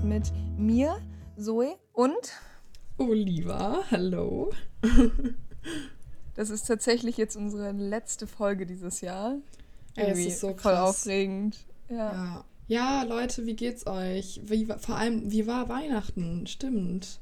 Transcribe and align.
Start 0.00 0.04
mit 0.04 0.32
mir, 0.58 0.98
Zoe 1.36 1.76
und 1.92 2.32
Oliva. 2.98 3.82
Hallo. 3.90 4.50
das 6.34 6.48
ist 6.50 6.66
tatsächlich 6.66 7.16
jetzt 7.16 7.36
unsere 7.36 7.72
letzte 7.72 8.26
Folge 8.26 8.66
dieses 8.66 9.00
Jahr. 9.02 9.36
Ey, 9.96 10.10
es 10.12 10.18
ist 10.18 10.40
so 10.40 10.48
voll 10.48 10.56
krass. 10.56 11.00
aufregend. 11.00 11.58
Ja. 11.88 11.96
Ja. 11.96 12.44
ja, 12.66 13.02
Leute, 13.02 13.46
wie 13.46 13.54
geht's 13.54 13.86
euch? 13.86 14.40
Wie, 14.44 14.66
vor 14.66 14.96
allem, 14.96 15.30
wie 15.30 15.46
war 15.46 15.68
Weihnachten? 15.68 16.46
Stimmt. 16.46 17.20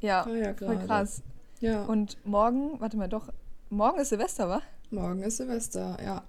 Ja, 0.00 0.26
ja 0.28 0.54
voll 0.54 0.78
krass. 0.86 1.22
Ja, 1.60 1.84
Und 1.84 2.16
morgen, 2.24 2.80
warte 2.80 2.96
mal, 2.96 3.08
doch, 3.08 3.32
morgen 3.68 4.00
ist 4.00 4.08
Silvester, 4.10 4.48
wa? 4.48 4.62
morgen 4.90 5.22
ist 5.22 5.38
Silvester, 5.38 5.98
ja. 6.02 6.24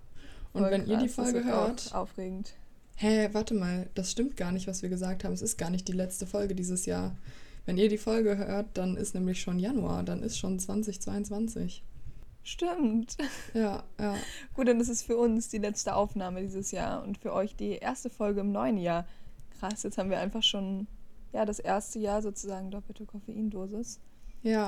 Und 0.53 0.63
Voll 0.63 0.71
wenn 0.71 0.88
ihr 0.88 0.97
die 0.97 1.08
krass, 1.08 1.16
das 1.16 1.31
Folge 1.31 1.45
hört, 1.45 1.94
Aufregend. 1.94 2.53
Hä, 2.97 3.29
warte 3.33 3.53
mal, 3.53 3.89
das 3.95 4.11
stimmt 4.11 4.37
gar 4.37 4.51
nicht, 4.51 4.67
was 4.67 4.81
wir 4.81 4.89
gesagt 4.89 5.23
haben. 5.23 5.33
Es 5.33 5.41
ist 5.41 5.57
gar 5.57 5.69
nicht 5.69 5.88
die 5.88 5.93
letzte 5.93 6.27
Folge 6.27 6.55
dieses 6.55 6.85
Jahr. 6.85 7.15
Wenn 7.65 7.77
ihr 7.77 7.89
die 7.89 7.97
Folge 7.97 8.38
hört, 8.38 8.77
dann 8.77 8.97
ist 8.97 9.13
nämlich 9.15 9.41
schon 9.41 9.59
Januar, 9.59 10.03
dann 10.03 10.23
ist 10.23 10.38
schon 10.38 10.59
2022. 10.59 11.83
Stimmt. 12.43 13.17
Ja, 13.53 13.83
ja. 13.99 14.15
Gut, 14.53 14.67
dann 14.67 14.79
ist 14.79 14.89
es 14.89 15.03
für 15.03 15.17
uns 15.17 15.49
die 15.49 15.57
letzte 15.57 15.95
Aufnahme 15.95 16.41
dieses 16.41 16.71
Jahr 16.71 17.03
und 17.03 17.17
für 17.17 17.33
euch 17.33 17.55
die 17.55 17.71
erste 17.73 18.09
Folge 18.09 18.41
im 18.41 18.52
neuen 18.52 18.77
Jahr. 18.77 19.05
Krass, 19.59 19.83
jetzt 19.83 19.97
haben 19.97 20.09
wir 20.09 20.19
einfach 20.19 20.44
schon 20.44 20.88
ja, 21.33 21.45
das 21.45 21.59
erste 21.59 22.00
Jahr 22.00 22.22
sozusagen 22.22 22.72
doppelte 22.72 23.05
Koffeindosis. 23.05 24.00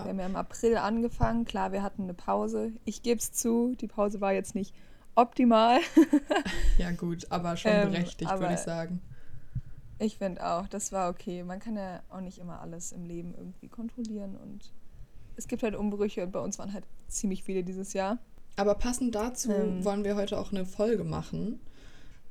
Wir 0.01 0.03
Ja, 0.03 0.03
haben 0.09 0.19
ja 0.19 0.25
im 0.25 0.35
April 0.35 0.77
angefangen. 0.77 1.45
Klar, 1.45 1.71
wir 1.71 1.83
hatten 1.83 2.03
eine 2.03 2.13
Pause. 2.13 2.73
Ich 2.85 3.01
gebe 3.01 3.19
es 3.19 3.31
zu, 3.31 3.75
die 3.79 3.87
Pause 3.87 4.19
war 4.21 4.33
jetzt 4.33 4.55
nicht 4.55 4.75
optimal. 5.15 5.79
ja 6.77 6.91
gut, 6.91 7.27
aber 7.31 7.57
schon 7.57 7.71
Ähm, 7.71 7.91
berechtigt, 7.91 8.29
aber- 8.29 8.41
würde 8.41 8.53
ich 8.55 8.59
sagen. 8.61 9.01
Ich 10.01 10.17
finde 10.17 10.45
auch, 10.45 10.67
das 10.69 10.93
war 10.93 11.09
okay. 11.09 11.43
Man 11.43 11.59
kann 11.59 11.75
ja 11.75 12.01
auch 12.09 12.21
nicht 12.21 12.37
immer 12.37 12.61
alles 12.61 12.93
im 12.93 13.03
Leben 13.05 13.33
irgendwie 13.35 13.67
kontrollieren 13.67 14.37
und 14.37 14.71
es 15.35 15.47
gibt 15.47 15.61
halt 15.61 15.75
Umbrüche 15.75 16.23
und 16.23 16.31
bei 16.31 16.39
uns 16.39 16.57
waren 16.57 16.71
halt 16.73 16.85
ziemlich 17.09 17.43
viele 17.43 17.63
dieses 17.65 17.91
Jahr. 17.91 18.17
Aber 18.55 18.75
passend 18.75 19.13
dazu 19.15 19.51
Ähm. 19.51 19.83
wollen 19.83 20.03
wir 20.05 20.15
heute 20.15 20.39
auch 20.39 20.51
eine 20.53 20.65
Folge 20.65 21.03
machen, 21.03 21.59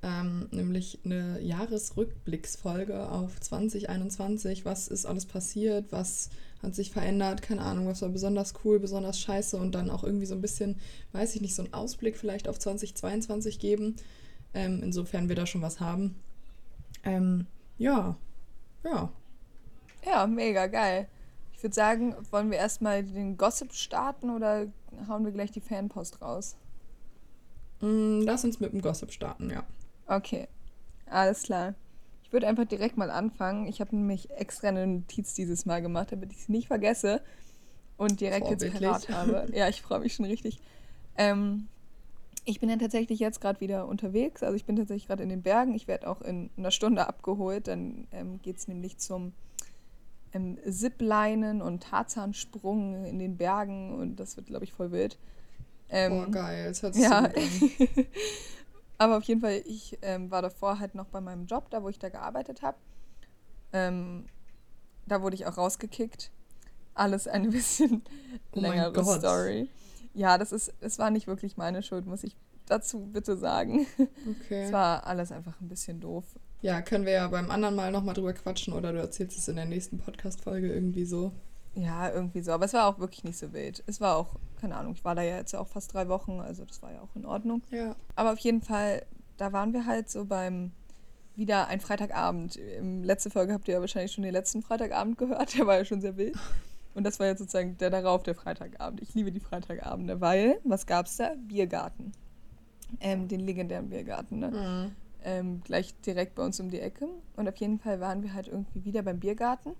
ähm, 0.02 0.48
nämlich 0.52 1.00
eine 1.04 1.40
Jahresrückblicksfolge 1.40 3.10
auf 3.10 3.40
2021. 3.40 4.64
Was 4.64 4.88
ist 4.88 5.06
alles 5.06 5.26
passiert? 5.26 5.86
Was 5.90 6.30
hat 6.62 6.74
sich 6.74 6.92
verändert? 6.92 7.42
Keine 7.42 7.62
Ahnung, 7.62 7.86
was 7.86 8.02
war 8.02 8.08
besonders 8.08 8.54
cool, 8.64 8.78
besonders 8.78 9.18
scheiße 9.18 9.56
und 9.56 9.74
dann 9.74 9.90
auch 9.90 10.04
irgendwie 10.04 10.26
so 10.26 10.34
ein 10.34 10.40
bisschen, 10.40 10.76
weiß 11.12 11.34
ich 11.34 11.40
nicht, 11.40 11.54
so 11.54 11.62
einen 11.62 11.74
Ausblick 11.74 12.16
vielleicht 12.16 12.48
auf 12.48 12.58
2022 12.58 13.58
geben. 13.58 13.96
Ähm, 14.54 14.82
insofern 14.82 15.28
wir 15.28 15.36
da 15.36 15.46
schon 15.46 15.62
was 15.62 15.80
haben. 15.80 16.14
Ähm, 17.02 17.46
ja, 17.76 18.16
ja. 18.84 19.12
Ja, 20.06 20.26
mega 20.26 20.66
geil. 20.68 21.08
Ich 21.54 21.62
würde 21.62 21.74
sagen, 21.74 22.14
wollen 22.30 22.52
wir 22.52 22.58
erstmal 22.58 23.02
den 23.02 23.36
Gossip 23.36 23.72
starten 23.72 24.30
oder 24.30 24.68
hauen 25.08 25.24
wir 25.24 25.32
gleich 25.32 25.50
die 25.50 25.60
Fanpost 25.60 26.22
raus? 26.22 26.56
Mm, 27.80 28.20
lass 28.22 28.44
uns 28.44 28.60
mit 28.60 28.72
dem 28.72 28.80
Gossip 28.80 29.12
starten, 29.12 29.50
ja. 29.50 29.64
Okay, 30.08 30.48
alles 31.06 31.42
klar. 31.44 31.74
Ich 32.24 32.32
würde 32.32 32.46
einfach 32.46 32.64
direkt 32.64 32.96
mal 32.96 33.10
anfangen. 33.10 33.66
Ich 33.68 33.80
habe 33.80 33.94
nämlich 33.94 34.30
extra 34.30 34.68
eine 34.68 34.86
Notiz 34.86 35.34
dieses 35.34 35.64
Mal 35.64 35.80
gemacht, 35.80 36.12
damit 36.12 36.32
ich 36.32 36.44
sie 36.44 36.52
nicht 36.52 36.66
vergesse 36.66 37.22
und 37.96 38.20
direkt 38.20 38.48
jetzt 38.48 38.70
parat 38.72 39.08
habe. 39.08 39.46
Ja, 39.54 39.68
ich 39.68 39.80
freue 39.82 40.00
mich 40.00 40.14
schon 40.14 40.26
richtig. 40.26 40.60
Ähm, 41.16 41.68
ich 42.44 42.60
bin 42.60 42.70
ja 42.70 42.76
tatsächlich 42.76 43.18
jetzt 43.18 43.40
gerade 43.40 43.60
wieder 43.60 43.86
unterwegs. 43.86 44.42
Also 44.42 44.56
ich 44.56 44.64
bin 44.64 44.76
tatsächlich 44.76 45.06
gerade 45.06 45.22
in 45.22 45.28
den 45.28 45.42
Bergen. 45.42 45.74
Ich 45.74 45.88
werde 45.88 46.08
auch 46.08 46.22
in 46.22 46.50
einer 46.56 46.70
Stunde 46.70 47.06
abgeholt. 47.06 47.68
Dann 47.68 48.06
ähm, 48.12 48.40
geht 48.42 48.56
es 48.56 48.68
nämlich 48.68 48.98
zum 48.98 49.32
ähm, 50.32 50.58
Ziplinen 50.68 51.60
und 51.60 51.82
Tarzansprung 51.82 53.04
in 53.04 53.18
den 53.18 53.36
Bergen 53.36 53.98
und 53.98 54.16
das 54.16 54.36
wird, 54.36 54.46
glaube 54.46 54.64
ich, 54.64 54.72
voll 54.72 54.90
wild. 54.92 55.18
Ähm, 55.90 56.12
Boah, 56.12 56.30
geil, 56.30 56.68
das 56.68 56.82
hört 56.82 56.94
sich 56.94 57.04
ja, 57.04 57.22
so 57.22 57.28
gut 57.28 57.36
an. 57.36 58.06
aber 58.98 59.16
auf 59.18 59.24
jeden 59.24 59.40
Fall, 59.40 59.62
ich 59.64 59.98
ähm, 60.02 60.30
war 60.30 60.42
davor 60.42 60.78
halt 60.78 60.94
noch 60.94 61.06
bei 61.06 61.20
meinem 61.20 61.46
Job, 61.46 61.70
da 61.70 61.82
wo 61.82 61.88
ich 61.88 61.98
da 61.98 62.08
gearbeitet 62.08 62.62
habe. 62.62 62.76
Ähm, 63.72 64.26
da 65.06 65.22
wurde 65.22 65.36
ich 65.36 65.46
auch 65.46 65.56
rausgekickt. 65.56 66.30
Alles 66.94 67.28
ein 67.28 67.50
bisschen 67.50 68.02
Oh 68.52 68.60
längere. 68.60 69.04
Story. 69.04 69.68
Ja, 70.14 70.36
das 70.38 70.52
ist, 70.52 70.72
es 70.80 70.98
war 70.98 71.10
nicht 71.10 71.26
wirklich 71.26 71.56
meine 71.56 71.82
Schuld, 71.82 72.06
muss 72.06 72.24
ich 72.24 72.36
dazu 72.66 73.06
bitte 73.06 73.36
sagen. 73.36 73.86
Es 73.98 74.44
Okay. 74.46 74.72
war 74.72 75.06
alles 75.06 75.32
einfach 75.32 75.60
ein 75.60 75.68
bisschen 75.68 76.00
doof. 76.00 76.24
Ja, 76.60 76.82
können 76.82 77.06
wir 77.06 77.12
ja 77.12 77.28
beim 77.28 77.50
anderen 77.50 77.76
Mal 77.76 77.92
nochmal 77.92 78.14
drüber 78.14 78.32
quatschen 78.32 78.72
oder 78.74 78.92
du 78.92 78.98
erzählst 78.98 79.38
es 79.38 79.46
in 79.48 79.56
der 79.56 79.64
nächsten 79.64 79.98
Podcast-Folge 79.98 80.72
irgendwie 80.72 81.04
so. 81.04 81.32
Ja, 81.78 82.10
irgendwie 82.10 82.40
so. 82.40 82.52
Aber 82.52 82.64
es 82.64 82.72
war 82.72 82.88
auch 82.88 82.98
wirklich 82.98 83.22
nicht 83.22 83.38
so 83.38 83.52
wild. 83.52 83.84
Es 83.86 84.00
war 84.00 84.16
auch, 84.16 84.34
keine 84.60 84.76
Ahnung, 84.76 84.94
ich 84.94 85.04
war 85.04 85.14
da 85.14 85.22
ja 85.22 85.36
jetzt 85.36 85.54
auch 85.54 85.68
fast 85.68 85.94
drei 85.94 86.08
Wochen, 86.08 86.40
also 86.40 86.64
das 86.64 86.82
war 86.82 86.92
ja 86.92 87.00
auch 87.00 87.14
in 87.14 87.24
Ordnung. 87.24 87.62
Ja. 87.70 87.94
Aber 88.16 88.32
auf 88.32 88.38
jeden 88.40 88.62
Fall, 88.62 89.02
da 89.36 89.52
waren 89.52 89.72
wir 89.72 89.86
halt 89.86 90.10
so 90.10 90.24
beim 90.24 90.72
wieder 91.36 91.68
ein 91.68 91.78
Freitagabend. 91.78 92.56
Im 92.56 93.04
letzte 93.04 93.30
Folge 93.30 93.52
habt 93.52 93.68
ihr 93.68 93.74
ja 93.74 93.80
wahrscheinlich 93.80 94.10
schon 94.10 94.24
den 94.24 94.32
letzten 94.32 94.60
Freitagabend 94.60 95.18
gehört, 95.18 95.54
der 95.58 95.66
war 95.66 95.76
ja 95.76 95.84
schon 95.84 96.00
sehr 96.00 96.16
wild. 96.16 96.36
Und 96.94 97.04
das 97.04 97.20
war 97.20 97.28
jetzt 97.28 97.38
sozusagen 97.38 97.78
der 97.78 97.90
darauf, 97.90 98.24
der 98.24 98.34
Freitagabend. 98.34 99.00
Ich 99.00 99.14
liebe 99.14 99.30
die 99.30 99.38
Freitagabende, 99.38 100.20
weil, 100.20 100.58
was 100.64 100.84
gab's 100.84 101.16
da? 101.16 101.34
Biergarten. 101.46 102.10
Ähm, 102.98 103.28
den 103.28 103.40
legendären 103.40 103.88
Biergarten, 103.88 104.40
ne? 104.40 104.50
Mhm. 104.50 104.92
ähm, 105.22 105.60
gleich 105.62 105.94
direkt 106.00 106.34
bei 106.34 106.42
uns 106.42 106.58
um 106.58 106.70
die 106.70 106.80
Ecke. 106.80 107.06
Und 107.36 107.48
auf 107.48 107.56
jeden 107.56 107.78
Fall 107.78 108.00
waren 108.00 108.24
wir 108.24 108.34
halt 108.34 108.48
irgendwie 108.48 108.84
wieder 108.84 109.02
beim 109.02 109.20
Biergarten. 109.20 109.74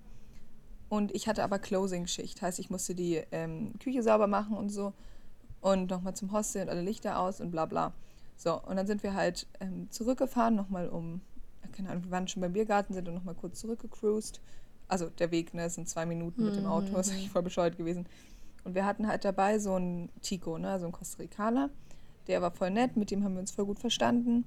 Und 0.89 1.13
ich 1.13 1.27
hatte 1.27 1.43
aber 1.43 1.59
Closing-Schicht. 1.59 2.41
Heißt, 2.41 2.59
ich 2.59 2.69
musste 2.69 2.95
die 2.95 3.21
ähm, 3.31 3.73
Küche 3.79 4.01
sauber 4.01 4.27
machen 4.27 4.57
und 4.57 4.69
so. 4.69 4.93
Und 5.61 5.89
nochmal 5.89 6.15
zum 6.15 6.31
Hostel 6.31 6.63
und 6.63 6.69
alle 6.69 6.81
Lichter 6.81 7.19
aus 7.19 7.39
und 7.39 7.51
bla 7.51 7.65
bla. 7.65 7.93
So, 8.35 8.59
und 8.61 8.77
dann 8.77 8.87
sind 8.87 9.03
wir 9.03 9.13
halt 9.13 9.47
ähm, 9.59 9.87
zurückgefahren, 9.91 10.55
nochmal 10.55 10.87
um, 10.87 11.21
keine 11.73 11.89
Ahnung, 11.89 12.05
wir 12.05 12.11
waren 12.11 12.27
schon 12.27 12.41
beim 12.41 12.53
Biergarten, 12.53 12.93
sind 12.93 13.05
dann 13.05 13.13
nochmal 13.13 13.35
kurz 13.35 13.59
zurückgecruised. 13.59 14.39
Also 14.87 15.09
der 15.09 15.29
Weg, 15.31 15.53
ne, 15.53 15.69
sind 15.69 15.89
zwei 15.89 16.05
Minuten 16.05 16.45
mit 16.45 16.55
dem 16.55 16.65
Auto, 16.65 16.95
ist 16.99 17.11
eigentlich 17.11 17.29
voll 17.29 17.43
bescheuert 17.43 17.77
gewesen. 17.77 18.07
Und 18.63 18.75
wir 18.75 18.85
hatten 18.85 19.07
halt 19.07 19.25
dabei 19.25 19.59
so 19.59 19.75
einen 19.75 20.09
Tico, 20.21 20.57
ne, 20.57 20.79
so 20.79 20.85
einen 20.85 20.93
Costa 20.93 21.21
Ricaner. 21.21 21.69
Der 22.27 22.41
war 22.41 22.51
voll 22.51 22.71
nett, 22.71 22.95
mit 22.95 23.11
dem 23.11 23.23
haben 23.23 23.33
wir 23.33 23.41
uns 23.41 23.51
voll 23.51 23.65
gut 23.65 23.79
verstanden. 23.79 24.45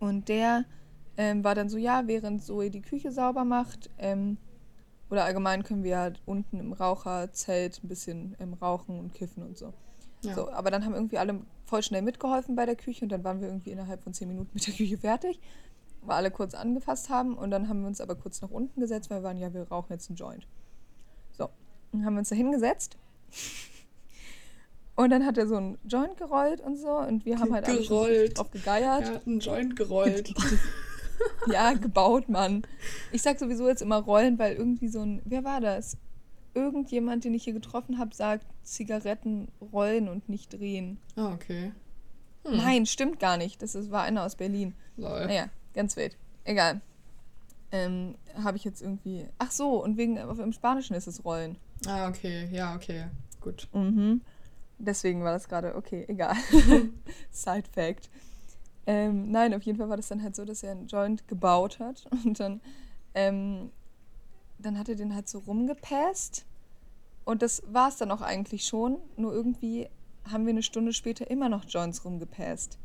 Und 0.00 0.28
der 0.28 0.64
ähm, 1.16 1.44
war 1.44 1.54
dann 1.54 1.68
so, 1.68 1.76
ja, 1.76 2.06
während 2.06 2.42
Zoe 2.42 2.70
die 2.70 2.82
Küche 2.82 3.12
sauber 3.12 3.44
macht, 3.44 3.88
ähm, 3.98 4.36
oder 5.10 5.24
allgemein 5.24 5.64
können 5.64 5.82
wir 5.82 5.98
halt 5.98 6.20
unten 6.24 6.60
im 6.60 6.72
Raucherzelt 6.72 7.82
ein 7.82 7.88
bisschen 7.88 8.36
ähm, 8.38 8.54
rauchen 8.54 8.98
und 8.98 9.12
kiffen 9.12 9.42
und 9.42 9.58
so. 9.58 9.72
Ja. 10.22 10.34
so. 10.34 10.50
Aber 10.50 10.70
dann 10.70 10.84
haben 10.84 10.94
irgendwie 10.94 11.18
alle 11.18 11.40
voll 11.66 11.82
schnell 11.82 12.02
mitgeholfen 12.02 12.54
bei 12.54 12.66
der 12.66 12.76
Küche 12.76 13.04
und 13.04 13.10
dann 13.10 13.24
waren 13.24 13.40
wir 13.40 13.48
irgendwie 13.48 13.70
innerhalb 13.70 14.02
von 14.02 14.14
zehn 14.14 14.28
Minuten 14.28 14.50
mit 14.54 14.66
der 14.66 14.74
Küche 14.74 14.98
fertig, 14.98 15.40
weil 16.02 16.16
alle 16.16 16.30
kurz 16.30 16.54
angefasst 16.54 17.08
haben 17.08 17.36
und 17.36 17.50
dann 17.50 17.68
haben 17.68 17.80
wir 17.80 17.88
uns 17.88 18.00
aber 18.00 18.14
kurz 18.14 18.40
nach 18.40 18.50
unten 18.50 18.80
gesetzt, 18.80 19.10
weil 19.10 19.20
wir 19.20 19.24
waren, 19.24 19.36
ja, 19.36 19.52
wir 19.52 19.68
rauchen 19.68 19.92
jetzt 19.92 20.08
einen 20.10 20.16
Joint. 20.16 20.46
So, 21.36 21.48
dann 21.92 22.04
haben 22.04 22.14
wir 22.14 22.20
uns 22.20 22.28
da 22.28 22.36
hingesetzt. 22.36 22.96
Und 24.96 25.10
dann 25.10 25.24
hat 25.24 25.38
er 25.38 25.46
so 25.46 25.56
einen 25.56 25.78
Joint 25.84 26.18
gerollt 26.18 26.60
und 26.60 26.76
so 26.76 26.90
und 26.90 27.24
wir 27.24 27.38
haben 27.38 27.54
halt 27.54 27.66
alle 27.66 28.28
drauf 28.28 28.50
gegeiert. 28.50 29.02
Er 29.02 29.14
hat 29.14 29.26
einen 29.26 29.40
Joint 29.40 29.74
gerollt. 29.74 30.34
Ja, 31.52 31.72
gebaut, 31.72 32.28
Mann. 32.28 32.62
Ich 33.12 33.22
sag 33.22 33.38
sowieso 33.38 33.68
jetzt 33.68 33.82
immer 33.82 33.98
rollen, 33.98 34.38
weil 34.38 34.54
irgendwie 34.54 34.88
so 34.88 35.00
ein. 35.00 35.22
Wer 35.24 35.44
war 35.44 35.60
das? 35.60 35.96
Irgendjemand, 36.54 37.24
den 37.24 37.34
ich 37.34 37.44
hier 37.44 37.52
getroffen 37.52 37.98
habe, 37.98 38.14
sagt 38.14 38.44
Zigaretten 38.62 39.48
rollen 39.72 40.08
und 40.08 40.28
nicht 40.28 40.52
drehen. 40.52 40.98
ah, 41.16 41.32
okay. 41.32 41.72
Nein, 42.44 42.86
stimmt 42.86 43.20
gar 43.20 43.36
nicht. 43.36 43.62
Das 43.62 43.74
ist, 43.74 43.90
war 43.90 44.02
einer 44.02 44.24
aus 44.24 44.34
Berlin. 44.34 44.74
Lol. 44.96 45.26
Naja, 45.26 45.50
ganz 45.74 45.96
wild. 45.96 46.16
Egal. 46.44 46.80
Ähm, 47.70 48.16
habe 48.42 48.56
ich 48.56 48.64
jetzt 48.64 48.82
irgendwie. 48.82 49.26
Ach 49.38 49.50
so, 49.50 49.82
und 49.82 49.96
wegen 49.96 50.16
im 50.16 50.52
Spanischen 50.52 50.94
ist 50.94 51.06
es 51.06 51.24
rollen. 51.24 51.56
Ah, 51.86 52.08
okay. 52.08 52.48
Ja, 52.50 52.74
okay. 52.74 53.06
Gut. 53.40 53.68
Mhm. 53.72 54.22
Deswegen 54.78 55.22
war 55.22 55.32
das 55.32 55.48
gerade, 55.48 55.74
okay, 55.76 56.04
egal. 56.08 56.34
Side 57.30 57.68
Fact. 57.72 58.08
Ähm, 58.86 59.30
nein, 59.30 59.54
auf 59.54 59.62
jeden 59.62 59.78
Fall 59.78 59.88
war 59.88 59.96
das 59.96 60.08
dann 60.08 60.22
halt 60.22 60.34
so, 60.34 60.44
dass 60.44 60.62
er 60.62 60.72
einen 60.72 60.86
Joint 60.86 61.28
gebaut 61.28 61.78
hat 61.78 62.06
und 62.24 62.40
dann, 62.40 62.60
ähm, 63.14 63.70
dann 64.58 64.78
hat 64.78 64.88
er 64.88 64.94
den 64.94 65.14
halt 65.14 65.28
so 65.28 65.38
rumgepasst 65.38 66.46
und 67.24 67.42
das 67.42 67.62
war 67.66 67.88
es 67.88 67.96
dann 67.96 68.10
auch 68.10 68.22
eigentlich 68.22 68.64
schon, 68.64 68.98
nur 69.16 69.32
irgendwie 69.32 69.88
haben 70.30 70.46
wir 70.46 70.50
eine 70.50 70.62
Stunde 70.62 70.92
später 70.92 71.30
immer 71.30 71.48
noch 71.48 71.64
Joints 71.64 72.04
rumgepasst. 72.04 72.78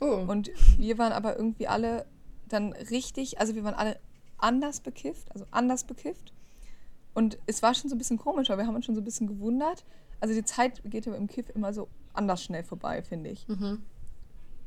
Oh. 0.00 0.24
Und 0.28 0.50
wir 0.78 0.98
waren 0.98 1.12
aber 1.12 1.36
irgendwie 1.36 1.66
alle 1.68 2.06
dann 2.48 2.72
richtig, 2.72 3.40
also 3.40 3.54
wir 3.54 3.64
waren 3.64 3.74
alle 3.74 3.98
anders 4.38 4.80
bekifft, 4.80 5.32
also 5.32 5.44
anders 5.50 5.84
bekifft. 5.84 6.32
Und 7.14 7.38
es 7.46 7.62
war 7.62 7.74
schon 7.74 7.90
so 7.90 7.96
ein 7.96 7.98
bisschen 7.98 8.18
komisch, 8.18 8.50
aber 8.50 8.62
wir 8.62 8.66
haben 8.66 8.76
uns 8.76 8.86
schon 8.86 8.94
so 8.94 9.00
ein 9.00 9.04
bisschen 9.04 9.26
gewundert. 9.26 9.84
Also 10.20 10.34
die 10.34 10.44
Zeit 10.44 10.82
geht 10.84 11.06
aber 11.06 11.16
im 11.16 11.26
Kiff 11.26 11.48
immer 11.54 11.72
so 11.72 11.88
anders 12.12 12.42
schnell 12.42 12.62
vorbei, 12.62 13.02
finde 13.02 13.30
ich. 13.30 13.46
Mhm. 13.48 13.82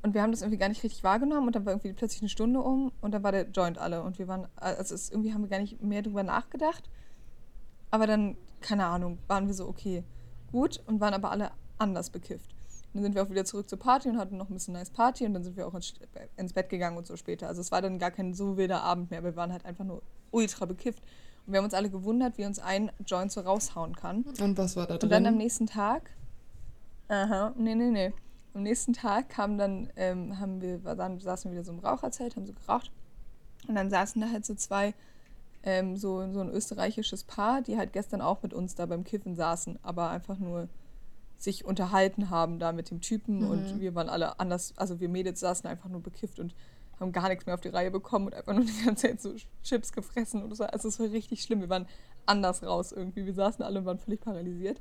Und 0.04 0.14
wir 0.14 0.22
haben 0.22 0.32
das 0.32 0.42
irgendwie 0.42 0.58
gar 0.58 0.70
nicht 0.70 0.84
richtig 0.84 1.04
wahrgenommen 1.04 1.48
und 1.48 1.56
dann 1.56 1.66
war 1.66 1.74
irgendwie 1.74 1.94
plötzlich 1.94 2.22
eine 2.22 2.30
Stunde 2.30 2.62
um 2.62 2.92
und 3.02 3.12
dann 3.12 3.24
war 3.24 3.32
der 3.32 3.50
Joint 3.50 3.78
alle 3.78 4.02
und 4.02 4.18
wir 4.18 4.28
waren, 4.28 4.48
also 4.56 4.96
es, 4.96 5.10
irgendwie 5.10 5.34
haben 5.34 5.42
wir 5.42 5.50
gar 5.50 5.60
nicht 5.60 5.82
mehr 5.82 6.02
drüber 6.02 6.24
nachgedacht. 6.24 6.90
Aber 7.92 8.08
dann, 8.08 8.38
keine 8.62 8.86
Ahnung, 8.86 9.20
waren 9.28 9.48
wir 9.48 9.54
so, 9.54 9.68
okay, 9.68 10.04
gut 10.52 10.82
und 10.88 11.00
waren 11.00 11.14
aber 11.14 11.30
alle 11.32 11.52
anders 11.78 12.10
bekifft. 12.10 12.56
dann 12.94 13.04
sind 13.04 13.16
wir 13.16 13.24
auch 13.24 13.30
wieder 13.30 13.46
zurück 13.46 13.70
zur 13.70 13.80
Party 13.80 14.10
und 14.10 14.18
hatten 14.18 14.38
noch 14.38 14.50
ein 14.50 14.54
bisschen 14.54 14.74
nice 14.74 14.90
Party 14.90 15.26
und 15.26 15.34
dann 15.34 15.44
sind 15.44 15.56
wir 15.56 15.68
auch 15.68 15.74
ins, 15.76 15.94
ins 16.38 16.54
Bett 16.54 16.70
gegangen 16.70 16.98
und 16.98 17.06
so 17.06 17.16
später. 17.16 17.48
Also 17.48 17.62
es 17.62 17.72
war 17.72 17.82
dann 17.82 18.00
gar 18.00 18.12
kein 18.12 18.34
so 18.34 18.58
wilder 18.58 18.82
Abend 18.82 19.12
mehr, 19.12 19.24
wir 19.24 19.36
waren 19.36 19.52
halt 19.52 19.66
einfach 19.66 19.86
nur 19.86 20.02
ultra 20.32 20.66
bekifft. 20.66 21.04
Und 21.46 21.54
wir 21.54 21.58
haben 21.58 21.66
uns 21.66 21.74
alle 21.74 21.90
gewundert, 21.90 22.38
wie 22.38 22.46
uns 22.46 22.60
ein 22.60 22.92
Joint 23.06 23.32
so 23.32 23.42
raushauen 23.42 23.96
kann. 23.96 24.24
Und 24.40 24.58
was 24.58 24.76
war 24.76 24.88
da 24.88 24.98
drin? 24.98 25.04
Und 25.04 25.12
dann 25.12 25.26
am 25.26 25.38
nächsten 25.38 25.68
Tag, 25.68 26.12
aha, 27.08 27.54
nee, 27.58 27.76
nee, 27.76 27.90
nee. 27.90 28.14
Am 28.54 28.64
nächsten 28.64 28.94
Tag 28.94 29.30
kam 29.30 29.58
dann, 29.58 29.90
ähm, 29.96 30.40
haben 30.40 30.62
wir, 30.62 30.78
dann 30.80 31.20
saßen 31.20 31.50
wir 31.52 31.56
wieder 31.56 31.66
so 31.66 31.72
im 31.72 31.80
Raucherzelt, 31.80 32.36
haben 32.36 32.46
so 32.46 32.54
geraucht. 32.54 32.92
Und 33.68 33.76
dann 33.76 33.90
saßen 33.90 34.22
da 34.22 34.30
halt 34.30 34.46
so 34.46 34.56
zwei, 34.56 34.94
ähm, 35.64 35.96
so, 35.96 36.32
so 36.34 36.42
ein 36.42 36.50
österreichisches 36.50 37.24
Paar, 37.24 37.62
die 37.62 37.78
halt 37.78 37.94
gestern 37.94 38.22
auch 38.22 38.42
mit 38.44 38.54
uns 38.54 38.76
da 38.76 38.86
beim 38.88 39.04
Kiffen 39.04 39.36
saßen, 39.36 39.80
aber 39.84 40.10
einfach 40.10 40.38
nur 40.38 40.68
sich 41.38 41.66
unterhalten 41.66 42.30
haben 42.30 42.60
da 42.60 42.72
mit 42.72 42.90
dem 42.92 43.02
Typen 43.02 43.40
Mhm. 43.40 43.48
und 43.50 43.80
wir 43.80 43.96
waren 43.96 44.10
alle 44.10 44.40
anders, 44.40 44.74
also 44.78 45.00
wir 45.00 45.10
Mädels 45.10 45.40
saßen 45.40 45.68
einfach 45.70 45.90
nur 45.90 46.02
bekifft 46.02 46.40
und 46.40 46.54
haben 47.00 47.12
gar 47.12 47.30
nichts 47.30 47.48
mehr 47.48 47.56
auf 47.56 47.62
die 47.62 47.70
Reihe 47.70 47.90
bekommen 47.90 48.28
und 48.28 48.36
einfach 48.36 48.54
nur 48.54 48.64
die 48.64 48.86
ganze 48.86 49.08
Zeit 49.08 49.22
so 49.22 49.34
Chips 49.64 49.92
gefressen 49.92 50.44
und 50.44 50.54
so. 50.56 50.64
Also 50.66 50.88
es 50.88 51.00
war 51.00 51.10
richtig 51.12 51.42
schlimm. 51.42 51.62
Wir 51.62 51.70
waren 51.70 51.88
anders 52.28 52.62
raus 52.62 52.92
irgendwie. 52.92 53.26
Wir 53.26 53.34
saßen 53.34 53.66
alle 53.66 53.80
und 53.80 53.86
waren 53.86 53.98
völlig 53.98 54.22
paralysiert. 54.22 54.80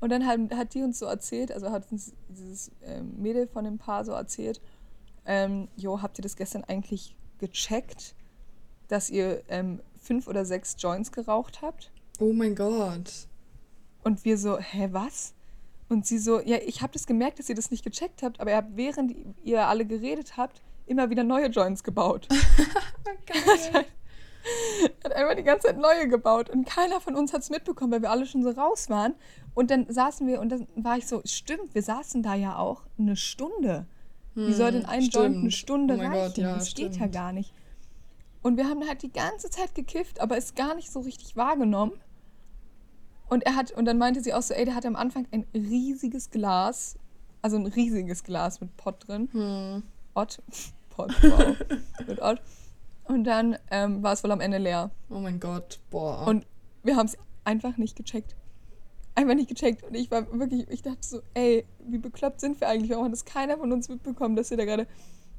Und 0.00 0.10
dann 0.10 0.26
hat, 0.26 0.38
hat 0.54 0.74
die 0.74 0.82
uns 0.82 0.98
so 0.98 1.06
erzählt, 1.06 1.50
also 1.52 1.70
hat 1.70 1.90
uns 1.90 2.12
dieses 2.28 2.70
ähm, 2.82 3.20
Mädel 3.20 3.46
von 3.48 3.64
dem 3.64 3.78
Paar 3.78 4.04
so 4.04 4.12
erzählt, 4.12 4.60
ähm, 5.24 5.68
jo, 5.76 6.00
habt 6.00 6.18
ihr 6.18 6.22
das 6.22 6.36
gestern 6.36 6.64
eigentlich 6.64 7.16
gecheckt, 7.38 8.14
dass 8.88 9.10
ihr 9.10 9.42
ähm, 9.48 9.80
fünf 10.00 10.26
oder 10.28 10.44
sechs 10.44 10.76
Joints 10.78 11.12
geraucht 11.12 11.62
habt? 11.62 11.90
Oh 12.18 12.32
mein 12.32 12.54
Gott. 12.54 13.28
Und 14.02 14.24
wir 14.24 14.38
so, 14.38 14.58
hä, 14.58 14.88
was? 14.92 15.34
Und 15.88 16.06
sie 16.06 16.18
so, 16.18 16.40
ja, 16.40 16.58
ich 16.58 16.82
habe 16.82 16.92
das 16.92 17.06
gemerkt, 17.06 17.38
dass 17.38 17.48
ihr 17.48 17.54
das 17.54 17.70
nicht 17.70 17.84
gecheckt 17.84 18.22
habt, 18.22 18.40
aber 18.40 18.50
ihr 18.50 18.56
habt, 18.56 18.76
während 18.76 19.14
ihr 19.42 19.66
alle 19.66 19.84
geredet 19.84 20.36
habt, 20.36 20.62
immer 20.86 21.10
wieder 21.10 21.24
neue 21.24 21.48
Joints 21.48 21.82
gebaut. 21.82 22.28
Geil. 23.26 23.86
Hat 25.04 25.12
einfach 25.12 25.34
die 25.36 25.42
ganze 25.42 25.66
Zeit 25.68 25.78
neue 25.78 26.08
gebaut 26.08 26.50
und 26.50 26.66
keiner 26.66 27.00
von 27.00 27.14
uns 27.16 27.32
hat 27.32 27.42
es 27.42 27.50
mitbekommen, 27.50 27.92
weil 27.92 28.02
wir 28.02 28.10
alle 28.10 28.26
schon 28.26 28.42
so 28.42 28.50
raus 28.50 28.88
waren. 28.90 29.14
Und 29.54 29.70
dann 29.70 29.86
saßen 29.92 30.26
wir 30.26 30.40
und 30.40 30.50
dann 30.50 30.66
war 30.76 30.96
ich 30.98 31.06
so, 31.06 31.20
stimmt, 31.24 31.74
wir 31.74 31.82
saßen 31.82 32.22
da 32.22 32.34
ja 32.34 32.56
auch 32.58 32.82
eine 32.98 33.16
Stunde. 33.16 33.86
Wie 34.34 34.52
soll 34.52 34.70
denn 34.70 34.86
ein 34.86 35.02
Joint 35.02 35.16
eine 35.16 35.42
Hm, 35.42 35.50
stimmt. 35.50 35.54
Stunde 35.54 35.94
Oh 35.94 35.98
reichen? 35.98 36.12
Gott, 36.12 36.38
ja, 36.38 36.54
das 36.54 36.74
geht 36.74 36.92
ja 36.92 36.98
stimmt. 36.98 37.14
gar 37.14 37.32
nicht. 37.32 37.52
Und 38.40 38.56
wir 38.56 38.68
haben 38.68 38.86
halt 38.86 39.02
die 39.02 39.12
ganze 39.12 39.50
Zeit 39.50 39.74
gekifft, 39.74 40.20
aber 40.20 40.36
es 40.36 40.54
gar 40.54 40.76
nicht 40.76 40.92
so 40.92 41.00
richtig 41.00 41.34
wahrgenommen. 41.36 41.92
Und 43.28 43.44
er 43.44 43.56
hat, 43.56 43.72
und 43.72 43.84
dann 43.84 43.98
meinte 43.98 44.22
sie 44.22 44.32
auch 44.32 44.42
so, 44.42 44.54
ey, 44.54 44.64
der 44.64 44.76
hatte 44.76 44.86
am 44.86 44.94
Anfang 44.96 45.26
ein 45.32 45.44
riesiges 45.52 46.30
Glas, 46.30 46.96
also 47.42 47.56
ein 47.56 47.66
riesiges 47.66 48.22
Glas 48.22 48.60
mit 48.60 48.76
Pott 48.76 49.08
drin. 49.08 49.28
Hm. 49.32 49.82
Ott. 50.14 50.40
Pott, 50.90 51.12
wow. 51.22 51.56
mit 52.06 52.20
Ott. 52.22 52.40
Und 53.08 53.24
dann 53.24 53.56
ähm, 53.70 54.02
war 54.02 54.12
es 54.12 54.22
wohl 54.22 54.30
am 54.30 54.40
Ende 54.40 54.58
leer. 54.58 54.90
Oh 55.08 55.18
mein 55.18 55.40
Gott, 55.40 55.80
boah. 55.90 56.26
Und 56.26 56.46
wir 56.82 56.96
haben 56.96 57.06
es 57.06 57.16
einfach 57.44 57.76
nicht 57.78 57.96
gecheckt. 57.96 58.36
Einfach 59.14 59.34
nicht 59.34 59.48
gecheckt. 59.48 59.82
Und 59.82 59.94
ich 59.94 60.10
war 60.10 60.30
wirklich, 60.38 60.68
ich 60.68 60.82
dachte 60.82 61.00
so, 61.00 61.20
ey, 61.34 61.64
wie 61.86 61.98
bekloppt 61.98 62.40
sind 62.40 62.60
wir 62.60 62.68
eigentlich? 62.68 62.90
Warum 62.90 63.06
hat 63.06 63.12
das 63.12 63.24
keiner 63.24 63.56
von 63.56 63.72
uns 63.72 63.88
mitbekommen, 63.88 64.36
dass 64.36 64.50
wir 64.50 64.56
da 64.56 64.64
gerade 64.64 64.86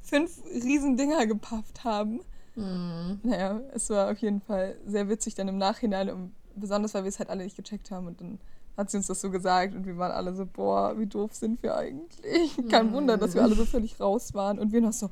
fünf 0.02 0.42
riesen 0.52 0.96
Dinger 0.96 1.26
gepafft 1.26 1.84
haben? 1.84 2.20
hm. 2.54 3.20
Naja, 3.22 3.60
es 3.72 3.88
war 3.90 4.10
auf 4.10 4.18
jeden 4.18 4.40
Fall 4.40 4.76
sehr 4.86 5.08
witzig 5.08 5.34
dann 5.34 5.48
im 5.48 5.58
Nachhinein. 5.58 6.10
Und 6.10 6.32
besonders, 6.56 6.94
weil 6.94 7.04
wir 7.04 7.08
es 7.08 7.18
halt 7.18 7.30
alle 7.30 7.44
nicht 7.44 7.56
gecheckt 7.56 7.90
haben. 7.90 8.08
Und 8.08 8.20
dann 8.20 8.38
hat 8.76 8.90
sie 8.90 8.96
uns 8.96 9.06
das 9.06 9.20
so 9.20 9.30
gesagt 9.30 9.74
und 9.74 9.86
wir 9.86 9.96
waren 9.98 10.12
alle 10.12 10.34
so, 10.34 10.46
boah, 10.46 10.98
wie 10.98 11.06
doof 11.06 11.34
sind 11.34 11.62
wir 11.62 11.76
eigentlich? 11.76 12.56
Kein 12.68 12.92
Wunder, 12.92 13.16
dass 13.16 13.34
wir 13.34 13.42
alle 13.42 13.54
so 13.54 13.64
völlig 13.64 14.00
raus 14.00 14.34
waren. 14.34 14.58
Und 14.58 14.72
wir 14.72 14.80
noch 14.80 14.92
so, 14.92 15.10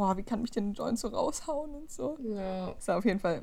boah, 0.00 0.16
wie 0.16 0.22
kann 0.22 0.40
mich 0.40 0.50
denn 0.50 0.70
ein 0.70 0.72
Joint 0.72 0.98
so 0.98 1.08
raushauen 1.08 1.74
und 1.74 1.90
so. 1.90 2.16
Ja. 2.22 2.72
Das 2.72 2.88
war 2.88 2.96
auf 2.96 3.04
jeden 3.04 3.20
Fall 3.20 3.42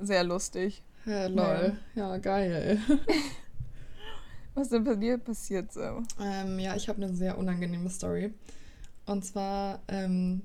sehr 0.00 0.24
lustig. 0.24 0.82
Ja, 1.04 1.26
lol. 1.26 1.76
Ja, 1.94 2.16
geil. 2.16 2.80
Was 4.54 4.70
denn 4.70 4.84
bei 4.84 4.94
dir 4.94 5.18
passiert 5.18 5.74
so? 5.74 6.02
Ähm, 6.18 6.58
ja, 6.58 6.74
ich 6.74 6.88
habe 6.88 7.02
eine 7.02 7.14
sehr 7.14 7.36
unangenehme 7.36 7.90
Story. 7.90 8.32
Und 9.04 9.26
zwar, 9.26 9.80
ähm, 9.88 10.40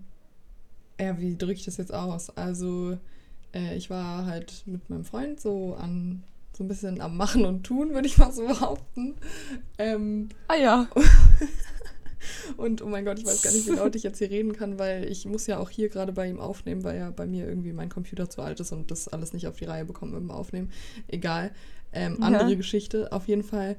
ja, 0.99 1.17
wie 1.17 1.37
drücke 1.37 1.53
ich 1.53 1.63
das 1.63 1.77
jetzt 1.77 1.93
aus? 1.93 2.29
Also, 2.35 2.97
äh, 3.53 3.77
ich 3.77 3.89
war 3.89 4.25
halt 4.25 4.63
mit 4.65 4.89
meinem 4.89 5.05
Freund 5.05 5.39
so 5.39 5.75
an 5.75 6.21
so 6.51 6.65
ein 6.65 6.67
bisschen 6.67 6.99
am 6.99 7.15
Machen 7.15 7.45
und 7.45 7.63
Tun, 7.63 7.93
würde 7.93 8.07
ich 8.09 8.17
mal 8.17 8.33
so 8.33 8.45
behaupten. 8.45 9.15
Ähm, 9.77 10.27
Ah 10.49 10.57
ja. 10.57 10.87
und 12.57 12.81
oh 12.81 12.87
mein 12.87 13.05
Gott, 13.05 13.19
ich 13.19 13.25
weiß 13.25 13.41
gar 13.41 13.51
nicht, 13.51 13.67
wie 13.67 13.71
laut 13.71 13.95
ich 13.95 14.03
jetzt 14.03 14.17
hier 14.17 14.29
reden 14.29 14.53
kann, 14.53 14.79
weil 14.79 15.05
ich 15.09 15.25
muss 15.25 15.47
ja 15.47 15.59
auch 15.59 15.69
hier 15.69 15.89
gerade 15.89 16.11
bei 16.11 16.27
ihm 16.29 16.39
aufnehmen, 16.39 16.83
weil 16.83 16.97
ja 16.97 17.11
bei 17.11 17.25
mir 17.25 17.47
irgendwie 17.47 17.73
mein 17.73 17.89
Computer 17.89 18.29
zu 18.29 18.41
alt 18.41 18.59
ist 18.59 18.71
und 18.71 18.91
das 18.91 19.07
alles 19.07 19.33
nicht 19.33 19.47
auf 19.47 19.57
die 19.57 19.65
Reihe 19.65 19.85
bekommt 19.85 20.13
mit 20.13 20.21
dem 20.21 20.31
Aufnehmen. 20.31 20.71
Egal. 21.07 21.51
Ähm, 21.91 22.17
Ja. 22.19 22.27
andere 22.27 22.55
Geschichte. 22.55 23.11
Auf 23.11 23.27
jeden 23.27 23.43
Fall 23.43 23.75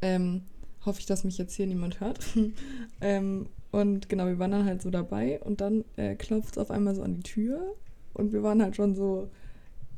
ähm, 0.00 0.42
hoffe 0.84 1.00
ich, 1.00 1.06
dass 1.06 1.24
mich 1.24 1.38
jetzt 1.38 1.54
hier 1.54 1.66
niemand 1.66 2.00
hört. 2.00 2.18
ähm, 3.00 3.46
und 3.70 4.08
genau, 4.08 4.26
wir 4.26 4.38
waren 4.38 4.50
dann 4.50 4.66
halt 4.66 4.82
so 4.82 4.90
dabei 4.90 5.40
und 5.40 5.60
dann 5.60 5.84
äh, 5.96 6.14
klopft 6.14 6.56
es 6.56 6.58
auf 6.58 6.70
einmal 6.70 6.94
so 6.94 7.02
an 7.02 7.14
die 7.14 7.22
Tür 7.22 7.74
und 8.14 8.32
wir 8.32 8.42
waren 8.42 8.62
halt 8.62 8.76
schon 8.76 8.94
so, 8.94 9.30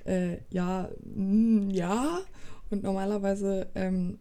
äh, 0.04 0.38
ja, 0.50 0.88
mm, 1.14 1.70
ja. 1.70 2.20
Und 2.70 2.82
normalerweise 2.82 3.66
ähm, 3.74 4.18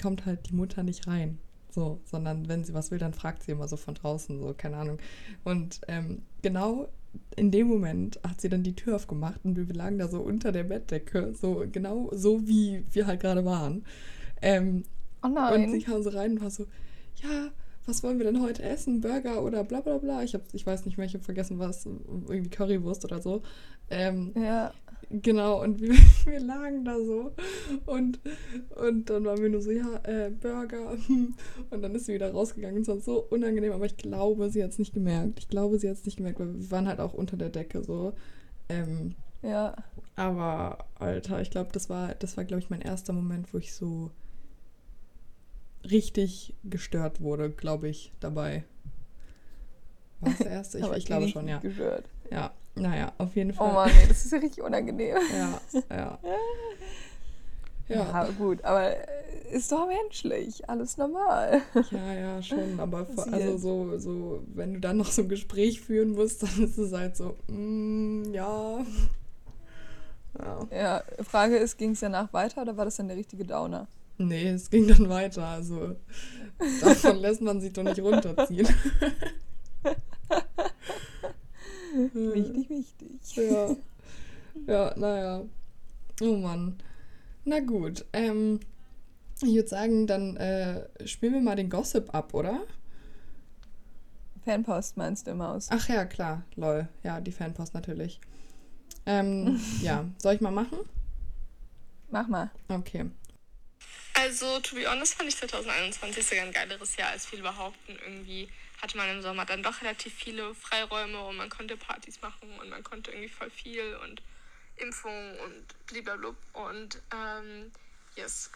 kommt 0.00 0.26
halt 0.26 0.48
die 0.48 0.54
Mutter 0.54 0.82
nicht 0.82 1.06
rein. 1.06 1.38
So, 1.70 2.00
sondern 2.04 2.48
wenn 2.48 2.64
sie 2.64 2.74
was 2.74 2.90
will, 2.90 2.98
dann 2.98 3.14
fragt 3.14 3.42
sie 3.42 3.52
immer 3.52 3.68
so 3.68 3.76
von 3.76 3.94
draußen, 3.94 4.40
so, 4.40 4.54
keine 4.56 4.76
Ahnung. 4.76 4.98
Und 5.44 5.80
ähm, 5.88 6.22
genau 6.42 6.88
in 7.36 7.50
dem 7.50 7.66
Moment 7.66 8.20
hat 8.22 8.40
sie 8.40 8.48
dann 8.48 8.62
die 8.62 8.76
Tür 8.76 8.96
aufgemacht 8.96 9.40
und 9.44 9.56
wir 9.56 9.74
lagen 9.74 9.98
da 9.98 10.06
so 10.08 10.20
unter 10.20 10.52
der 10.52 10.64
Bettdecke, 10.64 11.34
so 11.34 11.64
genau 11.70 12.08
so 12.12 12.46
wie 12.46 12.84
wir 12.92 13.06
halt 13.06 13.20
gerade 13.20 13.44
waren. 13.44 13.84
Ähm, 14.42 14.84
Oh 15.22 15.26
und 15.26 15.34
nein. 15.34 15.70
sie 15.70 15.82
kam 15.82 16.02
so 16.02 16.10
rein 16.10 16.32
und 16.32 16.40
war 16.40 16.50
so, 16.50 16.66
ja, 17.16 17.50
was 17.86 18.02
wollen 18.02 18.18
wir 18.18 18.26
denn 18.26 18.40
heute 18.42 18.62
essen? 18.62 19.00
Burger 19.00 19.42
oder 19.42 19.64
bla 19.64 19.80
bla 19.80 19.98
bla. 19.98 20.22
Ich, 20.22 20.34
hab, 20.34 20.42
ich 20.52 20.66
weiß 20.66 20.86
nicht 20.86 20.96
mehr, 20.96 21.06
ich 21.06 21.14
habe 21.14 21.24
vergessen, 21.24 21.58
was, 21.58 21.86
irgendwie 21.86 22.48
Currywurst 22.50 23.04
oder 23.04 23.20
so. 23.20 23.42
Ähm, 23.90 24.32
ja. 24.34 24.72
Genau, 25.10 25.60
und 25.62 25.80
wir, 25.80 25.90
wir 26.24 26.40
lagen 26.40 26.84
da 26.84 26.96
so 26.96 27.32
und, 27.86 28.20
und 28.76 29.10
dann 29.10 29.24
waren 29.24 29.42
wir 29.42 29.48
nur 29.48 29.60
so, 29.60 29.72
ja, 29.72 29.96
äh, 30.04 30.30
Burger. 30.30 30.96
Und 31.70 31.82
dann 31.82 31.94
ist 31.94 32.06
sie 32.06 32.14
wieder 32.14 32.30
rausgegangen. 32.32 32.82
Es 32.82 32.88
war 32.88 33.00
so 33.00 33.20
unangenehm, 33.30 33.72
aber 33.72 33.86
ich 33.86 33.96
glaube, 33.96 34.50
sie 34.50 34.62
hat 34.62 34.70
es 34.70 34.78
nicht 34.78 34.94
gemerkt. 34.94 35.38
Ich 35.40 35.48
glaube, 35.48 35.78
sie 35.78 35.88
hat 35.88 35.96
es 35.96 36.04
nicht 36.04 36.16
gemerkt, 36.16 36.38
weil 36.40 36.54
wir 36.54 36.70
waren 36.70 36.86
halt 36.86 37.00
auch 37.00 37.12
unter 37.14 37.36
der 37.36 37.48
Decke 37.50 37.82
so. 37.82 38.12
Ähm, 38.68 39.14
Ja. 39.42 39.74
aber, 40.16 40.84
Alter, 40.98 41.40
ich 41.40 41.50
glaube, 41.50 41.70
das 41.72 41.88
war, 41.90 42.14
das 42.14 42.36
war, 42.36 42.44
glaube 42.44 42.60
ich, 42.62 42.70
mein 42.70 42.80
erster 42.82 43.12
Moment, 43.12 43.52
wo 43.52 43.58
ich 43.58 43.74
so 43.74 44.10
richtig 45.90 46.54
gestört 46.64 47.20
wurde, 47.20 47.50
glaube 47.50 47.88
ich, 47.88 48.12
dabei. 48.20 48.64
War 50.20 50.32
es 50.32 50.38
der 50.38 50.50
erste? 50.50 50.78
Ich, 50.78 50.86
ich 50.96 51.04
glaube 51.06 51.28
schon, 51.28 51.48
ja. 51.48 51.58
Gehört. 51.58 52.04
Ja, 52.30 52.52
naja, 52.80 53.12
auf 53.18 53.34
jeden 53.36 53.50
Oh 53.52 53.54
Fall. 53.54 53.72
Mann, 53.72 53.90
nee, 54.00 54.06
das 54.08 54.24
ist 54.24 54.32
ja 54.32 54.38
richtig 54.38 54.62
unangenehm. 54.64 55.16
Ja, 55.32 55.60
ja. 55.96 56.18
Ja, 57.88 57.96
Ja, 57.96 58.28
gut, 58.38 58.62
aber 58.64 58.90
äh, 58.96 59.06
ist 59.50 59.72
doch 59.72 59.86
menschlich. 59.88 60.68
Alles 60.68 60.96
normal. 60.96 61.60
ja, 61.90 62.12
ja, 62.14 62.42
schon. 62.42 62.78
Aber 62.78 63.02
Passiert. 63.16 63.34
also 63.34 63.58
so, 63.58 63.98
so, 63.98 64.42
wenn 64.54 64.74
du 64.74 64.80
dann 64.80 64.96
noch 64.96 65.10
so 65.10 65.22
ein 65.22 65.28
Gespräch 65.28 65.80
führen 65.80 66.12
musst, 66.12 66.42
dann 66.44 66.62
ist 66.64 66.78
es 66.78 66.92
halt 66.92 67.16
so, 67.16 67.36
mm, 67.48 68.32
ja. 68.32 68.84
ja. 70.38 70.66
Ja, 70.70 71.02
Frage 71.24 71.56
ist, 71.56 71.78
ging 71.78 71.92
es 71.92 72.00
danach 72.00 72.32
weiter 72.32 72.62
oder 72.62 72.76
war 72.76 72.84
das 72.84 72.96
dann 72.96 73.08
der 73.08 73.16
richtige 73.16 73.44
Downer? 73.44 73.88
Nee, 74.18 74.50
es 74.50 74.70
ging 74.70 74.86
dann 74.86 75.08
weiter. 75.08 75.44
Also 75.46 75.96
davon 76.80 77.16
lässt 77.16 77.40
man 77.40 77.60
sich 77.60 77.72
doch 77.72 77.82
nicht 77.82 78.00
runterziehen. 78.00 78.68
Wichtig, 82.12 82.70
wichtig. 82.70 83.36
Ja. 83.36 83.76
Ja, 84.66 84.92
naja. 84.96 85.44
Oh 86.20 86.36
Mann. 86.36 86.82
Na 87.44 87.60
gut. 87.60 88.04
Ähm, 88.12 88.58
ich 89.40 89.54
würde 89.54 89.68
sagen, 89.68 90.06
dann 90.06 90.36
äh, 90.36 90.86
spielen 91.06 91.34
wir 91.34 91.40
mal 91.40 91.56
den 91.56 91.70
Gossip 91.70 92.12
ab, 92.12 92.34
oder? 92.34 92.66
Fanpost 94.44 94.96
meinst 94.96 95.26
du, 95.26 95.34
Maus? 95.34 95.68
Ach 95.70 95.88
ja, 95.88 96.04
klar. 96.04 96.42
Lol. 96.56 96.88
Ja, 97.04 97.20
die 97.20 97.32
Fanpost 97.32 97.74
natürlich. 97.74 98.20
Ähm, 99.06 99.60
ja, 99.82 100.04
soll 100.18 100.34
ich 100.34 100.40
mal 100.40 100.50
machen? 100.50 100.78
Mach 102.10 102.26
mal. 102.26 102.50
Okay. 102.68 103.06
Also 104.14 104.46
Also, 104.46 104.60
to 104.60 104.74
be 104.74 104.84
honest, 104.86 105.14
fand 105.14 105.28
ich 105.28 105.36
2021 105.36 106.26
sogar 106.26 106.44
ein 106.44 106.52
geileres 106.52 106.96
Jahr, 106.96 107.10
als 107.10 107.24
viele 107.24 107.42
behaupten. 107.42 107.96
Irgendwie 108.04 108.48
hatte 108.80 108.96
man 108.96 109.08
im 109.08 109.22
Sommer 109.22 109.44
dann 109.44 109.62
doch 109.62 109.80
relativ 109.82 110.14
viele 110.14 110.54
Freiräume 110.54 111.20
und 111.22 111.36
man 111.36 111.50
konnte 111.50 111.76
Partys 111.76 112.20
machen 112.20 112.50
und 112.58 112.70
man 112.70 112.82
konnte 112.82 113.10
irgendwie 113.10 113.28
voll 113.28 113.50
viel 113.50 113.96
und 113.96 114.22
Impfung 114.76 115.38
und 115.40 115.86
blablabla. 115.86 116.34
Und 116.52 117.00
ähm, 117.14 117.70
yes. 118.16 118.50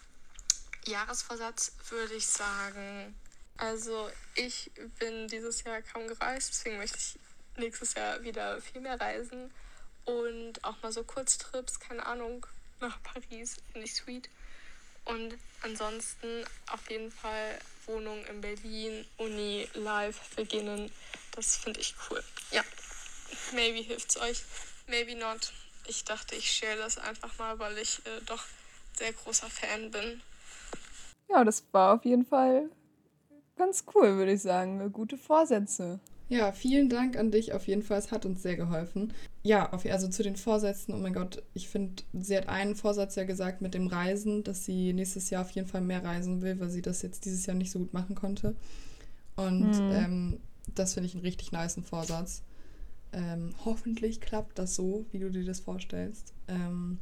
Jahresvorsatz 0.86 1.72
würde 1.90 2.14
ich 2.14 2.26
sagen. 2.26 3.14
Also, 3.56 4.10
ich 4.34 4.70
bin 4.98 5.28
dieses 5.28 5.62
Jahr 5.62 5.80
kaum 5.82 6.08
gereist, 6.08 6.50
deswegen 6.50 6.78
möchte 6.78 6.98
ich 6.98 7.18
nächstes 7.56 7.94
Jahr 7.94 8.22
wieder 8.22 8.60
viel 8.60 8.80
mehr 8.80 9.00
reisen 9.00 9.52
und 10.04 10.64
auch 10.64 10.82
mal 10.82 10.92
so 10.92 11.04
Kurztrips, 11.04 11.78
keine 11.78 12.04
Ahnung, 12.04 12.46
nach 12.80 13.00
Paris, 13.02 13.56
finde 13.72 13.86
ich 13.86 13.94
sweet. 13.94 14.28
Und 15.04 15.36
ansonsten 15.62 16.44
auf 16.70 16.90
jeden 16.90 17.10
Fall 17.10 17.58
Wohnung 17.86 18.24
in 18.26 18.40
Berlin, 18.40 19.04
Uni, 19.18 19.68
live 19.74 20.18
beginnen. 20.36 20.90
Das 21.32 21.56
finde 21.56 21.80
ich 21.80 21.94
cool. 22.10 22.22
Ja, 22.50 22.62
maybe 23.52 23.80
hilft 23.80 24.10
es 24.10 24.16
euch, 24.20 24.42
maybe 24.86 25.14
not. 25.14 25.52
Ich 25.86 26.04
dachte, 26.04 26.34
ich 26.34 26.50
share 26.50 26.76
das 26.76 26.96
einfach 26.98 27.36
mal, 27.38 27.58
weil 27.58 27.76
ich 27.78 27.98
äh, 28.06 28.20
doch 28.24 28.42
sehr 28.96 29.12
großer 29.12 29.50
Fan 29.50 29.90
bin. 29.90 30.22
Ja, 31.28 31.44
das 31.44 31.64
war 31.72 31.94
auf 31.94 32.04
jeden 32.04 32.24
Fall 32.24 32.70
ganz 33.56 33.84
cool, 33.94 34.16
würde 34.16 34.32
ich 34.32 34.42
sagen. 34.42 34.92
Gute 34.92 35.18
Vorsätze. 35.18 36.00
Ja, 36.28 36.52
vielen 36.52 36.88
Dank 36.88 37.16
an 37.16 37.30
dich 37.30 37.52
auf 37.52 37.66
jeden 37.68 37.82
Fall. 37.82 37.98
Es 37.98 38.10
hat 38.10 38.24
uns 38.24 38.42
sehr 38.42 38.56
geholfen. 38.56 39.12
Ja, 39.42 39.72
auf, 39.72 39.84
also 39.84 40.08
zu 40.08 40.22
den 40.22 40.36
Vorsätzen. 40.36 40.94
Oh 40.94 40.98
mein 40.98 41.12
Gott, 41.12 41.42
ich 41.52 41.68
finde, 41.68 42.02
sie 42.14 42.36
hat 42.36 42.48
einen 42.48 42.74
Vorsatz 42.74 43.14
ja 43.14 43.24
gesagt 43.24 43.60
mit 43.60 43.74
dem 43.74 43.86
Reisen, 43.86 44.42
dass 44.42 44.64
sie 44.64 44.92
nächstes 44.94 45.28
Jahr 45.30 45.42
auf 45.42 45.50
jeden 45.50 45.68
Fall 45.68 45.82
mehr 45.82 46.02
reisen 46.02 46.40
will, 46.40 46.58
weil 46.60 46.70
sie 46.70 46.82
das 46.82 47.02
jetzt 47.02 47.26
dieses 47.26 47.44
Jahr 47.44 47.56
nicht 47.56 47.70
so 47.70 47.78
gut 47.80 47.92
machen 47.92 48.14
konnte. 48.14 48.56
Und 49.36 49.70
mhm. 49.70 49.90
ähm, 49.92 50.40
das 50.74 50.94
finde 50.94 51.08
ich 51.08 51.14
einen 51.14 51.24
richtig 51.24 51.52
niceen 51.52 51.84
Vorsatz. 51.84 52.42
Ähm, 53.12 53.54
hoffentlich 53.64 54.20
klappt 54.20 54.58
das 54.58 54.74
so, 54.74 55.04
wie 55.12 55.18
du 55.18 55.30
dir 55.30 55.44
das 55.44 55.60
vorstellst. 55.60 56.32
Ähm, 56.48 56.98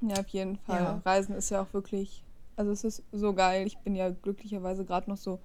ja, 0.00 0.16
auf 0.20 0.28
jeden 0.28 0.56
Fall. 0.56 0.82
Ja. 0.82 1.02
Reisen 1.04 1.34
ist 1.34 1.50
ja 1.50 1.62
auch 1.62 1.72
wirklich, 1.72 2.24
also 2.56 2.72
es 2.72 2.82
ist 2.82 3.02
so 3.12 3.34
geil. 3.34 3.66
Ich 3.66 3.78
bin 3.78 3.94
ja 3.94 4.10
glücklicherweise 4.10 4.84
gerade 4.84 5.10
noch 5.10 5.18
so 5.18 5.38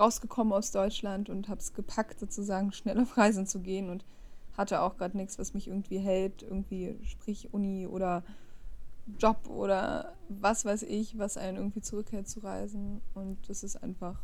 rausgekommen 0.00 0.52
aus 0.52 0.70
Deutschland 0.72 1.28
und 1.28 1.48
habe 1.48 1.60
es 1.60 1.74
gepackt, 1.74 2.18
sozusagen 2.18 2.72
schnell 2.72 2.98
auf 2.98 3.16
Reisen 3.16 3.46
zu 3.46 3.60
gehen 3.60 3.90
und 3.90 4.04
hatte 4.56 4.80
auch 4.82 4.96
gerade 4.96 5.16
nichts, 5.16 5.38
was 5.38 5.54
mich 5.54 5.68
irgendwie 5.68 5.98
hält, 5.98 6.42
irgendwie 6.42 6.98
sprich 7.04 7.52
Uni 7.52 7.86
oder 7.86 8.24
Job 9.18 9.48
oder 9.48 10.14
was 10.28 10.64
weiß 10.64 10.82
ich, 10.84 11.18
was 11.18 11.36
einen 11.36 11.56
irgendwie 11.56 11.80
zurückhält 11.80 12.28
zu 12.28 12.40
reisen. 12.40 13.00
Und 13.14 13.48
das 13.48 13.62
ist 13.62 13.76
einfach 13.82 14.18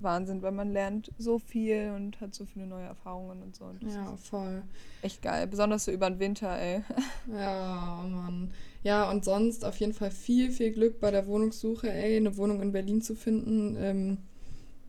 Wahnsinn, 0.00 0.42
weil 0.42 0.52
man 0.52 0.72
lernt 0.72 1.10
so 1.18 1.38
viel 1.38 1.92
und 1.94 2.20
hat 2.20 2.34
so 2.34 2.44
viele 2.44 2.66
neue 2.66 2.86
Erfahrungen 2.86 3.42
und 3.42 3.56
so. 3.56 3.64
Und 3.64 3.82
ja, 3.82 4.16
voll. 4.16 4.62
Echt 5.02 5.22
geil, 5.22 5.46
besonders 5.46 5.84
so 5.84 5.90
über 5.90 6.08
den 6.08 6.20
Winter, 6.20 6.56
ey. 6.56 6.82
Ja, 7.32 8.04
Mann. 8.08 8.52
Ja, 8.82 9.10
und 9.10 9.24
sonst 9.24 9.64
auf 9.64 9.76
jeden 9.78 9.92
Fall 9.92 10.10
viel, 10.10 10.50
viel 10.50 10.72
Glück 10.72 11.00
bei 11.00 11.10
der 11.10 11.26
Wohnungssuche, 11.26 11.92
ey, 11.92 12.16
eine 12.16 12.36
Wohnung 12.36 12.62
in 12.62 12.72
Berlin 12.72 13.02
zu 13.02 13.14
finden. 13.14 13.76
Ähm, 13.76 14.18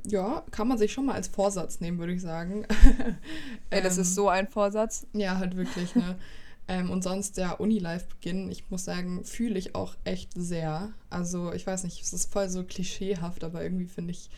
ja, 0.06 0.44
kann 0.52 0.68
man 0.68 0.78
sich 0.78 0.92
schon 0.94 1.06
mal 1.06 1.16
als 1.16 1.28
Vorsatz 1.28 1.80
nehmen, 1.80 2.00
würde 2.00 2.14
ich 2.14 2.22
sagen. 2.22 2.66
Ey, 3.70 3.82
das 3.82 3.98
ähm, 3.98 4.02
ist 4.04 4.16
so 4.16 4.30
ein 4.30 4.48
Vorsatz. 4.48 5.08
Ja, 5.14 5.38
halt 5.38 5.56
wirklich, 5.56 5.96
ne? 5.96 6.18
ähm, 6.68 6.90
und 6.90 7.04
sonst 7.04 7.38
der 7.38 7.60
Uni-Life 7.60 8.08
beginnen, 8.10 8.52
ich 8.52 8.70
muss 8.70 8.86
sagen, 8.86 9.24
fühle 9.26 9.60
ich 9.60 9.76
auch 9.76 9.96
echt 10.04 10.32
sehr. 10.36 10.94
Also, 11.10 11.54
ich 11.54 11.66
weiß 11.68 11.84
nicht, 11.84 12.02
es 12.02 12.14
ist 12.14 12.32
voll 12.32 12.50
so 12.50 12.64
klischeehaft, 12.64 13.44
aber 13.44 13.64
irgendwie 13.64 13.88
finde 13.88 14.12
ich, 14.12 14.30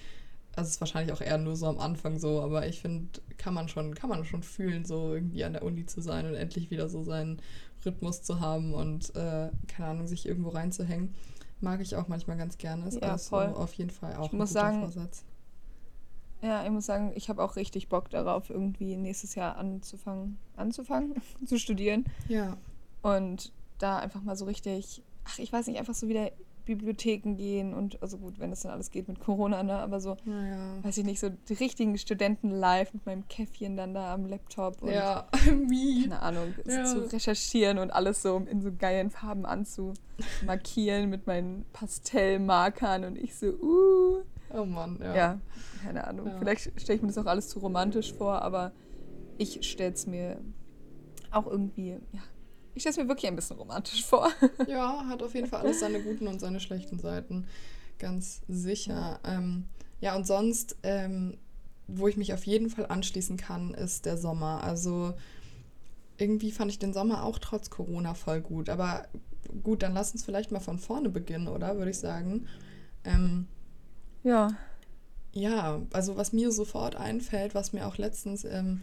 also 0.56 0.68
es 0.68 0.76
ist 0.76 0.82
wahrscheinlich 0.82 1.14
auch 1.14 1.22
eher 1.22 1.38
nur 1.38 1.56
so 1.56 1.68
am 1.68 1.80
Anfang 1.80 2.20
so, 2.20 2.42
aber 2.42 2.68
ich 2.68 2.82
finde, 2.82 3.22
kann 3.38 3.54
man 3.54 3.70
schon, 3.70 3.96
kann 3.96 4.10
man 4.10 4.26
schon 4.26 4.44
fühlen, 4.44 4.84
so 4.86 5.14
irgendwie 5.14 5.44
an 5.44 5.54
der 5.54 5.64
Uni 5.64 5.86
zu 5.86 6.02
sein 6.02 6.26
und 6.26 6.36
endlich 6.36 6.72
wieder 6.72 6.90
so 6.90 7.04
seinen 7.04 7.42
Rhythmus 7.86 8.22
zu 8.22 8.40
haben 8.40 8.74
und 8.74 9.16
äh, 9.16 9.50
keine 9.68 9.90
Ahnung, 9.90 10.08
sich 10.08 10.26
irgendwo 10.26 10.50
reinzuhängen. 10.50 11.14
Mag 11.62 11.80
ich 11.80 11.96
auch 11.96 12.08
manchmal 12.08 12.38
ganz 12.38 12.58
gerne. 12.58 12.88
Ist 12.88 13.02
ja, 13.02 13.12
also 13.12 13.30
voll. 13.30 13.48
auf 13.48 13.74
jeden 13.74 13.92
Fall 13.92 14.16
auch 14.16 14.28
ich 14.28 14.34
ein 14.34 14.38
muss 14.38 14.50
guter 14.50 14.62
sagen, 14.62 14.80
Vorsatz. 14.80 15.24
Ja, 16.42 16.64
ich 16.64 16.72
muss 16.72 16.86
sagen, 16.86 17.12
ich 17.16 17.30
habe 17.30 17.44
auch 17.44 17.56
richtig 17.56 17.88
Bock 17.90 18.10
darauf, 18.10 18.50
irgendwie 18.50 18.98
nächstes 18.98 19.36
Jahr 19.36 19.58
anzufangen, 19.58 20.38
anzufangen 20.56 21.16
zu 21.46 21.60
studieren. 21.60 22.06
Ja. 22.28 22.58
Und 23.02 23.52
da 23.78 24.00
einfach 24.00 24.22
mal 24.22 24.36
so 24.36 24.46
richtig, 24.46 25.04
ach, 25.26 25.40
ich 25.40 25.52
weiß 25.54 25.68
nicht, 25.68 25.80
einfach 25.80 25.94
so 25.94 26.08
wieder 26.08 26.32
Bibliotheken 26.66 27.36
gehen 27.36 27.74
und, 27.74 28.02
also 28.02 28.18
gut, 28.18 28.40
wenn 28.40 28.50
das 28.50 28.62
dann 28.62 28.72
alles 28.72 28.92
geht 28.92 29.08
mit 29.08 29.20
Corona, 29.20 29.64
ne, 29.64 29.74
aber 29.74 30.00
so, 30.00 30.18
ja. 30.26 30.84
weiß 30.84 30.98
ich 30.98 31.06
nicht, 31.06 31.20
so 31.20 31.30
die 31.30 31.54
richtigen 31.54 31.98
Studenten 31.98 32.52
live 32.52 32.94
mit 32.94 33.06
meinem 33.06 33.28
Käffchen 33.28 33.76
dann 33.76 33.94
da 33.94 34.14
am 34.14 34.26
Laptop 34.26 34.82
und, 34.82 34.92
ja, 34.92 35.28
wie? 35.68 36.04
keine 36.04 36.22
Ahnung, 36.22 36.54
ja. 36.66 36.86
zu 36.86 37.12
recherchieren 37.12 37.80
und 37.80 37.92
alles 37.92 38.22
so 38.22 38.38
in 38.50 38.62
so 38.62 38.72
geilen 38.72 39.10
Farben 39.10 39.46
anzumarkieren 39.46 41.10
mit 41.10 41.28
meinen 41.28 41.66
Pastellmarkern 41.74 43.06
und 43.06 43.18
ich 43.18 43.36
so, 43.36 43.48
uh. 43.48 44.24
Oh 44.54 44.66
Mann, 44.66 45.00
ja. 45.02 45.16
Ja, 45.16 45.40
keine 45.84 46.06
Ahnung. 46.08 46.28
Ja. 46.28 46.38
Vielleicht 46.40 46.80
stelle 46.80 46.98
ich 46.98 47.02
mir 47.02 47.08
das 47.08 47.18
auch 47.18 47.26
alles 47.26 47.50
zu 47.50 47.60
romantisch 47.60 48.14
vor, 48.14 48.42
aber 48.42 48.72
ich 49.38 49.60
stelle 49.70 49.94
es 49.94 50.06
mir 50.06 50.40
auch 51.32 51.48
irgendwie, 51.48 51.92
ja, 52.12 52.22
ich 52.74 52.84
stelle 52.84 52.92
es 52.92 52.98
mir 52.98 53.08
wirklich 53.08 53.28
ein 53.28 53.36
bisschen 53.36 53.58
romantisch 53.58 54.06
vor. 54.06 54.30
Ja, 54.68 55.06
hat 55.08 55.24
auf 55.24 55.34
jeden 55.34 55.48
Fall 55.48 55.62
alles 55.62 55.80
seine 55.80 56.02
guten 56.02 56.28
und 56.28 56.40
seine 56.40 56.60
schlechten 56.60 57.00
Seiten. 57.00 57.48
Ganz 58.00 58.42
sicher. 58.48 59.20
Ähm, 59.24 59.66
ja, 60.00 60.16
und 60.16 60.26
sonst, 60.26 60.78
ähm, 60.84 61.38
wo 61.88 62.08
ich 62.08 62.18
mich 62.18 62.34
auf 62.34 62.46
jeden 62.46 62.70
Fall 62.70 62.86
anschließen 62.88 63.38
kann, 63.38 63.74
ist 63.74 64.06
der 64.06 64.18
Sommer. 64.18 64.64
Also 64.64 65.14
irgendwie 66.18 66.52
fand 66.52 66.72
ich 66.72 66.80
den 66.80 66.94
Sommer 66.94 67.24
auch 67.24 67.40
trotz 67.40 67.70
Corona 67.70 68.14
voll 68.14 68.42
gut. 68.42 68.70
Aber 68.70 69.08
gut, 69.64 69.84
dann 69.84 69.94
lass 69.94 70.14
uns 70.14 70.24
vielleicht 70.24 70.52
mal 70.52 70.60
von 70.60 70.80
vorne 70.80 71.10
beginnen, 71.10 71.48
oder? 71.48 71.78
Würde 71.78 71.92
ich 71.92 72.00
sagen. 72.00 72.48
Ähm, 73.04 73.48
ja. 74.24 74.50
Ja, 75.34 75.82
also 75.94 76.18
was 76.18 76.34
mir 76.34 76.52
sofort 76.52 76.96
einfällt, 76.96 77.56
was 77.56 77.72
mir 77.72 77.88
auch 77.88 77.98
letztens 77.98 78.44
ähm, 78.44 78.82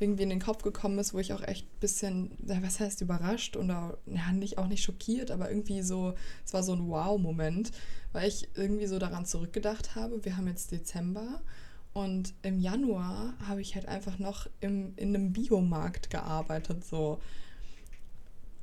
irgendwie 0.00 0.22
in 0.22 0.30
den 0.30 0.40
Kopf 0.40 0.62
gekommen 0.62 0.98
ist, 0.98 1.12
wo 1.12 1.18
ich 1.18 1.34
auch 1.34 1.42
echt 1.42 1.66
ein 1.66 1.80
bisschen, 1.80 2.30
was 2.40 2.80
heißt 2.80 3.02
überrascht 3.02 3.56
oder 3.56 3.98
ja, 4.06 4.32
nicht, 4.32 4.56
auch 4.56 4.66
nicht 4.66 4.82
schockiert, 4.82 5.30
aber 5.30 5.50
irgendwie 5.50 5.82
so, 5.82 6.14
es 6.44 6.54
war 6.54 6.62
so 6.62 6.72
ein 6.72 6.88
Wow-Moment, 6.88 7.70
weil 8.12 8.26
ich 8.26 8.48
irgendwie 8.54 8.86
so 8.86 8.98
daran 8.98 9.26
zurückgedacht 9.26 9.94
habe, 9.94 10.24
wir 10.24 10.38
haben 10.38 10.48
jetzt 10.48 10.72
Dezember 10.72 11.42
und 11.92 12.32
im 12.42 12.58
Januar 12.58 13.34
habe 13.46 13.60
ich 13.60 13.74
halt 13.74 13.86
einfach 13.86 14.18
noch 14.18 14.46
im, 14.60 14.94
in 14.96 15.14
einem 15.14 15.32
Biomarkt 15.32 16.08
gearbeitet, 16.08 16.84
so. 16.84 17.20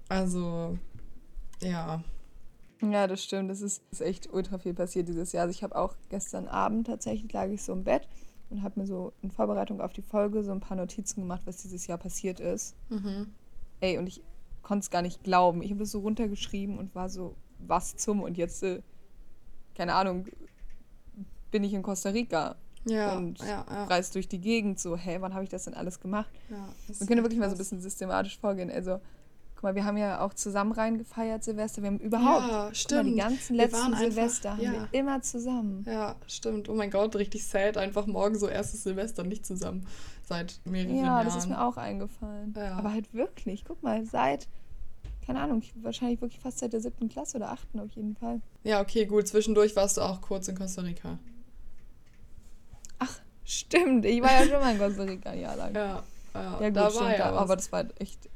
Also, 0.09 0.77
ja, 1.61 2.03
ja, 2.81 3.07
das 3.07 3.23
stimmt. 3.23 3.49
Das 3.49 3.61
ist, 3.61 3.81
ist 3.91 4.01
echt 4.01 4.31
ultra 4.31 4.57
viel 4.57 4.73
passiert 4.73 5.07
dieses 5.07 5.31
Jahr. 5.31 5.43
Also 5.43 5.51
ich 5.51 5.63
habe 5.63 5.75
auch 5.75 5.95
gestern 6.09 6.47
Abend 6.47 6.87
tatsächlich 6.87 7.31
lag 7.33 7.47
ich 7.47 7.63
so 7.63 7.73
im 7.73 7.83
Bett 7.83 8.07
und 8.49 8.63
habe 8.63 8.79
mir 8.79 8.87
so 8.87 9.13
in 9.21 9.31
Vorbereitung 9.31 9.81
auf 9.81 9.93
die 9.93 10.01
Folge 10.01 10.43
so 10.43 10.51
ein 10.51 10.59
paar 10.59 10.77
Notizen 10.77 11.21
gemacht, 11.21 11.41
was 11.45 11.57
dieses 11.57 11.87
Jahr 11.87 11.97
passiert 11.97 12.39
ist. 12.39 12.75
Mhm. 12.89 13.33
Ey, 13.79 13.97
und 13.97 14.07
ich 14.07 14.21
konnte 14.61 14.83
es 14.83 14.89
gar 14.89 15.01
nicht 15.01 15.23
glauben. 15.23 15.61
Ich 15.61 15.71
habe 15.71 15.79
das 15.79 15.91
so 15.91 15.99
runtergeschrieben 15.99 16.77
und 16.77 16.93
war 16.95 17.09
so, 17.09 17.35
was 17.59 17.95
zum? 17.95 18.21
Und 18.21 18.37
jetzt, 18.37 18.63
äh, 18.63 18.81
keine 19.75 19.93
Ahnung, 19.95 20.25
bin 21.51 21.63
ich 21.63 21.73
in 21.73 21.83
Costa 21.83 22.09
Rica. 22.09 22.55
Ja, 22.85 23.17
und 23.17 23.39
ja, 23.39 23.65
ja. 23.69 23.83
reist 23.85 24.15
durch 24.15 24.29
die 24.29 24.39
Gegend 24.39 24.79
so, 24.79 24.95
hä, 24.95 25.17
wann 25.19 25.33
habe 25.33 25.43
ich 25.43 25.49
das 25.49 25.65
denn 25.65 25.73
alles 25.73 25.99
gemacht? 25.99 26.31
Ja, 26.49 26.69
Wir 26.87 27.07
können 27.07 27.21
wirklich 27.21 27.39
mal 27.39 27.49
so 27.49 27.55
ein 27.55 27.57
bisschen 27.57 27.81
systematisch 27.81 28.39
vorgehen. 28.39 28.71
Also 28.71 29.01
Guck 29.57 29.63
mal, 29.63 29.73
wir 29.73 29.85
haben 29.85 29.97
ja 29.97 30.21
auch 30.21 30.35
zusammen 30.35 30.71
reingefeiert 30.71 31.43
Silvester. 31.43 31.81
Wir 31.81 31.87
haben 31.87 31.97
überhaupt 31.97 32.47
ja, 32.47 32.69
stimmt. 32.75 33.05
Mal, 33.05 33.09
die 33.09 33.17
ganzen 33.17 33.55
letzten 33.55 33.95
Silvester 33.95 34.51
einfach, 34.51 34.63
ja. 34.63 34.71
haben 34.71 34.87
wir 34.91 34.99
immer 34.99 35.21
zusammen. 35.23 35.83
Ja, 35.87 36.15
stimmt. 36.27 36.69
Oh 36.69 36.75
mein 36.75 36.91
Gott, 36.91 37.15
richtig 37.15 37.43
sad. 37.43 37.75
Einfach 37.75 38.05
morgen 38.05 38.37
so 38.37 38.47
erstes 38.47 38.83
Silvester 38.83 39.23
nicht 39.23 39.47
zusammen. 39.47 39.87
Seit 40.21 40.59
mehreren 40.65 40.97
ja, 40.97 41.05
Jahren. 41.05 41.17
Ja, 41.17 41.23
das 41.23 41.37
ist 41.37 41.49
mir 41.49 41.59
auch 41.59 41.75
eingefallen. 41.75 42.53
Ja. 42.55 42.75
Aber 42.77 42.91
halt 42.91 43.11
wirklich, 43.15 43.65
guck 43.65 43.81
mal, 43.81 44.05
seit, 44.05 44.47
keine 45.25 45.41
Ahnung, 45.41 45.63
wahrscheinlich 45.81 46.21
wirklich 46.21 46.39
fast 46.39 46.59
seit 46.59 46.73
der 46.73 46.81
siebten 46.81 47.09
Klasse 47.09 47.37
oder 47.37 47.49
achten 47.49 47.79
auf 47.79 47.89
jeden 47.93 48.15
Fall. 48.15 48.41
Ja, 48.63 48.79
okay, 48.79 49.07
gut. 49.07 49.27
Zwischendurch 49.27 49.75
warst 49.75 49.97
du 49.97 50.01
auch 50.01 50.21
kurz 50.21 50.47
in 50.47 50.55
Costa 50.55 50.83
Rica. 50.83 51.17
Ach, 52.99 53.19
stimmt. 53.43 54.05
Ich 54.05 54.21
war 54.21 54.33
ja 54.33 54.43
schon 54.43 54.59
mal 54.59 54.73
in 54.73 54.77
Costa 54.77 55.01
Rica 55.01 55.31
ein 55.31 55.39
Jahr 55.39 55.55
lang. 55.55 55.73
Ja, 55.73 56.03
ja, 56.35 56.61
ja 56.61 56.69
gut, 56.69 56.77
da 56.77 56.91
stimmt, 56.91 57.17
ja 57.17 57.31
aber 57.31 57.55
das 57.55 57.71
war 57.71 57.85
echt 57.97 58.29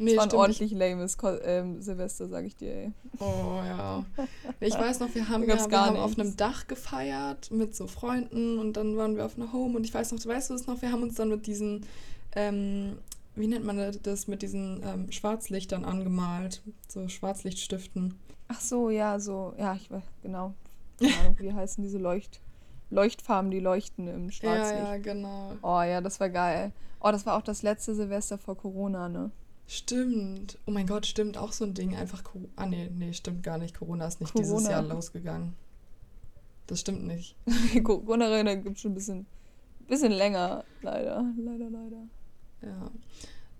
Nee, 0.00 0.14
das 0.14 0.26
war 0.26 0.32
ein 0.32 0.38
ordentlich 0.38 0.72
lames 0.72 1.16
ähm, 1.44 1.80
Silvester, 1.80 2.28
sag 2.28 2.44
ich 2.44 2.56
dir, 2.56 2.74
ey. 2.74 2.92
Oh 3.18 3.60
ja. 3.64 4.04
Ich 4.60 4.74
weiß 4.74 5.00
noch, 5.00 5.14
wir 5.14 5.28
haben, 5.28 5.48
ja, 5.48 5.70
wir 5.70 5.80
haben 5.80 5.96
auf 5.96 6.18
einem 6.18 6.36
Dach 6.36 6.66
gefeiert 6.66 7.50
mit 7.50 7.74
so 7.74 7.86
Freunden 7.86 8.58
und 8.58 8.76
dann 8.76 8.96
waren 8.96 9.16
wir 9.16 9.24
auf 9.24 9.36
einer 9.36 9.52
Home 9.52 9.76
und 9.76 9.84
ich 9.84 9.94
weiß 9.94 10.12
noch, 10.12 10.20
du 10.20 10.28
weißt 10.28 10.50
du 10.50 10.54
es 10.54 10.66
noch, 10.66 10.82
wir 10.82 10.90
haben 10.90 11.02
uns 11.02 11.14
dann 11.14 11.28
mit 11.28 11.46
diesen, 11.46 11.86
ähm, 12.34 12.98
wie 13.34 13.46
nennt 13.46 13.64
man 13.64 13.96
das, 14.02 14.26
mit 14.26 14.42
diesen 14.42 14.82
ähm, 14.84 15.12
Schwarzlichtern 15.12 15.84
angemalt, 15.84 16.62
so 16.88 17.08
Schwarzlichtstiften. 17.08 18.14
Ach 18.48 18.60
so, 18.60 18.90
ja, 18.90 19.20
so, 19.20 19.54
ja, 19.58 19.74
ich 19.74 19.90
weiß, 19.90 20.02
genau. 20.22 20.54
keine 20.98 21.14
Ahnung, 21.18 21.36
wie 21.38 21.52
heißen 21.52 21.82
diese 21.82 21.98
Leucht, 21.98 22.40
Leuchtfarben, 22.90 23.50
die 23.50 23.60
leuchten 23.60 24.08
im 24.08 24.30
Schwarzlicht. 24.30 24.82
Ja, 24.82 24.94
ja, 24.94 24.98
genau. 24.98 25.52
Oh 25.62 25.82
ja, 25.82 26.00
das 26.00 26.18
war 26.20 26.30
geil. 26.30 26.72
Oh, 27.00 27.10
das 27.10 27.26
war 27.26 27.36
auch 27.36 27.42
das 27.42 27.62
letzte 27.62 27.94
Silvester 27.94 28.38
vor 28.38 28.56
Corona, 28.56 29.08
ne? 29.08 29.30
Stimmt. 29.70 30.58
Oh 30.66 30.70
mein 30.70 30.86
Gott, 30.86 31.04
stimmt. 31.04 31.36
Auch 31.36 31.52
so 31.52 31.64
ein 31.64 31.74
Ding. 31.74 31.94
Einfach. 31.94 32.24
Co 32.24 32.40
ah, 32.56 32.64
nee, 32.64 32.90
nee, 32.90 33.12
stimmt 33.12 33.42
gar 33.42 33.58
nicht. 33.58 33.78
Corona 33.78 34.06
ist 34.06 34.18
nicht 34.18 34.36
dieses 34.36 34.50
Corona. 34.50 34.70
Jahr 34.70 34.82
losgegangen. 34.82 35.54
Das 36.66 36.80
stimmt 36.80 37.06
nicht. 37.06 37.36
Corona 37.84 38.54
gibt 38.54 38.76
es 38.76 38.80
schon 38.82 38.92
ein 38.92 38.94
bisschen, 38.94 39.26
bisschen 39.86 40.12
länger, 40.12 40.64
leider. 40.80 41.22
Leider, 41.36 41.68
leider. 41.68 42.02
Ja. 42.62 42.90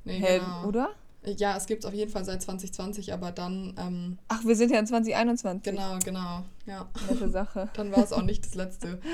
Nee, 0.04 0.18
Hä, 0.18 0.38
genau. 0.38 0.66
oder? 0.66 0.90
Ja, 1.24 1.58
es 1.58 1.66
gibt 1.66 1.84
es 1.84 1.86
auf 1.86 1.92
jeden 1.92 2.10
Fall 2.10 2.24
seit 2.24 2.40
2020, 2.40 3.12
aber 3.12 3.30
dann. 3.30 3.74
Ähm, 3.76 4.18
Ach, 4.28 4.42
wir 4.46 4.56
sind 4.56 4.72
ja 4.72 4.78
in 4.78 4.86
2021. 4.86 5.62
genau, 5.62 5.98
genau. 6.02 6.44
Ja. 6.64 6.88
Nette 7.10 7.28
Sache. 7.28 7.68
Dann 7.74 7.92
war 7.92 8.02
es 8.02 8.12
auch 8.12 8.22
nicht 8.22 8.44
das 8.44 8.54
letzte. 8.54 8.98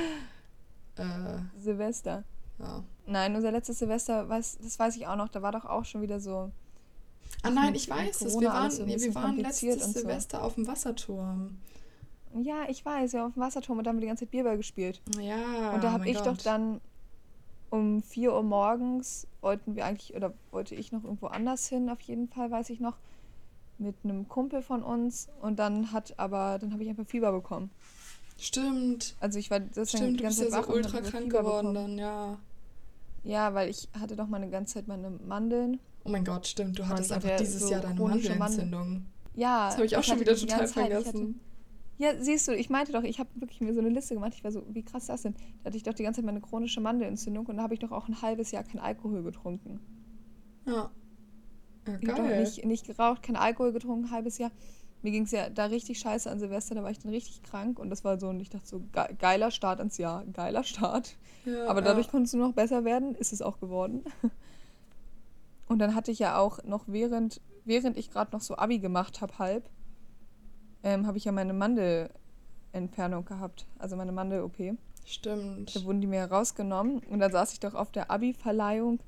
Äh, 0.96 1.40
Silvester. 1.60 2.22
ja. 2.60 2.84
Nein, 3.06 3.34
unser 3.34 3.50
letztes 3.50 3.80
Silvester, 3.80 4.28
weiß, 4.28 4.58
das 4.62 4.78
weiß 4.78 4.94
ich 4.94 5.08
auch 5.08 5.16
noch, 5.16 5.26
da 5.26 5.42
war 5.42 5.50
doch 5.50 5.64
auch 5.64 5.84
schon 5.84 6.02
wieder 6.02 6.20
so. 6.20 6.52
Ah 7.42 7.50
nein, 7.50 7.74
ich 7.74 7.88
weiß 7.88 8.22
es. 8.22 8.40
Wir 8.40 8.48
waren, 8.48 8.70
so 8.70 8.86
wir 8.86 9.14
waren 9.14 9.36
letztes 9.36 9.84
so. 9.84 9.92
Silvester 9.92 10.42
auf 10.42 10.54
dem 10.54 10.66
Wasserturm. 10.66 11.58
Ja, 12.42 12.64
ich 12.68 12.84
weiß, 12.84 13.12
ja, 13.12 13.26
auf 13.26 13.34
dem 13.34 13.42
Wasserturm 13.42 13.78
und 13.78 13.84
da 13.84 13.90
haben 13.90 13.96
wir 13.96 14.02
die 14.02 14.06
ganze 14.08 14.24
Zeit 14.24 14.32
Bierball 14.32 14.56
gespielt. 14.56 15.00
Ja. 15.20 15.72
und 15.72 15.84
da 15.84 15.88
oh 15.88 15.92
habe 15.92 16.04
mein 16.04 16.08
ich 16.08 16.18
doch 16.18 16.36
Gott. 16.36 16.46
dann 16.46 16.80
um 17.70 18.02
4 18.02 18.32
Uhr 18.32 18.42
morgens 18.42 19.26
wollten 19.40 19.76
wir 19.76 19.84
eigentlich, 19.84 20.14
oder 20.14 20.32
wollte 20.50 20.74
ich 20.74 20.92
noch 20.92 21.04
irgendwo 21.04 21.26
anders 21.26 21.68
hin, 21.68 21.90
auf 21.90 22.00
jeden 22.02 22.28
Fall, 22.28 22.50
weiß 22.50 22.70
ich 22.70 22.80
noch, 22.80 22.96
mit 23.78 23.96
einem 24.04 24.28
Kumpel 24.28 24.62
von 24.62 24.82
uns 24.82 25.28
und 25.42 25.58
dann 25.58 25.92
hat 25.92 26.18
aber, 26.18 26.58
dann 26.60 26.72
habe 26.72 26.82
ich 26.82 26.88
einfach 26.88 27.06
Fieber 27.06 27.32
bekommen. 27.32 27.70
Stimmt. 28.38 29.14
Also 29.20 29.38
ich 29.38 29.50
war 29.50 29.60
deswegen 29.60 29.86
Stimmt, 29.86 30.12
die 30.12 30.16
du 30.18 30.22
ganze 30.24 30.42
bist 30.42 30.52
ja 30.52 30.56
Zeit 30.56 30.64
so 30.64 30.68
wach 30.68 30.74
und 30.74 30.84
ultra 30.84 31.00
krank 31.00 31.24
Fieber 31.24 31.38
geworden 31.40 31.72
bekommen. 31.72 31.96
dann, 31.96 31.98
ja. 31.98 32.38
Ja, 33.24 33.54
weil 33.54 33.70
ich 33.70 33.88
hatte 33.98 34.16
doch 34.16 34.26
mal 34.28 34.36
eine 34.36 34.50
ganze 34.50 34.74
Zeit 34.74 34.88
meine 34.88 35.10
Mandeln. 35.10 35.80
Oh 36.04 36.10
mein 36.10 36.24
Gott, 36.24 36.46
stimmt. 36.46 36.78
Du 36.78 36.86
hattest 36.86 37.12
einfach 37.12 37.36
dieses 37.36 37.62
so 37.62 37.70
Jahr 37.70 37.80
deine 37.80 38.00
Mandelentzündung. 38.00 39.06
Ja, 39.34 39.66
Das 39.66 39.76
habe 39.76 39.86
ich 39.86 39.96
auch 39.96 40.00
ich 40.00 40.06
schon 40.06 40.20
wieder 40.20 40.36
total 40.36 40.68
vergessen. 40.68 41.06
Hatte, 41.06 41.34
ja, 41.96 42.22
siehst 42.22 42.46
du, 42.48 42.54
ich 42.54 42.70
meinte 42.70 42.92
doch, 42.92 43.02
ich 43.04 43.18
habe 43.18 43.28
wirklich 43.36 43.60
mir 43.60 43.72
so 43.72 43.80
eine 43.80 43.88
Liste 43.88 44.14
gemacht. 44.14 44.32
Ich 44.34 44.44
war 44.44 44.52
so, 44.52 44.64
wie 44.68 44.82
krass 44.82 45.04
ist 45.04 45.08
das 45.08 45.22
denn? 45.22 45.34
Da 45.62 45.68
hatte 45.68 45.76
ich 45.76 45.82
doch 45.82 45.94
die 45.94 46.02
ganze 46.02 46.18
Zeit 46.20 46.26
meine 46.26 46.40
chronische 46.40 46.80
Mandelentzündung 46.80 47.46
und 47.46 47.56
da 47.56 47.62
habe 47.62 47.74
ich 47.74 47.80
doch 47.80 47.92
auch 47.92 48.08
ein 48.08 48.20
halbes 48.20 48.50
Jahr 48.50 48.64
kein 48.64 48.80
Alkohol 48.80 49.22
getrunken. 49.22 49.80
Ja. 50.66 50.90
Ja, 51.86 51.98
Ich 52.00 52.08
habe 52.08 52.22
geil. 52.22 52.40
nicht, 52.40 52.64
nicht 52.64 52.86
geraucht, 52.86 53.22
kein 53.22 53.36
Alkohol 53.36 53.72
getrunken, 53.72 54.06
ein 54.06 54.10
halbes 54.10 54.38
Jahr. 54.38 54.50
Mir 55.02 55.10
ging 55.10 55.24
es 55.24 55.32
ja 55.32 55.50
da 55.50 55.66
richtig 55.66 55.98
scheiße 55.98 56.30
an 56.30 56.38
Silvester, 56.38 56.74
da 56.74 56.82
war 56.82 56.90
ich 56.90 56.98
dann 56.98 57.12
richtig 57.12 57.42
krank 57.42 57.78
und 57.78 57.90
das 57.90 58.04
war 58.04 58.18
so, 58.18 58.28
und 58.28 58.40
ich 58.40 58.48
dachte 58.48 58.66
so, 58.66 58.80
ge 58.80 59.04
geiler 59.18 59.50
Start 59.50 59.78
ins 59.80 59.98
Jahr, 59.98 60.24
geiler 60.32 60.64
Start. 60.64 61.16
Ja, 61.44 61.66
Aber 61.66 61.82
dadurch 61.82 62.06
ja. 62.06 62.10
konnte 62.10 62.24
es 62.24 62.32
nur 62.32 62.48
noch 62.48 62.54
besser 62.54 62.84
werden, 62.84 63.14
ist 63.14 63.32
es 63.34 63.42
auch 63.42 63.60
geworden. 63.60 64.02
Und 65.66 65.78
dann 65.78 65.94
hatte 65.94 66.10
ich 66.10 66.18
ja 66.18 66.38
auch 66.38 66.62
noch 66.64 66.84
während, 66.86 67.40
während 67.64 67.96
ich 67.96 68.10
gerade 68.10 68.32
noch 68.32 68.40
so 68.42 68.56
Abi 68.56 68.78
gemacht 68.78 69.20
habe, 69.20 69.38
halb, 69.38 69.68
ähm, 70.82 71.06
habe 71.06 71.16
ich 71.16 71.24
ja 71.24 71.32
meine 71.32 71.54
Mandelentfernung 71.54 73.24
gehabt, 73.24 73.66
also 73.78 73.96
meine 73.96 74.12
Mandel-OP. 74.12 74.76
Stimmt. 75.06 75.74
Da 75.74 75.84
wurden 75.84 76.00
die 76.00 76.06
mir 76.06 76.24
rausgenommen 76.24 76.98
und 77.10 77.18
dann 77.20 77.32
saß 77.32 77.52
ich 77.52 77.60
doch 77.60 77.74
auf 77.74 77.90
der 77.92 78.10
Abi-Verleihung 78.10 79.00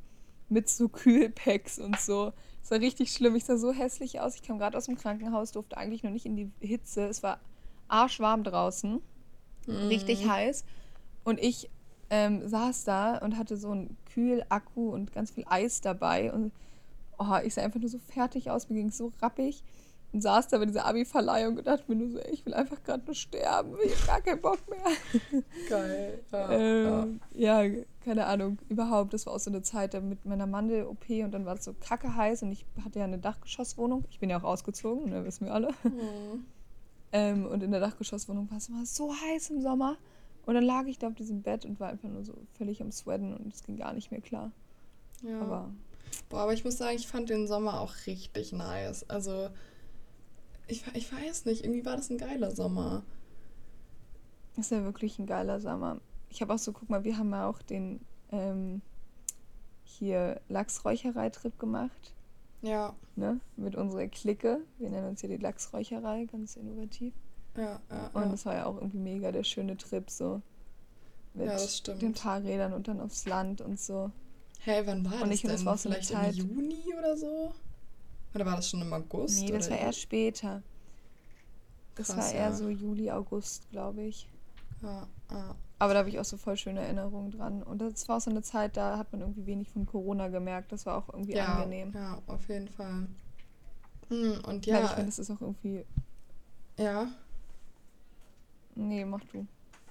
mit 0.48 0.68
so 0.68 0.88
Kühlpacks 0.90 1.78
und 1.78 1.98
so. 1.98 2.32
Es 2.62 2.70
war 2.70 2.80
richtig 2.80 3.12
schlimm. 3.12 3.36
Ich 3.36 3.44
sah 3.44 3.56
so 3.58 3.72
hässlich 3.72 4.20
aus. 4.20 4.34
Ich 4.34 4.42
kam 4.42 4.58
gerade 4.58 4.76
aus 4.76 4.86
dem 4.86 4.96
Krankenhaus, 4.96 5.52
durfte 5.52 5.76
eigentlich 5.76 6.02
noch 6.02 6.10
nicht 6.10 6.26
in 6.26 6.36
die 6.36 6.50
Hitze. 6.60 7.06
Es 7.06 7.22
war 7.22 7.38
arschwarm 7.88 8.42
draußen, 8.42 9.00
richtig 9.68 10.24
Mhm. 10.24 10.30
heiß. 10.30 10.64
Und 11.24 11.40
ich 11.40 11.70
ähm, 12.10 12.46
saß 12.46 12.84
da 12.84 13.18
und 13.18 13.36
hatte 13.36 13.56
so 13.56 13.70
einen 13.70 13.96
Kühlakku 14.16 14.88
und 14.90 15.12
ganz 15.12 15.30
viel 15.30 15.44
Eis 15.46 15.82
dabei. 15.82 16.32
Und 16.32 16.52
oh, 17.18 17.36
ich 17.44 17.52
sah 17.54 17.62
einfach 17.62 17.80
nur 17.80 17.90
so 17.90 17.98
fertig 17.98 18.50
aus. 18.50 18.70
Mir 18.70 18.76
ging 18.76 18.88
es 18.88 18.96
so 18.96 19.12
rappig. 19.20 19.62
Und 20.12 20.22
saß 20.22 20.48
da 20.48 20.56
bei 20.58 20.64
dieser 20.64 20.86
Abi-Verleihung 20.86 21.58
und 21.58 21.66
dachte 21.66 21.84
mir 21.88 21.96
nur 21.96 22.08
so, 22.08 22.18
ey, 22.18 22.32
ich 22.32 22.46
will 22.46 22.54
einfach 22.54 22.82
gerade 22.84 23.04
nur 23.04 23.14
sterben. 23.14 23.76
Ich 23.84 23.92
hab 24.00 24.06
gar 24.06 24.20
keinen 24.22 24.40
Bock 24.40 24.58
mehr. 24.70 25.42
Geil. 25.68 26.20
Ja, 26.32 26.50
Ähm, 26.52 27.20
ja. 27.34 27.62
keine 28.02 28.24
Ahnung, 28.24 28.56
überhaupt. 28.70 29.12
Das 29.12 29.26
war 29.26 29.34
auch 29.34 29.38
so 29.40 29.50
eine 29.50 29.60
Zeit 29.60 30.00
mit 30.02 30.24
meiner 30.24 30.46
Mandel-OP 30.46 31.10
und 31.22 31.32
dann 31.32 31.44
war 31.44 31.56
es 31.56 31.64
so 31.64 31.74
kacke 31.78 32.14
heiß 32.14 32.44
und 32.44 32.52
ich 32.52 32.64
hatte 32.82 33.00
ja 33.00 33.04
eine 33.04 33.18
Dachgeschosswohnung. 33.18 34.04
Ich 34.10 34.18
bin 34.18 34.30
ja 34.30 34.38
auch 34.38 34.44
ausgezogen, 34.44 35.10
ne, 35.10 35.24
wissen 35.26 35.44
wir 35.46 35.52
alle. 35.52 35.68
ja. 35.84 35.90
Mhm. 35.90 36.46
Ähm, 37.12 37.46
und 37.46 37.62
in 37.62 37.70
der 37.70 37.80
Dachgeschosswohnung 37.80 38.50
war 38.50 38.58
es 38.58 38.68
immer 38.68 38.86
so 38.86 39.12
heiß 39.12 39.50
im 39.50 39.60
Sommer. 39.60 39.96
Und 40.46 40.54
dann 40.54 40.64
lag 40.64 40.86
ich 40.86 40.98
da 40.98 41.08
auf 41.08 41.14
diesem 41.14 41.42
Bett 41.42 41.64
und 41.64 41.78
war 41.80 41.88
einfach 41.88 42.08
nur 42.08 42.24
so 42.24 42.34
völlig 42.56 42.80
am 42.80 42.90
Sweaten 42.90 43.34
und 43.34 43.52
es 43.52 43.62
ging 43.62 43.76
gar 43.76 43.92
nicht 43.92 44.10
mehr 44.10 44.20
klar. 44.20 44.52
ja. 45.22 45.40
Aber 45.40 45.70
Boah, 46.28 46.40
aber 46.40 46.52
ich 46.52 46.64
muss 46.64 46.78
sagen, 46.78 46.96
ich 46.96 47.06
fand 47.06 47.30
den 47.30 47.46
Sommer 47.46 47.80
auch 47.80 47.94
richtig 48.06 48.52
nice. 48.52 49.08
Also, 49.08 49.48
ich, 50.66 50.84
ich 50.94 51.12
weiß 51.12 51.44
nicht, 51.44 51.64
irgendwie 51.64 51.84
war 51.84 51.96
das 51.96 52.10
ein 52.10 52.18
geiler 52.18 52.50
Sommer. 52.50 53.02
ist 54.56 54.70
ja 54.70 54.82
wirklich 54.84 55.18
ein 55.18 55.26
geiler 55.26 55.60
Sommer. 55.60 56.00
Ich 56.30 56.42
habe 56.42 56.54
auch 56.54 56.58
so, 56.58 56.72
guck 56.72 56.88
mal, 56.90 57.04
wir 57.04 57.18
haben 57.18 57.30
ja 57.30 57.48
auch 57.48 57.62
den 57.62 58.00
ähm, 58.30 58.82
hier 59.84 60.40
Lachsräucherei-Trip 60.48 61.58
gemacht. 61.58 62.14
Ja, 62.62 62.94
ne? 63.14 63.40
Mit 63.56 63.76
unserer 63.76 64.08
Clique. 64.08 64.60
Wir 64.78 64.90
nennen 64.90 65.08
uns 65.08 65.22
ja 65.22 65.28
die 65.28 65.36
Lachsräucherei, 65.36 66.24
ganz 66.24 66.56
innovativ. 66.56 67.14
Ja, 67.56 67.80
ja. 67.90 68.10
Und 68.14 68.32
das 68.32 68.44
war 68.46 68.54
ja 68.54 68.66
auch 68.66 68.76
irgendwie 68.76 68.98
mega 68.98 69.32
der 69.32 69.44
schöne 69.44 69.76
Trip, 69.76 70.08
so. 70.10 70.42
Mit 71.34 71.46
Ja, 71.46 71.52
das 71.52 71.78
stimmt. 71.78 72.02
den 72.02 72.14
Fahrrädern 72.14 72.72
und 72.72 72.88
dann 72.88 73.00
aufs 73.00 73.26
Land 73.26 73.60
und 73.60 73.78
so. 73.78 74.10
Hey, 74.60 74.86
wann 74.86 75.04
war 75.04 75.14
Und 75.22 75.28
das 75.28 75.30
ich 75.34 75.40
finde, 75.42 75.56
denn? 75.56 75.64
das 75.64 75.66
war 75.66 75.74
auch 75.74 75.78
so 75.78 75.88
eine 75.88 75.96
Vielleicht 76.02 76.08
Zeit- 76.10 76.38
im 76.38 76.48
Juni 76.50 76.94
oder 76.98 77.16
so? 77.16 77.52
Oder 78.34 78.46
war 78.46 78.56
das 78.56 78.68
schon 78.70 78.80
im 78.82 78.92
August? 78.92 79.40
Nee, 79.40 79.50
das 79.52 79.70
war 79.70 79.78
erst 79.78 80.00
später. 80.00 80.62
Das 81.94 82.08
Krass, 82.08 82.16
war 82.18 82.32
eher 82.32 82.48
ja. 82.48 82.52
so 82.52 82.68
Juli, 82.68 83.10
August, 83.10 83.70
glaube 83.70 84.02
ich. 84.02 84.28
Ja, 84.82 85.06
ja. 85.30 85.54
Aber 85.78 85.92
da 85.92 86.00
habe 86.00 86.08
ich 86.08 86.18
auch 86.18 86.24
so 86.24 86.36
voll 86.36 86.56
schöne 86.56 86.80
Erinnerungen 86.80 87.30
dran. 87.30 87.62
Und 87.62 87.78
das 87.80 88.08
war 88.08 88.16
auch 88.16 88.20
so 88.20 88.30
eine 88.30 88.42
Zeit, 88.42 88.76
da 88.76 88.98
hat 88.98 89.12
man 89.12 89.20
irgendwie 89.22 89.46
wenig 89.46 89.68
von 89.70 89.86
Corona 89.86 90.28
gemerkt. 90.28 90.72
Das 90.72 90.84
war 90.86 90.96
auch 90.98 91.08
irgendwie 91.12 91.34
ja, 91.34 91.54
angenehm. 91.54 91.92
Ja, 91.94 92.20
auf 92.26 92.48
jeden 92.48 92.68
Fall. 92.68 93.08
Hm, 94.08 94.40
und 94.46 94.66
Weil 94.66 94.74
ja, 94.74 94.84
ich 94.84 94.90
finde, 94.90 95.06
das 95.06 95.18
ist 95.18 95.30
auch 95.30 95.40
irgendwie. 95.40 95.84
ja. 96.78 97.08
Nee, 98.76 99.04
mach 99.04 99.24
du. 99.32 99.46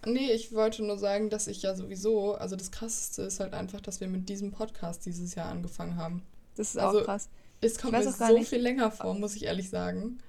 Nee, 0.06 0.32
ich 0.32 0.54
wollte 0.54 0.84
nur 0.84 0.98
sagen, 1.00 1.30
dass 1.30 1.48
ich 1.48 1.62
ja 1.63 1.74
sowieso, 1.76 2.36
also 2.36 2.56
das 2.56 2.71
Krasseste 2.71 3.24
ist 3.24 3.39
halt 3.39 3.54
einfach, 3.54 3.82
dass 3.82 4.00
wir 4.00 4.08
mit 4.08 4.30
diesem 4.30 4.52
Podcast 4.52 5.06
dieses 5.06 5.34
Jahr 5.36 5.50
angefangen 5.50 5.98
haben. 5.98 6.21
Das 6.56 6.69
ist 6.69 6.78
Also, 6.78 7.00
auch 7.02 7.06
krass. 7.06 7.28
Es 7.62 7.78
kommt 7.80 7.93
mir 7.93 8.04
so 8.12 8.34
nicht- 8.34 8.50
viel 8.50 8.60
länger 8.62 8.91
vor, 8.91 9.15
muss 9.15 9.36
ich 9.36 9.45
ehrlich 9.45 9.69
sagen. 9.69 10.19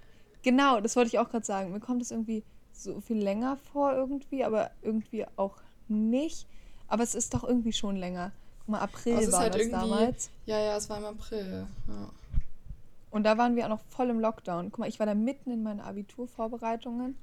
Genau, 0.42 0.80
das 0.80 0.96
wollte 0.96 1.08
ich 1.08 1.18
auch 1.18 1.28
gerade 1.28 1.44
sagen. 1.44 1.72
Mir 1.72 1.80
kommt 1.80 2.00
es 2.00 2.10
irgendwie 2.10 2.42
so 2.72 3.00
viel 3.00 3.18
länger 3.18 3.58
vor 3.72 3.92
irgendwie, 3.92 4.44
aber 4.44 4.70
irgendwie 4.80 5.26
auch 5.36 5.56
nicht. 5.88 6.46
Aber 6.88 7.02
es 7.02 7.14
ist 7.14 7.34
doch 7.34 7.44
irgendwie 7.44 7.72
schon 7.72 7.96
länger. 7.96 8.32
Guck 8.60 8.68
mal, 8.68 8.78
April 8.80 9.30
war 9.32 9.40
halt 9.40 9.54
das 9.56 9.68
damals. 9.70 10.30
Ja, 10.46 10.58
ja, 10.58 10.76
es 10.76 10.88
war 10.88 10.98
im 10.98 11.04
April. 11.04 11.66
Ja. 11.88 12.10
Und 13.10 13.24
da 13.24 13.36
waren 13.38 13.56
wir 13.56 13.64
auch 13.64 13.70
noch 13.70 13.80
voll 13.88 14.08
im 14.08 14.20
Lockdown. 14.20 14.70
Guck 14.70 14.78
mal, 14.78 14.88
ich 14.88 14.98
war 14.98 15.06
da 15.06 15.14
mitten 15.14 15.50
in 15.50 15.62
meinen 15.62 15.80
Abiturvorbereitungen. 15.80 17.16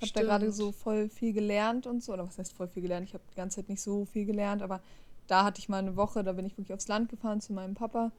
Ich 0.00 0.02
habe 0.02 0.12
da 0.12 0.22
gerade 0.22 0.52
so 0.52 0.72
voll 0.72 1.08
viel 1.08 1.32
gelernt 1.32 1.86
und 1.86 2.02
so. 2.02 2.12
Oder 2.12 2.26
was 2.26 2.38
heißt 2.38 2.52
voll 2.52 2.68
viel 2.68 2.82
gelernt? 2.82 3.08
Ich 3.08 3.14
habe 3.14 3.24
die 3.30 3.36
ganze 3.36 3.56
Zeit 3.56 3.68
nicht 3.68 3.80
so 3.80 4.04
viel 4.04 4.26
gelernt, 4.26 4.62
aber 4.62 4.80
da 5.26 5.44
hatte 5.44 5.58
ich 5.58 5.68
mal 5.68 5.78
eine 5.78 5.96
Woche, 5.96 6.22
da 6.22 6.32
bin 6.32 6.46
ich 6.46 6.56
wirklich 6.56 6.74
aufs 6.74 6.88
Land 6.88 7.08
gefahren 7.08 7.40
zu 7.40 7.52
meinem 7.52 7.74
Papa 7.74 8.12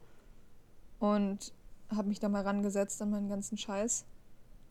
und 0.98 1.52
habe 1.90 2.08
mich 2.08 2.20
da 2.20 2.28
mal 2.28 2.42
rangesetzt 2.42 3.00
an 3.00 3.10
meinen 3.10 3.28
ganzen 3.28 3.56
Scheiß. 3.56 4.04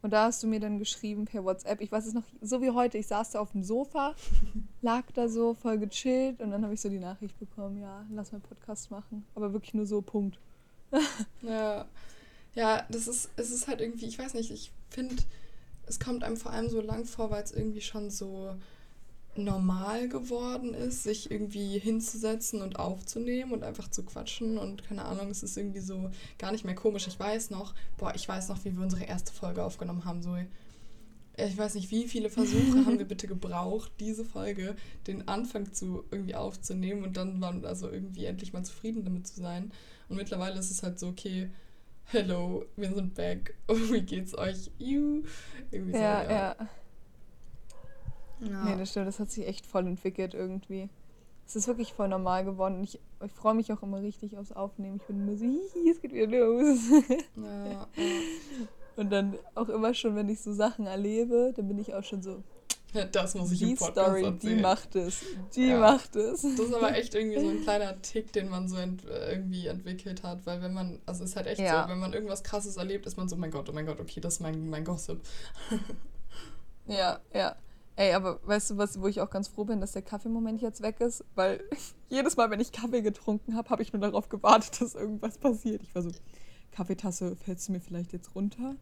Und 0.04 0.12
da 0.12 0.26
hast 0.26 0.43
du 0.43 0.48
mir 0.48 0.60
dann 0.60 0.78
geschrieben 0.78 1.26
per 1.26 1.43
WhatsApp. 1.43 1.82
Ich 1.82 1.91
weiß 1.91 2.06
es 2.06 2.13
noch 2.13 2.24
so 2.41 2.62
wie 2.62 2.70
heute. 2.70 2.98
Ich 2.98 3.08
saß 3.08 3.32
da 3.32 3.39
auf 3.39 3.54
dem 3.54 3.63
Sofa, 3.63 4.13
lag 4.82 5.04
da 5.13 5.28
so 5.28 5.56
voll 5.56 5.80
gechillt 5.80 6.41
und 6.41 6.52
dann 6.52 6.63
habe 6.63 6.74
ich 6.74 6.82
so 6.82 6.89
die 6.89 7.00
Nachricht 7.00 7.39
bekommen, 7.39 7.82
ja, 7.82 8.06
lass 8.12 8.32
mal 8.32 8.38
einen 8.38 8.48
Podcast 8.48 8.91
machen. 8.91 9.26
Aber 9.34 9.54
wirklich 9.54 9.74
nur 9.74 9.86
so, 9.86 10.02
Punkt. 10.02 10.39
Ja, 11.41 11.86
ja, 12.56 12.86
das 12.89 13.08
ist, 13.08 13.30
es 13.36 13.52
ist 13.52 13.67
halt 13.67 13.82
irgendwie, 13.82 14.06
ich 14.06 14.17
weiß 14.17 14.34
nicht, 14.34 14.50
ich 14.50 14.72
finde, 14.89 15.15
es 15.88 16.00
kommt 16.00 16.23
einem 16.23 16.38
vor 16.38 16.52
allem 16.52 16.69
so 16.69 16.82
lang 16.82 17.06
vor, 17.06 17.32
weil 17.32 17.43
es 17.43 17.52
irgendwie 17.52 17.82
schon 17.82 18.10
so 18.10 18.56
normal 19.38 20.10
geworden 20.10 20.73
ist, 20.73 21.04
sich 21.04 21.30
irgendwie 21.32 21.78
hinzusetzen 21.80 22.62
und 22.62 22.80
aufzunehmen 22.80 23.52
und 23.52 23.63
einfach 23.63 23.89
zu 23.89 24.04
quatschen 24.04 24.58
und 24.58 24.84
keine 24.84 25.06
Ahnung, 25.06 25.30
es 25.30 25.43
ist 25.43 25.58
irgendwie 25.58 25.80
so 25.80 26.10
gar 26.38 26.52
nicht 26.52 26.65
mehr 26.65 26.76
komisch. 26.76 27.08
Ich 27.08 27.19
weiß 27.19 27.52
noch, 27.52 27.73
boah, 27.97 28.13
ich 28.15 28.28
weiß 28.28 28.50
noch, 28.50 28.63
wie 28.65 28.76
wir 28.76 28.84
unsere 28.84 29.04
erste 29.04 29.32
Folge 29.32 29.63
aufgenommen 29.63 30.06
haben, 30.06 30.21
so. 30.21 30.36
Ich 31.39 31.56
weiß 31.56 31.76
nicht, 31.76 31.91
wie 31.91 32.08
viele 32.08 32.32
Versuche 32.32 32.84
haben 32.86 32.97
wir 32.97 33.06
bitte 33.08 33.28
gebraucht, 33.28 33.91
diese 34.00 34.26
Folge, 34.26 34.76
den 35.06 35.28
Anfang 35.28 35.71
zu 35.71 36.04
irgendwie 36.10 36.34
aufzunehmen 36.34 37.04
und 37.04 37.15
dann 37.15 37.39
waren 37.41 37.63
also 37.63 37.89
irgendwie 37.89 38.26
endlich 38.26 38.54
mal 38.54 38.65
zufrieden 38.65 39.04
damit 39.04 39.28
zu 39.28 39.39
sein. 39.39 39.71
Und 40.10 40.17
mittlerweile 40.17 40.58
ist 40.60 40.71
es 40.71 40.82
halt 40.82 40.97
so, 40.97 41.10
okay, 41.10 41.52
hello, 42.08 42.65
wir 42.76 42.93
sind 42.93 43.15
back. 43.15 43.54
Oh, 43.67 43.76
wie 43.76 44.02
geht's 44.02 44.38
euch? 44.38 44.72
You. 44.78 45.24
Irgendwie 45.72 45.93
so, 45.93 45.98
ja, 45.98 46.24
ja. 46.24 46.56
Ja. 48.39 48.63
Nee, 48.65 48.78
das 48.78 48.91
stimmt, 48.91 49.08
das 49.08 49.20
hat 49.20 49.32
sich 49.32 49.48
echt 49.48 49.65
voll 49.65 49.88
entwickelt 49.88 50.34
irgendwie. 50.34 50.89
Es 51.46 51.56
ist 51.56 51.67
wirklich 51.67 51.93
voll 51.93 52.08
normal 52.08 52.46
geworden. 52.46 52.84
Ich, 52.84 53.00
ich 53.26 53.32
freue 53.32 53.56
mich 53.56 53.72
auch 53.72 53.82
immer 53.82 54.02
richtig 54.02 54.38
aufs 54.38 54.52
Aufnehmen. 54.52 54.98
Ich 54.98 55.04
bin 55.04 55.22
immer 55.22 55.38
so, 55.38 55.46
hihi, 55.46 55.89
es 55.89 56.02
geht 56.02 56.13
wieder 56.13 56.28
los. 56.28 56.80
Ja, 57.36 57.65
ja. 57.72 57.88
Und 58.96 59.12
dann 59.12 59.38
auch 59.56 59.70
immer 59.70 59.93
schon, 59.93 60.15
wenn 60.15 60.28
ich 60.30 60.41
so 60.41 60.54
Sachen 60.54 60.88
erlebe, 60.88 61.54
dann 61.56 61.67
bin 61.67 61.78
ich 61.78 61.93
auch 61.93 62.04
schon 62.04 62.22
so, 62.22 62.43
das 63.12 63.36
muss 63.36 63.52
ich 63.52 63.60
die 63.60 63.71
im 63.71 63.78
Podcast 63.78 64.08
Story, 64.08 64.23
erzählen. 64.23 64.58
Die 64.58 64.62
macht 64.62 64.95
es. 64.95 65.21
Die 65.56 65.67
ja. 65.67 65.80
macht 65.80 66.15
es. 66.15 66.41
Das 66.41 66.60
ist 66.60 66.73
aber 66.73 66.95
echt 66.95 67.15
irgendwie 67.15 67.39
so 67.39 67.50
ein 67.50 67.62
kleiner 67.63 68.02
Tick, 68.02 68.32
den 68.34 68.50
man 68.50 68.67
so 68.67 68.78
ent 68.78 69.04
irgendwie 69.06 69.67
entwickelt 69.67 70.23
hat. 70.23 70.45
Weil 70.45 70.62
wenn 70.62 70.73
man, 70.73 71.00
also 71.06 71.23
es 71.23 71.32
ist 71.32 71.36
halt 71.36 71.47
echt 71.47 71.62
ja. 71.62 71.84
so, 71.84 71.89
wenn 71.89 72.00
man 72.00 72.13
irgendwas 72.13 72.43
krasses 72.43 72.78
erlebt, 72.78 73.06
ist 73.06 73.17
man 73.17 73.28
so, 73.28 73.36
mein 73.36 73.52
Gott, 73.52 73.69
oh 73.69 73.73
mein 73.73 73.86
Gott, 73.86 74.00
okay, 74.00 74.19
das 74.19 74.36
ist 74.36 74.39
mein, 74.39 74.69
mein 74.69 74.86
Gossip. 74.86 75.21
ja, 76.88 77.19
ja. 77.34 77.56
Ey, 77.95 78.13
aber 78.13 78.39
weißt 78.45 78.69
du 78.69 78.78
was, 78.78 79.02
wo 79.02 79.08
ich 79.08 79.21
auch 79.21 79.30
ganz 79.32 79.47
froh 79.47 79.65
bin, 79.65 79.82
dass 79.82 79.93
der 79.93 80.04
Kaffeemoment 80.04 80.62
jetzt 80.62 80.82
weg 80.82 81.02
ist? 81.02 81.26
Weil 81.34 81.63
jedes 82.10 82.38
Mal, 82.38 82.52
wenn 82.52 82.60
ich 82.60 82.71
Kaffee 82.71 83.02
getrunken 83.02 83.56
habe, 83.56 83.71
habe 83.71 83.82
ich 83.82 83.91
nur 83.91 84.02
darauf 84.02 84.30
gewartet, 84.30 84.80
dass 84.80 84.93
irgendwas 84.93 85.39
passiert. 85.39 85.82
Ich 85.82 85.95
war 85.95 86.04
so, 86.04 86.12
Kaffeetasse, 86.71 87.36
fällst 87.36 87.67
du 87.67 87.71
mir 87.71 87.80
vielleicht 87.80 88.13
jetzt 88.13 88.36
runter? 88.36 88.76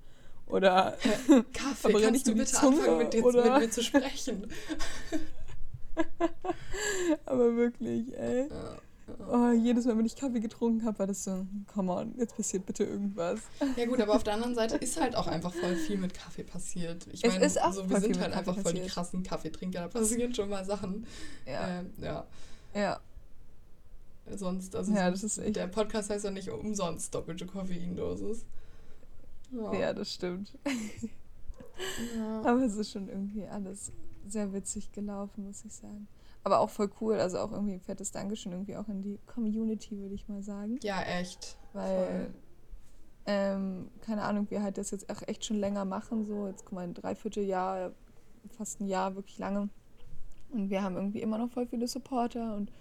Oder 0.47 0.97
äh, 1.03 1.43
Kaffee, 1.53 1.93
kannst 1.93 2.27
du 2.27 2.33
bitte 2.33 2.51
Zunge, 2.51 2.79
anfangen, 2.79 2.97
mit, 2.99 3.13
dir, 3.13 3.23
mit 3.23 3.59
mir 3.59 3.71
zu 3.71 3.83
sprechen? 3.83 4.47
Aber 7.25 7.55
wirklich, 7.55 8.15
ey. 8.17 8.47
Ja, 8.49 8.77
Oh, 9.31 9.51
jedes 9.51 9.85
Mal, 9.85 9.97
wenn 9.97 10.05
ich 10.05 10.15
Kaffee 10.15 10.39
getrunken 10.39 10.83
habe, 10.83 10.97
war 10.99 11.07
das 11.07 11.23
so, 11.23 11.45
come 11.71 11.91
on, 11.91 12.15
jetzt 12.17 12.35
passiert 12.35 12.65
bitte 12.65 12.85
irgendwas. 12.85 13.39
Ja 13.75 13.85
gut, 13.85 14.01
aber 14.01 14.15
auf 14.15 14.23
der 14.23 14.33
anderen 14.33 14.55
Seite 14.55 14.77
ist 14.77 14.99
halt 14.99 15.15
auch 15.15 15.27
einfach 15.27 15.53
voll 15.53 15.75
viel 15.75 15.97
mit 15.97 16.13
Kaffee 16.13 16.43
passiert. 16.43 17.05
Ich 17.11 17.23
meine, 17.23 17.47
so, 17.47 17.89
wir 17.89 17.99
sind 17.99 18.19
halt 18.19 18.33
einfach 18.33 18.57
voll 18.57 18.73
die 18.73 18.81
krassen 18.81 19.21
Kaffeetrinker, 19.21 19.81
da 19.81 19.87
passieren 19.87 20.33
schon 20.33 20.49
mal 20.49 20.65
Sachen. 20.65 21.05
Ja. 21.45 21.79
Ähm, 21.79 21.93
ja. 21.99 22.25
ja. 22.73 22.99
Sonst, 24.35 24.75
also 24.75 24.91
ja, 24.91 25.15
so, 25.15 25.41
der 25.41 25.67
Podcast 25.67 26.09
heißt 26.09 26.25
ja 26.25 26.31
nicht 26.31 26.49
umsonst 26.49 27.13
doppelte 27.13 27.45
Koffeindosis. 27.45 28.45
Ja, 29.51 29.73
ja 29.73 29.93
das 29.93 30.13
stimmt. 30.13 30.57
Ja. 32.15 32.41
Aber 32.41 32.63
es 32.63 32.75
ist 32.75 32.91
schon 32.91 33.09
irgendwie 33.09 33.45
alles 33.45 33.91
sehr 34.25 34.53
witzig 34.53 34.91
gelaufen, 34.91 35.45
muss 35.45 35.65
ich 35.65 35.73
sagen. 35.73 36.07
Aber 36.43 36.59
auch 36.59 36.69
voll 36.69 36.89
cool, 37.01 37.15
also 37.15 37.39
auch 37.39 37.51
irgendwie 37.51 37.73
ein 37.73 37.81
fettes 37.81 38.11
Dankeschön 38.11 38.51
irgendwie 38.51 38.77
auch 38.77 38.87
in 38.87 39.01
die 39.01 39.19
Community, 39.25 39.97
würde 39.97 40.15
ich 40.15 40.27
mal 40.27 40.43
sagen. 40.43 40.79
Ja, 40.83 41.01
echt. 41.01 41.57
Weil, 41.73 42.33
ähm, 43.25 43.89
keine 44.01 44.21
Ahnung, 44.23 44.49
wir 44.49 44.61
halt 44.61 44.77
das 44.77 44.91
jetzt 44.91 45.09
auch 45.09 45.21
echt 45.27 45.43
schon 45.43 45.57
länger 45.57 45.85
machen, 45.85 46.25
so 46.25 46.47
jetzt 46.47 46.63
guck 46.65 46.73
mal, 46.73 46.83
ein 46.83 46.93
Dreivierteljahr, 46.93 47.93
fast 48.49 48.79
ein 48.79 48.87
Jahr, 48.87 49.15
wirklich 49.15 49.39
lange. 49.39 49.69
Und 50.51 50.69
wir 50.69 50.83
haben 50.83 50.95
irgendwie 50.95 51.21
immer 51.21 51.39
noch 51.39 51.49
voll 51.49 51.65
viele 51.65 51.87
Supporter 51.87 52.55
und 52.55 52.71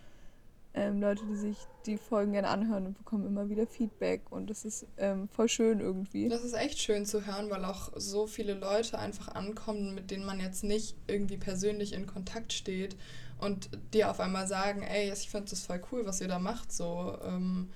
ähm, 0.75 1.01
Leute, 1.01 1.25
die 1.27 1.37
sich 1.37 1.57
die 1.87 1.97
Folgen 1.97 2.33
gerne 2.33 2.49
anhören 2.49 2.87
und 2.87 2.99
bekommen 2.99 3.27
immer 3.27 3.49
wieder 3.49 3.67
Feedback 3.67 4.31
und 4.31 4.51
das 4.51 4.65
ist 4.65 4.87
ähm, 4.97 5.29
voll 5.29 5.49
schön 5.49 5.81
irgendwie. 5.81 6.29
Das 6.29 6.45
ist 6.45 6.55
echt 6.55 6.79
schön 6.79 7.07
zu 7.07 7.27
hören, 7.27 7.49
weil 7.51 7.65
auch 7.65 7.93
so 7.95 8.27
viele 8.27 8.55
Leute 8.55 8.99
einfach 8.99 9.29
ankommen, 9.29 9.95
mit 9.95 10.11
denen 10.11 10.25
man 10.25 10.41
jetzt 10.41 10.65
nicht 10.65 10.97
irgendwie 11.07 11.37
persönlich 11.37 11.93
in 11.93 12.07
Kontakt 12.07 12.53
steht 12.53 12.97
und 13.39 13.71
dir 13.93 14.11
auf 14.11 14.19
einmal 14.21 14.49
sagen, 14.49 14.83
ey, 14.83 15.13
ich 15.13 15.31
finde 15.31 15.51
das 15.51 15.61
voll 15.61 15.81
cool, 15.93 16.07
was 16.07 16.21
ihr 16.21 16.29
da 16.29 16.39
macht, 16.39 16.73
so 16.73 17.19
ähm, 17.25 17.71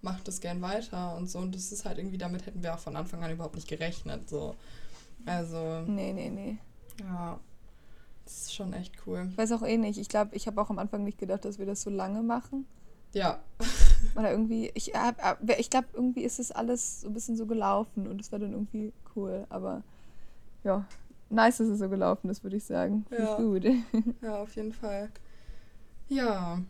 macht 0.00 0.28
das 0.28 0.40
gern 0.40 0.62
weiter 0.62 1.16
und 1.16 1.28
so 1.28 1.40
und 1.40 1.54
das 1.54 1.72
ist 1.72 1.84
halt 1.84 1.98
irgendwie, 1.98 2.18
damit 2.18 2.46
hätten 2.46 2.62
wir 2.62 2.74
auch 2.74 2.78
von 2.78 2.94
Anfang 2.94 3.22
an 3.24 3.32
überhaupt 3.32 3.56
nicht 3.56 3.68
gerechnet, 3.68 4.28
so. 4.28 4.54
Also. 5.26 5.80
Nee, 5.86 6.12
nee, 6.12 6.28
nee. 6.28 6.58
Ja. 7.00 7.40
Das 8.24 8.42
ist 8.42 8.54
schon 8.54 8.72
echt 8.72 8.94
cool. 9.06 9.28
Ich 9.30 9.38
weiß 9.38 9.52
auch 9.52 9.62
eh 9.62 9.76
nicht. 9.76 9.98
Ich 9.98 10.08
glaube, 10.08 10.34
ich 10.34 10.46
habe 10.46 10.60
auch 10.60 10.70
am 10.70 10.78
Anfang 10.78 11.04
nicht 11.04 11.18
gedacht, 11.18 11.44
dass 11.44 11.58
wir 11.58 11.66
das 11.66 11.82
so 11.82 11.90
lange 11.90 12.22
machen. 12.22 12.66
Ja. 13.12 13.40
Oder 14.16 14.30
irgendwie, 14.30 14.70
ich, 14.74 14.92
ich 15.58 15.70
glaube, 15.70 15.88
irgendwie 15.92 16.22
ist 16.22 16.38
das 16.38 16.50
alles 16.50 17.02
so 17.02 17.08
ein 17.08 17.14
bisschen 17.14 17.36
so 17.36 17.46
gelaufen 17.46 18.06
und 18.06 18.20
es 18.20 18.32
war 18.32 18.38
dann 18.38 18.52
irgendwie 18.52 18.92
cool. 19.14 19.46
Aber 19.50 19.82
ja, 20.64 20.84
nice, 21.30 21.58
dass 21.58 21.68
es 21.68 21.78
so 21.78 21.88
gelaufen 21.88 22.30
ist, 22.30 22.42
würde 22.42 22.56
ich 22.56 22.64
sagen. 22.64 23.06
Ja. 23.10 23.36
Gut. 23.36 23.64
Ja, 24.22 24.42
auf 24.42 24.54
jeden 24.56 24.72
Fall. 24.72 25.10
Ja. 26.08 26.60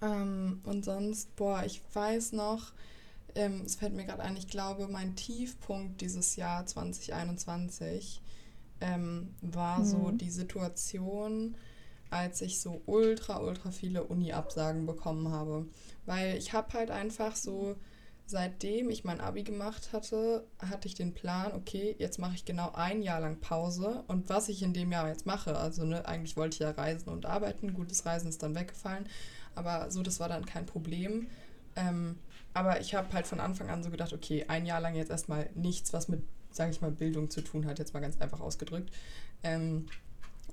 Ähm, 0.00 0.60
und 0.64 0.84
sonst, 0.84 1.34
boah, 1.36 1.62
ich 1.64 1.82
weiß 1.92 2.32
noch, 2.32 2.72
ähm, 3.34 3.62
es 3.64 3.76
fällt 3.76 3.94
mir 3.94 4.04
gerade 4.04 4.22
ein, 4.22 4.36
ich 4.36 4.48
glaube, 4.48 4.88
mein 4.88 5.16
Tiefpunkt 5.16 6.00
dieses 6.00 6.36
Jahr 6.36 6.66
2021 6.66 8.20
ähm, 8.80 9.34
war 9.40 9.80
mhm. 9.80 9.84
so 9.84 10.10
die 10.10 10.30
Situation, 10.30 11.56
als 12.10 12.40
ich 12.40 12.60
so 12.60 12.80
ultra, 12.86 13.38
ultra 13.40 13.70
viele 13.70 14.04
Uni-Absagen 14.04 14.86
bekommen 14.86 15.30
habe. 15.30 15.66
Weil 16.06 16.36
ich 16.36 16.52
habe 16.52 16.72
halt 16.72 16.90
einfach 16.90 17.36
so, 17.36 17.76
seitdem 18.26 18.90
ich 18.90 19.04
mein 19.04 19.20
Abi 19.20 19.42
gemacht 19.42 19.92
hatte, 19.92 20.46
hatte 20.58 20.88
ich 20.88 20.94
den 20.94 21.14
Plan, 21.14 21.52
okay, 21.52 21.94
jetzt 21.98 22.18
mache 22.18 22.34
ich 22.34 22.44
genau 22.44 22.72
ein 22.72 23.02
Jahr 23.02 23.20
lang 23.20 23.40
Pause. 23.40 24.04
Und 24.06 24.28
was 24.28 24.48
ich 24.48 24.62
in 24.62 24.72
dem 24.72 24.92
Jahr 24.92 25.08
jetzt 25.08 25.26
mache, 25.26 25.56
also 25.56 25.84
ne, 25.84 26.06
eigentlich 26.06 26.36
wollte 26.36 26.54
ich 26.54 26.60
ja 26.60 26.70
reisen 26.70 27.08
und 27.08 27.26
arbeiten, 27.26 27.74
gutes 27.74 28.06
Reisen 28.06 28.28
ist 28.28 28.42
dann 28.42 28.54
weggefallen. 28.54 29.06
Aber 29.54 29.90
so, 29.90 30.02
das 30.02 30.20
war 30.20 30.28
dann 30.28 30.46
kein 30.46 30.66
Problem. 30.66 31.26
Ähm, 31.76 32.18
aber 32.54 32.80
ich 32.80 32.94
habe 32.94 33.12
halt 33.12 33.26
von 33.26 33.40
Anfang 33.40 33.68
an 33.70 33.82
so 33.82 33.90
gedacht, 33.90 34.12
okay, 34.12 34.44
ein 34.48 34.66
Jahr 34.66 34.80
lang 34.80 34.94
jetzt 34.94 35.10
erstmal 35.10 35.50
nichts, 35.54 35.92
was 35.92 36.08
mit 36.08 36.22
sage 36.58 36.72
ich 36.72 36.82
mal, 36.82 36.90
Bildung 36.90 37.30
zu 37.30 37.40
tun 37.40 37.64
hat, 37.64 37.78
jetzt 37.78 37.94
mal 37.94 38.00
ganz 38.00 38.20
einfach 38.20 38.40
ausgedrückt. 38.40 38.90
Ähm, 39.42 39.86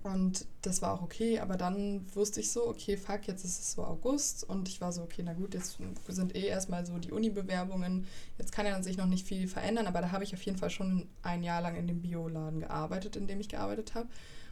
und 0.03 0.45
das 0.61 0.83
war 0.83 0.93
auch 0.93 1.01
okay, 1.01 1.39
aber 1.39 1.57
dann 1.57 2.05
wusste 2.13 2.39
ich 2.39 2.51
so, 2.51 2.67
okay, 2.67 2.95
fuck, 2.95 3.27
jetzt 3.27 3.43
ist 3.43 3.59
es 3.59 3.71
so 3.71 3.83
August 3.83 4.47
und 4.47 4.69
ich 4.69 4.79
war 4.79 4.91
so, 4.91 5.01
okay, 5.01 5.23
na 5.25 5.33
gut, 5.33 5.55
jetzt 5.55 5.79
sind 6.07 6.35
eh 6.35 6.45
erstmal 6.45 6.85
so 6.85 6.99
die 6.99 7.11
Uni-Bewerbungen. 7.11 8.05
Jetzt 8.37 8.51
kann 8.51 8.67
ja 8.67 8.75
an 8.75 8.83
sich 8.83 8.97
noch 8.97 9.07
nicht 9.07 9.25
viel 9.25 9.47
verändern, 9.47 9.87
aber 9.87 10.01
da 10.01 10.11
habe 10.11 10.23
ich 10.23 10.35
auf 10.35 10.43
jeden 10.43 10.59
Fall 10.59 10.69
schon 10.69 11.07
ein 11.23 11.41
Jahr 11.41 11.59
lang 11.59 11.75
in 11.75 11.87
dem 11.87 12.03
Bioladen 12.03 12.59
gearbeitet, 12.59 13.15
in 13.15 13.25
dem 13.25 13.39
ich 13.39 13.49
gearbeitet 13.49 13.95
habe. 13.95 14.07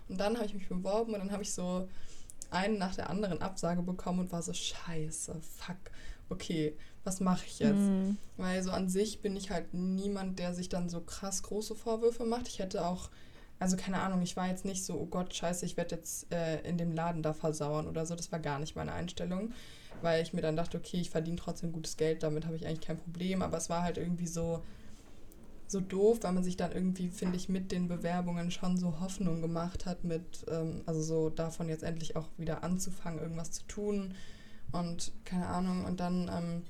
Und 0.10 0.20
dann 0.20 0.38
habe 0.38 0.48
ich 0.48 0.56
mich 0.56 0.68
beworben 0.68 1.14
und 1.14 1.20
dann 1.20 1.32
habe 1.32 1.44
ich 1.44 1.54
so 1.54 1.88
einen 2.54 2.78
nach 2.78 2.96
der 2.96 3.10
anderen 3.10 3.42
Absage 3.42 3.82
bekommen 3.82 4.20
und 4.20 4.32
war 4.32 4.42
so, 4.42 4.54
scheiße, 4.54 5.36
fuck, 5.42 5.78
okay, 6.30 6.76
was 7.04 7.20
mache 7.20 7.46
ich 7.46 7.60
jetzt? 7.60 7.76
Mhm. 7.76 8.18
Weil 8.38 8.64
so 8.64 8.72
an 8.72 8.90
sich 8.90 9.22
bin 9.22 9.36
ich 9.36 9.52
halt 9.52 9.74
niemand, 9.74 10.40
der 10.40 10.54
sich 10.54 10.70
dann 10.70 10.90
so 10.90 11.02
krass 11.02 11.44
große 11.44 11.76
Vorwürfe 11.76 12.24
macht. 12.26 12.48
Ich 12.48 12.60
hätte 12.60 12.86
auch, 12.86 13.10
also 13.60 13.76
keine 13.76 14.00
Ahnung, 14.00 14.22
ich 14.22 14.38
war 14.38 14.48
jetzt 14.48 14.66
nicht 14.66 14.86
so, 14.86 14.96
oh 14.96 15.06
Gott, 15.06 15.34
scheiße, 15.34 15.66
ich 15.66 15.76
werde 15.76 15.96
jetzt 15.96 16.32
äh, 16.32 16.62
in 16.62 16.78
dem 16.78 16.94
Laden 16.94 17.24
da 17.24 17.34
versauern 17.34 17.88
oder 17.88 18.06
so. 18.06 18.16
Das 18.16 18.32
war 18.32 18.40
gar 18.40 18.60
nicht 18.60 18.76
meine 18.76 18.94
Einstellung, 18.94 19.52
weil 20.02 20.24
ich 20.24 20.34
mir 20.34 20.42
dann 20.42 20.56
dachte, 20.56 20.78
okay, 20.78 20.98
ich 20.98 21.10
verdiene 21.10 21.38
trotzdem 21.38 21.74
gutes 21.74 21.98
Geld, 21.98 22.24
damit 22.24 22.46
habe 22.46 22.56
ich 22.56 22.66
eigentlich 22.66 22.82
kein 22.82 22.98
Problem. 22.98 23.42
Aber 23.42 23.58
es 23.58 23.70
war 23.70 23.84
halt 23.84 23.98
irgendwie 23.98 24.28
so, 24.28 24.64
so 25.74 25.82
doof, 25.82 26.20
weil 26.22 26.32
man 26.32 26.44
sich 26.44 26.56
dann 26.56 26.72
irgendwie, 26.72 27.10
finde 27.10 27.36
ich, 27.36 27.50
mit 27.50 27.72
den 27.72 27.90
Bewerbungen 27.90 28.52
schon 28.52 28.78
so 28.78 29.02
Hoffnung 29.02 29.42
gemacht 29.42 29.86
hat, 29.86 30.06
mit, 30.06 30.46
ähm, 30.50 30.82
also 30.86 31.02
so 31.02 31.30
davon 31.30 31.68
jetzt 31.68 31.84
endlich 31.84 32.16
auch 32.16 32.30
wieder 32.38 32.64
anzufangen, 32.64 33.20
irgendwas 33.20 33.52
zu 33.52 33.64
tun. 33.68 34.16
Und 34.72 35.12
keine 35.26 35.48
Ahnung, 35.48 35.84
und 35.84 36.00
dann 36.00 36.32
ähm, 36.34 36.64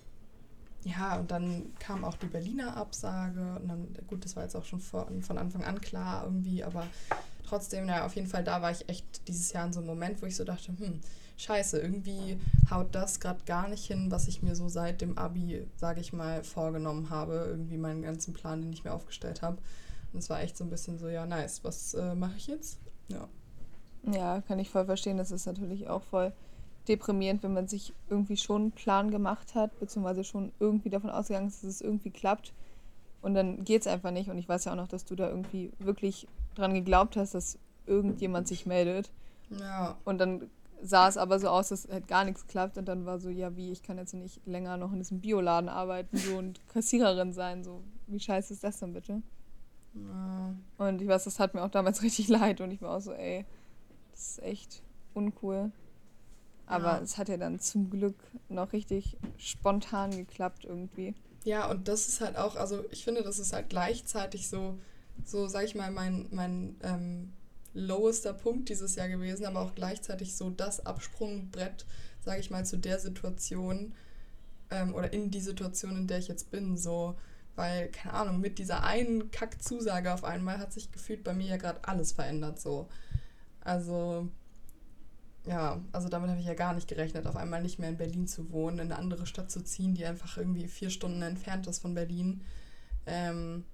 ja, 0.85 1.17
und 1.17 1.31
dann 1.31 1.73
kam 1.79 2.03
auch 2.03 2.15
die 2.15 2.27
Berliner 2.27 2.75
Absage. 2.75 3.57
Und 3.61 3.67
dann, 3.69 3.95
gut, 4.07 4.25
das 4.25 4.35
war 4.35 4.43
jetzt 4.43 4.55
auch 4.55 4.65
schon 4.65 4.79
von, 4.79 5.21
von 5.21 5.37
Anfang 5.37 5.63
an 5.63 5.79
klar 5.79 6.23
irgendwie, 6.25 6.63
aber 6.63 6.87
trotzdem, 7.45 7.85
naja, 7.85 8.05
auf 8.05 8.15
jeden 8.15 8.27
Fall, 8.27 8.43
da 8.43 8.61
war 8.61 8.71
ich 8.71 8.89
echt 8.89 9.27
dieses 9.27 9.53
Jahr 9.53 9.65
in 9.65 9.73
so 9.73 9.79
einem 9.79 9.87
Moment, 9.87 10.21
wo 10.21 10.25
ich 10.25 10.35
so 10.35 10.43
dachte, 10.43 10.73
hm, 10.77 10.99
scheiße, 11.43 11.79
irgendwie 11.79 12.39
haut 12.69 12.95
das 12.95 13.19
gerade 13.19 13.43
gar 13.45 13.67
nicht 13.67 13.85
hin, 13.85 14.09
was 14.09 14.27
ich 14.27 14.41
mir 14.41 14.55
so 14.55 14.69
seit 14.69 15.01
dem 15.01 15.17
Abi, 15.17 15.67
sage 15.75 16.01
ich 16.01 16.13
mal, 16.13 16.43
vorgenommen 16.43 17.09
habe. 17.09 17.45
Irgendwie 17.49 17.77
meinen 17.77 18.01
ganzen 18.01 18.33
Plan, 18.33 18.61
den 18.61 18.73
ich 18.73 18.83
mir 18.83 18.93
aufgestellt 18.93 19.41
habe. 19.41 19.57
Und 20.11 20.19
es 20.19 20.29
war 20.29 20.41
echt 20.41 20.57
so 20.57 20.63
ein 20.63 20.69
bisschen 20.69 20.97
so, 20.97 21.07
ja, 21.07 21.25
nice, 21.25 21.63
was 21.63 21.93
äh, 21.93 22.15
mache 22.15 22.37
ich 22.37 22.47
jetzt? 22.47 22.79
Ja. 23.07 23.27
Ja, 24.11 24.41
kann 24.41 24.59
ich 24.59 24.69
voll 24.69 24.85
verstehen. 24.85 25.17
Das 25.17 25.31
ist 25.31 25.45
natürlich 25.45 25.87
auch 25.87 26.03
voll 26.03 26.33
deprimierend, 26.87 27.43
wenn 27.43 27.53
man 27.53 27.67
sich 27.67 27.93
irgendwie 28.09 28.37
schon 28.37 28.61
einen 28.61 28.71
Plan 28.71 29.11
gemacht 29.11 29.55
hat, 29.55 29.79
beziehungsweise 29.79 30.23
schon 30.23 30.51
irgendwie 30.59 30.89
davon 30.89 31.09
ausgegangen 31.09 31.47
ist, 31.47 31.63
dass 31.63 31.69
es 31.69 31.81
irgendwie 31.81 32.11
klappt. 32.11 32.53
Und 33.21 33.35
dann 33.35 33.63
geht 33.63 33.81
es 33.81 33.87
einfach 33.87 34.11
nicht. 34.11 34.29
Und 34.29 34.37
ich 34.37 34.49
weiß 34.49 34.65
ja 34.65 34.73
auch 34.73 34.77
noch, 34.77 34.89
dass 34.89 35.05
du 35.05 35.15
da 35.15 35.29
irgendwie 35.29 35.71
wirklich 35.79 36.27
dran 36.55 36.73
geglaubt 36.73 37.15
hast, 37.15 37.33
dass 37.33 37.57
irgendjemand 37.85 38.47
sich 38.47 38.65
meldet. 38.65 39.11
Ja. 39.49 39.97
Und 40.03 40.17
dann 40.17 40.49
sah 40.83 41.07
es 41.07 41.17
aber 41.17 41.39
so 41.39 41.47
aus, 41.47 41.69
dass 41.69 41.87
halt 41.87 42.07
gar 42.07 42.25
nichts 42.25 42.45
klappt. 42.45 42.77
Und 42.77 42.85
dann 42.85 43.05
war 43.05 43.19
so, 43.19 43.29
ja, 43.29 43.55
wie, 43.55 43.71
ich 43.71 43.81
kann 43.81 43.97
jetzt 43.97 44.13
nicht 44.13 44.45
länger 44.45 44.77
noch 44.77 44.91
in 44.91 44.99
diesem 44.99 45.21
Bioladen 45.21 45.69
arbeiten 45.69 46.17
so 46.17 46.37
und 46.37 46.59
Kassiererin 46.73 47.33
sein. 47.33 47.63
So, 47.63 47.81
wie 48.07 48.19
scheiße 48.19 48.53
ist 48.53 48.63
das 48.63 48.79
denn 48.79 48.93
bitte? 48.93 49.21
Ja. 49.95 50.55
Und 50.77 51.01
ich 51.01 51.07
weiß, 51.07 51.23
das 51.23 51.39
hat 51.39 51.53
mir 51.53 51.63
auch 51.63 51.69
damals 51.69 52.01
richtig 52.03 52.27
leid. 52.27 52.61
Und 52.61 52.71
ich 52.71 52.81
war 52.81 52.97
auch 52.97 53.01
so, 53.01 53.13
ey, 53.13 53.45
das 54.11 54.37
ist 54.37 54.43
echt 54.43 54.83
uncool. 55.13 55.71
Aber 56.65 56.97
ja. 56.97 56.99
es 56.99 57.17
hat 57.17 57.29
ja 57.29 57.37
dann 57.37 57.59
zum 57.59 57.89
Glück 57.89 58.15
noch 58.49 58.73
richtig 58.73 59.17
spontan 59.37 60.11
geklappt 60.11 60.65
irgendwie. 60.65 61.13
Ja, 61.43 61.69
und 61.69 61.87
das 61.87 62.07
ist 62.07 62.21
halt 62.21 62.37
auch, 62.37 62.55
also 62.55 62.85
ich 62.91 63.03
finde, 63.03 63.21
das 63.21 63.37
ist 63.37 63.51
halt 63.51 63.69
gleichzeitig 63.69 64.47
so, 64.47 64.77
so 65.25 65.47
sag 65.47 65.65
ich 65.65 65.75
mal, 65.75 65.91
mein, 65.91 66.27
mein 66.31 66.75
ähm, 66.83 67.33
lowester 67.73 68.33
Punkt 68.33 68.69
dieses 68.69 68.95
Jahr 68.95 69.09
gewesen, 69.09 69.45
aber 69.45 69.61
auch 69.61 69.75
gleichzeitig 69.75 70.35
so 70.35 70.49
das 70.49 70.85
Absprungbrett, 70.85 71.85
sage 72.23 72.39
ich 72.39 72.51
mal, 72.51 72.65
zu 72.65 72.77
der 72.77 72.99
Situation 72.99 73.93
ähm, 74.71 74.93
oder 74.95 75.11
in 75.13 75.31
die 75.31 75.41
Situation, 75.41 75.97
in 75.97 76.07
der 76.07 76.19
ich 76.19 76.27
jetzt 76.27 76.51
bin, 76.51 76.77
so. 76.77 77.15
Weil, 77.55 77.89
keine 77.89 78.15
Ahnung, 78.15 78.39
mit 78.39 78.57
dieser 78.57 78.83
einen 78.83 79.29
Kackzusage 79.29 80.11
auf 80.11 80.23
einmal 80.23 80.57
hat 80.57 80.73
sich 80.73 80.91
gefühlt 80.91 81.23
bei 81.23 81.33
mir 81.33 81.47
ja 81.47 81.57
gerade 81.57 81.83
alles 81.83 82.11
verändert, 82.11 82.59
so. 82.59 82.89
Also, 83.61 84.27
ja, 85.45 85.81
also 85.91 86.09
damit 86.09 86.29
habe 86.29 86.39
ich 86.39 86.45
ja 86.47 86.53
gar 86.53 86.73
nicht 86.73 86.87
gerechnet, 86.87 87.27
auf 87.27 87.35
einmal 87.35 87.61
nicht 87.61 87.79
mehr 87.79 87.89
in 87.89 87.97
Berlin 87.97 88.27
zu 88.27 88.51
wohnen, 88.51 88.79
in 88.79 88.91
eine 88.91 88.97
andere 88.97 89.25
Stadt 89.25 89.51
zu 89.51 89.63
ziehen, 89.63 89.93
die 89.93 90.05
einfach 90.05 90.37
irgendwie 90.37 90.67
vier 90.67 90.89
Stunden 90.89 91.21
entfernt 91.21 91.67
ist 91.67 91.79
von 91.79 91.93
Berlin. 91.93 92.41
Ähm, 93.05 93.65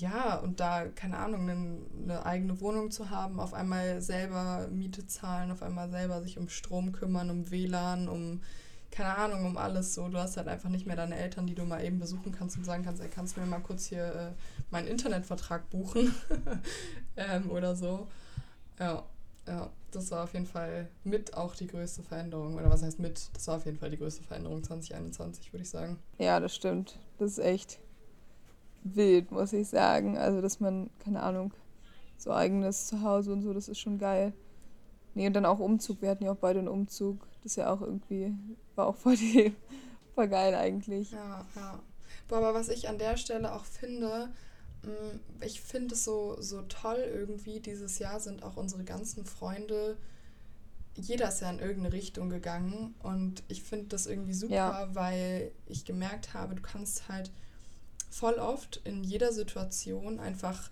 ja, 0.00 0.36
und 0.36 0.60
da, 0.60 0.86
keine 0.86 1.18
Ahnung, 1.18 1.48
eine, 1.48 2.26
eigene 2.26 2.60
Wohnung 2.60 2.90
zu 2.90 3.10
haben, 3.10 3.40
auf 3.40 3.54
einmal 3.54 4.00
selber 4.00 4.68
Miete 4.70 5.06
zahlen, 5.06 5.50
auf 5.50 5.62
einmal 5.62 5.90
selber 5.90 6.22
sich 6.22 6.38
um 6.38 6.48
Strom 6.48 6.92
kümmern, 6.92 7.30
um 7.30 7.50
WLAN, 7.50 8.08
um, 8.08 8.42
keine 8.90 9.16
Ahnung, 9.16 9.46
um 9.46 9.56
alles 9.56 9.94
so. 9.94 10.08
Du 10.08 10.18
hast 10.18 10.36
halt 10.36 10.48
einfach 10.48 10.68
nicht 10.68 10.86
mehr 10.86 10.96
deine 10.96 11.16
Eltern, 11.16 11.46
die 11.46 11.54
du 11.54 11.64
mal 11.64 11.84
eben 11.84 11.98
besuchen 11.98 12.32
kannst 12.32 12.56
und 12.56 12.64
sagen 12.64 12.84
kannst, 12.84 13.02
ey, 13.02 13.08
kannst 13.08 13.36
du 13.36 13.40
mir 13.40 13.46
mal 13.46 13.60
kurz 13.60 13.86
hier 13.86 14.04
äh, 14.04 14.32
meinen 14.70 14.88
Internetvertrag 14.88 15.68
buchen 15.70 16.14
ähm, 17.16 17.50
oder 17.50 17.76
so. 17.76 18.08
Ja, 18.78 19.04
ja, 19.46 19.70
das 19.90 20.10
war 20.10 20.24
auf 20.24 20.34
jeden 20.34 20.46
Fall 20.46 20.88
mit 21.04 21.34
auch 21.34 21.54
die 21.54 21.66
größte 21.66 22.02
Veränderung. 22.02 22.56
Oder 22.56 22.70
was 22.70 22.82
heißt 22.82 22.98
mit? 22.98 23.30
Das 23.34 23.48
war 23.48 23.56
auf 23.56 23.64
jeden 23.64 23.78
Fall 23.78 23.90
die 23.90 23.96
größte 23.96 24.22
Veränderung 24.22 24.62
2021, 24.62 25.52
würde 25.52 25.62
ich 25.62 25.70
sagen. 25.70 25.98
Ja, 26.18 26.38
das 26.38 26.54
stimmt. 26.54 26.98
Das 27.18 27.32
ist 27.32 27.38
echt 27.38 27.80
wild, 28.82 29.30
muss 29.30 29.52
ich 29.52 29.68
sagen. 29.68 30.16
Also, 30.18 30.40
dass 30.40 30.60
man, 30.60 30.90
keine 30.98 31.22
Ahnung, 31.22 31.52
so 32.16 32.32
eigenes 32.32 32.86
Zuhause 32.86 33.32
und 33.32 33.42
so, 33.42 33.52
das 33.52 33.68
ist 33.68 33.78
schon 33.78 33.98
geil. 33.98 34.32
Nee, 35.14 35.26
und 35.26 35.32
dann 35.32 35.46
auch 35.46 35.58
Umzug. 35.58 36.02
Wir 36.02 36.10
hatten 36.10 36.24
ja 36.24 36.32
auch 36.32 36.36
beide 36.36 36.58
einen 36.58 36.68
Umzug. 36.68 37.26
Das 37.42 37.52
ist 37.52 37.56
ja 37.56 37.72
auch 37.72 37.80
irgendwie, 37.80 38.34
war 38.76 38.86
auch 38.86 38.96
voll, 38.96 39.16
die, 39.16 39.54
voll 40.14 40.28
geil 40.28 40.54
eigentlich. 40.54 41.10
Ja, 41.10 41.46
ja. 41.56 41.80
Boah, 42.28 42.38
aber 42.38 42.54
was 42.54 42.68
ich 42.68 42.88
an 42.88 42.98
der 42.98 43.16
Stelle 43.16 43.54
auch 43.54 43.64
finde, 43.64 44.28
mm, 44.82 45.42
ich 45.44 45.60
finde 45.60 45.94
es 45.94 46.04
so, 46.04 46.36
so 46.40 46.62
toll 46.62 47.04
irgendwie, 47.12 47.60
dieses 47.60 47.98
Jahr 47.98 48.20
sind 48.20 48.42
auch 48.42 48.56
unsere 48.56 48.84
ganzen 48.84 49.24
Freunde, 49.24 49.96
jeder 50.94 51.28
ist 51.28 51.40
ja 51.40 51.50
in 51.50 51.60
irgendeine 51.60 51.92
Richtung 51.92 52.28
gegangen 52.28 52.94
und 53.02 53.44
ich 53.48 53.62
finde 53.62 53.86
das 53.86 54.06
irgendwie 54.06 54.34
super, 54.34 54.54
ja. 54.54 54.88
weil 54.94 55.52
ich 55.66 55.84
gemerkt 55.84 56.34
habe, 56.34 56.56
du 56.56 56.62
kannst 56.62 57.08
halt 57.08 57.30
voll 58.10 58.34
oft 58.34 58.80
in 58.84 59.04
jeder 59.04 59.32
Situation 59.32 60.18
einfach 60.20 60.70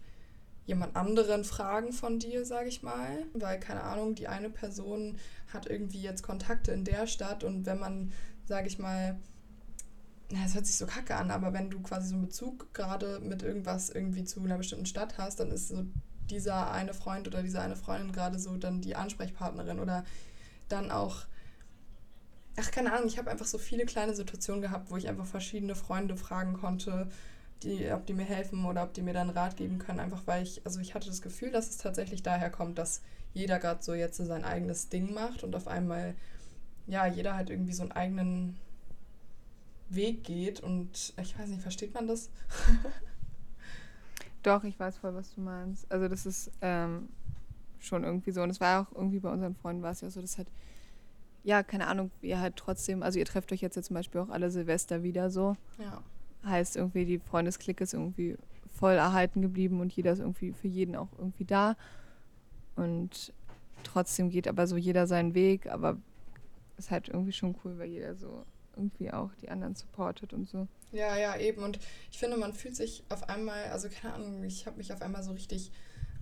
jemand 0.66 0.96
anderen 0.96 1.44
fragen 1.44 1.92
von 1.92 2.18
dir, 2.18 2.44
sage 2.44 2.68
ich 2.68 2.82
mal, 2.82 3.24
weil 3.34 3.60
keine 3.60 3.82
Ahnung, 3.84 4.14
die 4.14 4.28
eine 4.28 4.50
Person 4.50 5.16
hat 5.52 5.66
irgendwie 5.66 6.02
jetzt 6.02 6.22
Kontakte 6.22 6.72
in 6.72 6.84
der 6.84 7.06
Stadt 7.06 7.44
und 7.44 7.66
wenn 7.66 7.78
man, 7.78 8.12
sage 8.46 8.66
ich 8.66 8.78
mal, 8.78 9.16
na, 10.30 10.44
es 10.44 10.54
hört 10.54 10.66
sich 10.66 10.76
so 10.76 10.86
kacke 10.86 11.14
an, 11.14 11.30
aber 11.30 11.52
wenn 11.52 11.70
du 11.70 11.80
quasi 11.80 12.08
so 12.08 12.14
einen 12.14 12.26
Bezug 12.26 12.74
gerade 12.74 13.20
mit 13.20 13.44
irgendwas 13.44 13.90
irgendwie 13.90 14.24
zu 14.24 14.40
einer 14.40 14.58
bestimmten 14.58 14.86
Stadt 14.86 15.18
hast, 15.18 15.38
dann 15.38 15.52
ist 15.52 15.68
so 15.68 15.84
dieser 16.30 16.72
eine 16.72 16.94
Freund 16.94 17.28
oder 17.28 17.44
diese 17.44 17.60
eine 17.60 17.76
Freundin 17.76 18.10
gerade 18.10 18.40
so 18.40 18.56
dann 18.56 18.80
die 18.80 18.96
Ansprechpartnerin 18.96 19.78
oder 19.78 20.04
dann 20.68 20.90
auch 20.90 21.26
ach, 22.58 22.70
keine 22.70 22.92
Ahnung, 22.92 23.06
ich 23.06 23.18
habe 23.18 23.30
einfach 23.30 23.46
so 23.46 23.58
viele 23.58 23.84
kleine 23.84 24.14
Situationen 24.14 24.62
gehabt, 24.62 24.90
wo 24.90 24.96
ich 24.96 25.08
einfach 25.08 25.26
verschiedene 25.26 25.74
Freunde 25.74 26.16
fragen 26.16 26.54
konnte, 26.54 27.08
die, 27.62 27.90
ob 27.90 28.06
die 28.06 28.14
mir 28.14 28.24
helfen 28.24 28.64
oder 28.64 28.82
ob 28.82 28.94
die 28.94 29.02
mir 29.02 29.14
dann 29.14 29.30
Rat 29.30 29.56
geben 29.56 29.78
können, 29.78 30.00
einfach 30.00 30.22
weil 30.26 30.42
ich, 30.42 30.62
also 30.64 30.80
ich 30.80 30.94
hatte 30.94 31.08
das 31.08 31.22
Gefühl, 31.22 31.50
dass 31.50 31.70
es 31.70 31.78
tatsächlich 31.78 32.22
daher 32.22 32.50
kommt, 32.50 32.78
dass 32.78 33.02
jeder 33.34 33.58
gerade 33.58 33.82
so 33.82 33.94
jetzt 33.94 34.16
sein 34.16 34.44
eigenes 34.44 34.88
Ding 34.88 35.12
macht 35.12 35.44
und 35.44 35.54
auf 35.54 35.68
einmal, 35.68 36.14
ja, 36.86 37.06
jeder 37.06 37.34
halt 37.34 37.50
irgendwie 37.50 37.72
so 37.72 37.82
einen 37.82 37.92
eigenen 37.92 38.56
Weg 39.88 40.24
geht 40.24 40.60
und 40.60 41.14
ich 41.20 41.38
weiß 41.38 41.48
nicht, 41.48 41.62
versteht 41.62 41.94
man 41.94 42.08
das? 42.08 42.30
Doch, 44.42 44.64
ich 44.64 44.78
weiß 44.78 44.98
voll, 44.98 45.14
was 45.14 45.34
du 45.34 45.40
meinst. 45.40 45.90
Also 45.90 46.08
das 46.08 46.24
ist 46.24 46.50
ähm, 46.60 47.08
schon 47.78 48.04
irgendwie 48.04 48.30
so 48.30 48.42
und 48.42 48.50
es 48.50 48.60
war 48.60 48.82
auch 48.82 48.94
irgendwie 48.94 49.18
bei 49.18 49.30
unseren 49.30 49.54
Freunden 49.54 49.82
war 49.82 49.92
es 49.92 50.00
ja 50.00 50.10
so, 50.10 50.20
dass 50.20 50.38
halt 50.38 50.48
ja, 51.46 51.62
keine 51.62 51.86
Ahnung, 51.86 52.10
ihr 52.22 52.40
halt 52.40 52.56
trotzdem, 52.56 53.04
also 53.04 53.20
ihr 53.20 53.24
trefft 53.24 53.52
euch 53.52 53.60
jetzt 53.60 53.76
ja 53.76 53.82
zum 53.82 53.94
Beispiel 53.94 54.20
auch 54.20 54.30
alle 54.30 54.50
Silvester 54.50 55.04
wieder 55.04 55.30
so. 55.30 55.56
Ja. 55.78 56.02
Heißt 56.44 56.74
irgendwie, 56.74 57.04
die 57.04 57.20
Freundesklicke 57.20 57.84
ist 57.84 57.94
irgendwie 57.94 58.36
voll 58.68 58.94
erhalten 58.94 59.42
geblieben 59.42 59.80
und 59.80 59.92
jeder 59.92 60.12
ist 60.12 60.18
irgendwie 60.18 60.52
für 60.52 60.66
jeden 60.66 60.96
auch 60.96 61.06
irgendwie 61.16 61.44
da. 61.44 61.76
Und 62.74 63.32
trotzdem 63.84 64.28
geht 64.28 64.48
aber 64.48 64.66
so 64.66 64.76
jeder 64.76 65.06
seinen 65.06 65.34
Weg, 65.34 65.68
aber 65.68 65.98
ist 66.78 66.90
halt 66.90 67.08
irgendwie 67.08 67.32
schon 67.32 67.54
cool, 67.64 67.78
weil 67.78 67.90
jeder 67.90 68.16
so 68.16 68.44
irgendwie 68.74 69.12
auch 69.12 69.32
die 69.36 69.48
anderen 69.48 69.76
supportet 69.76 70.32
und 70.32 70.48
so. 70.48 70.66
Ja, 70.90 71.16
ja, 71.16 71.36
eben. 71.36 71.62
Und 71.62 71.78
ich 72.10 72.18
finde, 72.18 72.36
man 72.38 72.54
fühlt 72.54 72.74
sich 72.74 73.04
auf 73.08 73.28
einmal, 73.28 73.66
also 73.66 73.88
keine 73.88 74.14
Ahnung, 74.14 74.42
ich 74.42 74.66
habe 74.66 74.78
mich 74.78 74.92
auf 74.92 75.00
einmal 75.00 75.22
so 75.22 75.30
richtig 75.30 75.70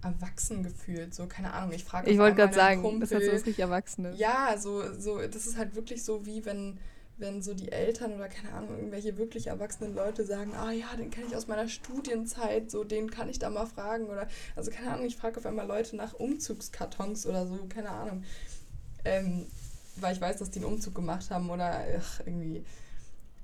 erwachsen 0.04 0.62
gefühlt. 0.62 1.14
So, 1.14 1.26
keine 1.26 1.52
Ahnung, 1.52 1.72
ich 1.72 1.84
frage 1.84 2.10
Ich 2.10 2.18
wollte 2.18 2.36
gerade 2.36 2.54
sagen, 2.54 2.82
Kumpel, 2.82 3.00
das 3.00 3.12
hat 3.12 3.22
so 3.22 3.28
was 3.28 3.34
richtig 3.34 3.58
Erwachsenes. 3.58 4.18
Ja, 4.18 4.56
so, 4.58 4.92
so, 4.98 5.18
das 5.18 5.46
ist 5.46 5.56
halt 5.56 5.74
wirklich 5.74 6.04
so, 6.04 6.26
wie 6.26 6.44
wenn, 6.44 6.78
wenn 7.16 7.42
so 7.42 7.54
die 7.54 7.72
Eltern 7.72 8.12
oder 8.12 8.28
keine 8.28 8.52
Ahnung, 8.52 8.76
irgendwelche 8.76 9.16
wirklich 9.16 9.46
erwachsenen 9.46 9.94
Leute 9.94 10.24
sagen, 10.24 10.54
ah 10.54 10.70
ja, 10.72 10.94
den 10.96 11.10
kenne 11.10 11.26
ich 11.26 11.36
aus 11.36 11.46
meiner 11.46 11.68
Studienzeit, 11.68 12.70
so 12.70 12.84
den 12.84 13.10
kann 13.10 13.28
ich 13.28 13.38
da 13.38 13.50
mal 13.50 13.66
fragen. 13.66 14.06
Oder, 14.06 14.28
also 14.54 14.70
keine 14.70 14.92
Ahnung, 14.92 15.06
ich 15.06 15.16
frage 15.16 15.38
auf 15.38 15.46
einmal 15.46 15.66
Leute 15.66 15.96
nach 15.96 16.14
Umzugskartons 16.14 17.26
oder 17.26 17.46
so, 17.46 17.58
keine 17.68 17.90
Ahnung. 17.90 18.24
Ähm, 19.04 19.46
weil 19.96 20.14
ich 20.14 20.20
weiß, 20.20 20.38
dass 20.38 20.50
die 20.50 20.58
einen 20.58 20.72
Umzug 20.72 20.94
gemacht 20.94 21.30
haben 21.30 21.50
oder 21.50 21.84
ach, 21.98 22.20
irgendwie, 22.26 22.64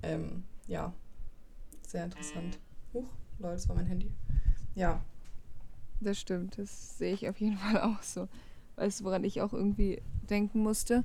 ähm, 0.03 0.45
ja, 0.67 0.93
sehr 1.87 2.05
interessant. 2.05 2.59
Huch, 2.93 3.09
Leute, 3.39 3.55
das 3.55 3.69
war 3.69 3.77
mein 3.77 3.87
Handy. 3.87 4.13
Ja, 4.75 5.03
das 6.01 6.19
stimmt, 6.19 6.59
das 6.59 6.99
sehe 6.99 7.15
ich 7.15 7.29
auf 7.29 7.41
jeden 7.41 7.57
Fall 7.59 7.81
auch 7.81 8.03
so. 8.03 8.29
Weißt 8.77 9.01
du, 9.01 9.05
woran 9.05 9.25
ich 9.25 9.43
auch 9.43 9.53
irgendwie 9.53 10.01
denken 10.29 10.63
musste? 10.63 11.05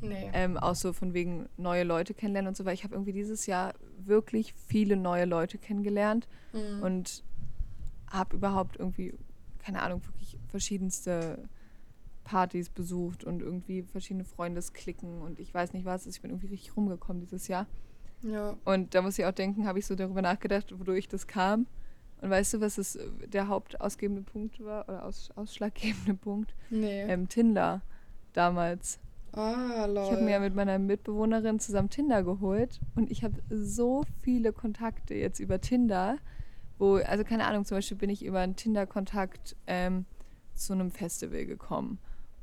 Nee. 0.00 0.30
Ähm, 0.32 0.56
auch 0.56 0.74
so 0.74 0.92
von 0.92 1.12
wegen 1.12 1.48
neue 1.56 1.84
Leute 1.84 2.14
kennenlernen 2.14 2.48
und 2.48 2.56
so, 2.56 2.64
weil 2.64 2.74
ich 2.74 2.84
habe 2.84 2.94
irgendwie 2.94 3.12
dieses 3.12 3.46
Jahr 3.46 3.74
wirklich 3.98 4.54
viele 4.54 4.96
neue 4.96 5.26
Leute 5.26 5.58
kennengelernt 5.58 6.26
mhm. 6.52 6.82
und 6.82 7.24
habe 8.10 8.36
überhaupt 8.36 8.76
irgendwie, 8.76 9.14
keine 9.58 9.82
Ahnung, 9.82 10.02
wirklich 10.06 10.38
verschiedenste 10.48 11.48
Partys 12.24 12.70
besucht 12.70 13.24
und 13.24 13.42
irgendwie 13.42 13.82
verschiedene 13.82 14.24
Freundesklicken 14.24 15.20
und 15.20 15.38
ich 15.38 15.52
weiß 15.52 15.72
nicht 15.72 15.84
was. 15.84 16.06
Ich 16.06 16.20
bin 16.20 16.30
irgendwie 16.30 16.48
richtig 16.48 16.76
rumgekommen 16.76 17.20
dieses 17.20 17.48
Jahr. 17.48 17.66
Ja. 18.22 18.56
Und 18.64 18.94
da 18.94 19.02
muss 19.02 19.18
ich 19.18 19.24
auch 19.24 19.32
denken, 19.32 19.66
habe 19.66 19.78
ich 19.78 19.86
so 19.86 19.94
darüber 19.94 20.22
nachgedacht, 20.22 20.78
wodurch 20.78 21.08
das 21.08 21.26
kam. 21.26 21.66
Und 22.20 22.30
weißt 22.30 22.54
du, 22.54 22.60
was 22.60 22.78
es 22.78 22.96
äh, 22.96 23.08
der 23.28 23.48
hauptausgebende 23.48 24.22
Punkt 24.22 24.62
war 24.64 24.88
oder 24.88 25.04
aus, 25.04 25.30
ausschlaggebende 25.36 26.14
Punkt? 26.14 26.54
Nee. 26.68 27.02
Ähm, 27.02 27.28
Tinder 27.28 27.82
damals. 28.32 28.98
Ah, 29.32 29.86
lol. 29.86 30.04
Ich 30.04 30.10
habe 30.12 30.22
mir 30.22 30.32
ja 30.32 30.40
mit 30.40 30.54
meiner 30.54 30.78
Mitbewohnerin 30.78 31.60
zusammen 31.60 31.88
Tinder 31.88 32.22
geholt 32.22 32.80
und 32.96 33.10
ich 33.10 33.22
habe 33.22 33.40
so 33.48 34.04
viele 34.22 34.52
Kontakte 34.52 35.14
jetzt 35.14 35.38
über 35.38 35.60
Tinder, 35.60 36.18
wo, 36.78 36.96
also 36.96 37.22
keine 37.24 37.46
Ahnung, 37.46 37.64
zum 37.64 37.76
Beispiel 37.76 37.96
bin 37.96 38.10
ich 38.10 38.24
über 38.24 38.40
einen 38.40 38.56
Tinder-Kontakt 38.56 39.56
ähm, 39.66 40.04
zu 40.54 40.72
einem 40.72 40.90
Festival 40.90 41.46
gekommen. 41.46 41.98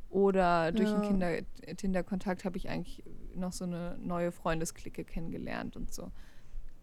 Oder 0.09 0.71
durch 0.71 0.89
ja. 0.89 1.01
einen 1.01 1.45
Tinder-Kontakt 1.75 2.45
habe 2.45 2.55
ich 2.55 2.69
eigentlich 2.69 3.03
noch 3.35 3.51
so 3.51 3.65
eine 3.65 3.97
neue 4.01 4.31
Freundesklicke 4.31 5.03
kennengelernt 5.03 5.75
und 5.75 5.93
so. 5.93 6.11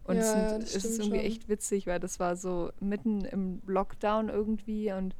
Und 0.05 0.17
ja, 0.17 0.21
es, 0.21 0.49
sind, 0.49 0.63
es 0.63 0.85
ist 0.85 0.99
irgendwie 0.99 1.17
schon. 1.17 1.25
echt 1.25 1.49
witzig, 1.49 1.87
weil 1.87 1.99
das 1.99 2.19
war 2.19 2.35
so 2.35 2.71
mitten 2.79 3.25
im 3.25 3.61
Lockdown 3.65 4.29
irgendwie 4.29 4.91
und 4.91 5.15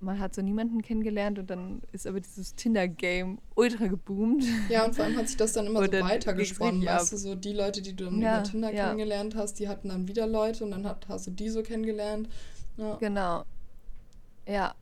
man 0.00 0.18
hat 0.18 0.34
so 0.34 0.42
niemanden 0.42 0.82
kennengelernt 0.82 1.38
und 1.38 1.48
dann 1.48 1.82
ist 1.92 2.06
aber 2.06 2.20
dieses 2.20 2.54
Tinder-Game 2.54 3.38
ultra 3.54 3.86
geboomt. 3.86 4.44
Ja, 4.68 4.84
und 4.84 4.94
vor 4.94 5.04
allem 5.04 5.16
hat 5.16 5.28
sich 5.28 5.36
das 5.36 5.54
dann 5.54 5.66
immer 5.66 5.80
so 5.84 5.92
weitergesponnen, 5.92 6.84
weißt 6.84 7.12
du, 7.12 7.16
so 7.16 7.34
die 7.34 7.52
Leute, 7.52 7.82
die 7.82 7.94
du 7.94 8.04
dann 8.06 8.20
ja, 8.20 8.38
über 8.38 8.42
Tinder 8.44 8.72
ja. 8.72 8.84
kennengelernt 8.84 9.34
hast, 9.34 9.58
die 9.58 9.68
hatten 9.68 9.88
dann 9.88 10.06
wieder 10.06 10.26
Leute 10.26 10.64
und 10.64 10.72
dann 10.72 10.86
hat, 10.86 11.08
hast 11.08 11.26
du 11.26 11.30
die 11.30 11.48
so 11.48 11.62
kennengelernt. 11.62 12.28
Ja. 12.76 12.96
Genau. 12.96 13.44
Ja. 14.46 14.74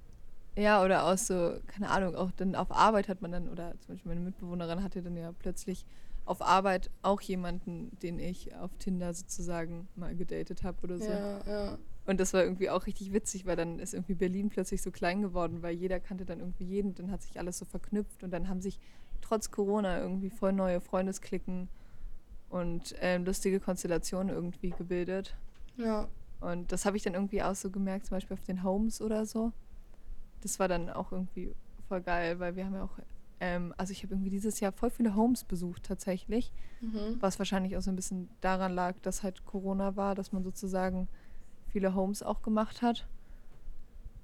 Ja, 0.55 0.85
oder 0.85 1.07
auch 1.07 1.16
so, 1.16 1.55
keine 1.66 1.88
Ahnung, 1.88 2.14
auch 2.14 2.31
dann 2.37 2.55
auf 2.55 2.70
Arbeit 2.70 3.09
hat 3.09 3.22
man 3.22 3.33
dann, 3.33 3.48
oder 3.48 3.72
zum 3.81 3.94
Beispiel 3.94 4.11
meine 4.11 4.20
Mitbewohnerin 4.20 4.83
hatte 4.83 5.01
dann 5.01 5.16
ja 5.16 5.33
plötzlich 5.38 5.87
auf 6.24 6.42
Arbeit 6.42 6.90
auch 7.02 7.20
jemanden, 7.20 7.96
den 8.00 8.18
ich 8.18 8.54
auf 8.54 8.70
Tinder 8.78 9.12
sozusagen 9.12 9.88
mal 9.96 10.14
gedatet 10.14 10.62
habe 10.62 10.78
oder 10.82 10.98
so. 10.98 11.11
Ja, 11.11 11.40
ja. 11.46 11.78
Und 12.04 12.18
das 12.18 12.32
war 12.32 12.42
irgendwie 12.42 12.70
auch 12.70 12.87
richtig 12.87 13.12
witzig, 13.12 13.46
weil 13.46 13.56
dann 13.56 13.78
ist 13.78 13.94
irgendwie 13.94 14.14
Berlin 14.14 14.48
plötzlich 14.48 14.82
so 14.82 14.90
klein 14.90 15.22
geworden, 15.22 15.62
weil 15.62 15.74
jeder 15.74 16.00
kannte 16.00 16.24
dann 16.24 16.40
irgendwie 16.40 16.64
jeden, 16.64 16.94
dann 16.94 17.11
hat 17.11 17.22
sich 17.22 17.38
alles 17.38 17.58
so 17.58 17.64
verknüpft 17.64 18.24
und 18.24 18.32
dann 18.32 18.48
haben 18.48 18.61
sich 18.61 18.78
trotz 19.20 19.50
Corona 19.50 20.00
irgendwie 20.00 20.30
voll 20.30 20.52
neue 20.52 20.80
Freundesklicken 20.80 21.68
und 22.50 23.00
äh, 23.00 23.18
lustige 23.18 23.61
Konstellationen 23.61 24.35
irgendwie 24.35 24.70
gebildet. 24.70 25.37
Ja. 25.76 26.08
Und 26.40 26.72
das 26.72 26.85
habe 26.85 26.96
ich 26.96 27.04
dann 27.04 27.14
irgendwie 27.14 27.42
auch 27.42 27.54
so 27.54 27.70
gemerkt, 27.70 28.06
zum 28.06 28.16
Beispiel 28.16 28.35
auf 28.35 28.44
den 28.44 28.64
Homes 28.64 29.00
oder 29.00 29.26
so. 29.26 29.52
das 30.42 30.58
war 30.58 30.66
dann 30.66 30.90
auch 30.90 31.12
irgendwie 31.12 31.54
voll 31.88 32.00
geil, 32.00 32.40
weil 32.40 32.56
wir 32.56 32.66
haben 32.66 32.74
ja 32.74 32.82
auch, 32.82 32.98
ähm, 33.42 33.74
also 33.76 33.90
ich 33.90 34.05
habe 34.05 34.14
irgendwie 34.14 34.31
dieses 34.31 34.61
Jahr 34.61 34.70
voll 34.72 34.90
viele 34.90 35.16
Homes 35.16 35.42
besucht 35.44 35.83
tatsächlich, 35.83 36.52
Mhm. 36.81 37.16
was 37.20 37.38
wahrscheinlich 37.40 37.76
auch 37.76 37.83
so 37.83 37.90
ein 37.90 37.96
bisschen 37.96 38.28
daran 38.40 38.72
lag, 38.72 38.94
dass 39.02 39.22
halt 39.24 39.44
Corona 39.44 39.96
war, 39.96 40.14
dass 40.14 40.31
man 40.33 40.44
sozusagen 40.44 41.09
viele 41.66 41.94
Homes 41.94 42.22
auch 42.22 42.40
gemacht 42.42 42.83
hat. 42.83 43.09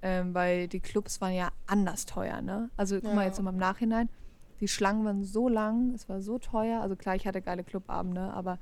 Ähm, 0.01 0.33
weil 0.35 0.69
die 0.69 0.79
Clubs 0.79 1.21
waren 1.21 1.35
ja 1.35 1.51
anders 1.67 2.07
teuer, 2.07 2.41
ne? 2.41 2.71
Also 2.77 2.95
guck 3.01 3.15
mal 3.15 3.23
Ja. 3.23 3.27
jetzt 3.27 3.39
nochmal 3.39 3.55
im 3.55 3.59
Nachhinein. 3.59 4.09
Die 4.61 4.69
Schlangen 4.69 5.05
waren 5.05 5.25
so 5.25 5.49
lang, 5.49 5.93
es 5.95 6.09
war 6.09 6.21
so 6.21 6.39
teuer. 6.39 6.81
Also 6.81 6.95
klar, 6.95 7.17
ich 7.17 7.27
hatte 7.27 7.43
geile 7.43 7.65
Clubabende, 7.65 8.33
aber 8.33 8.59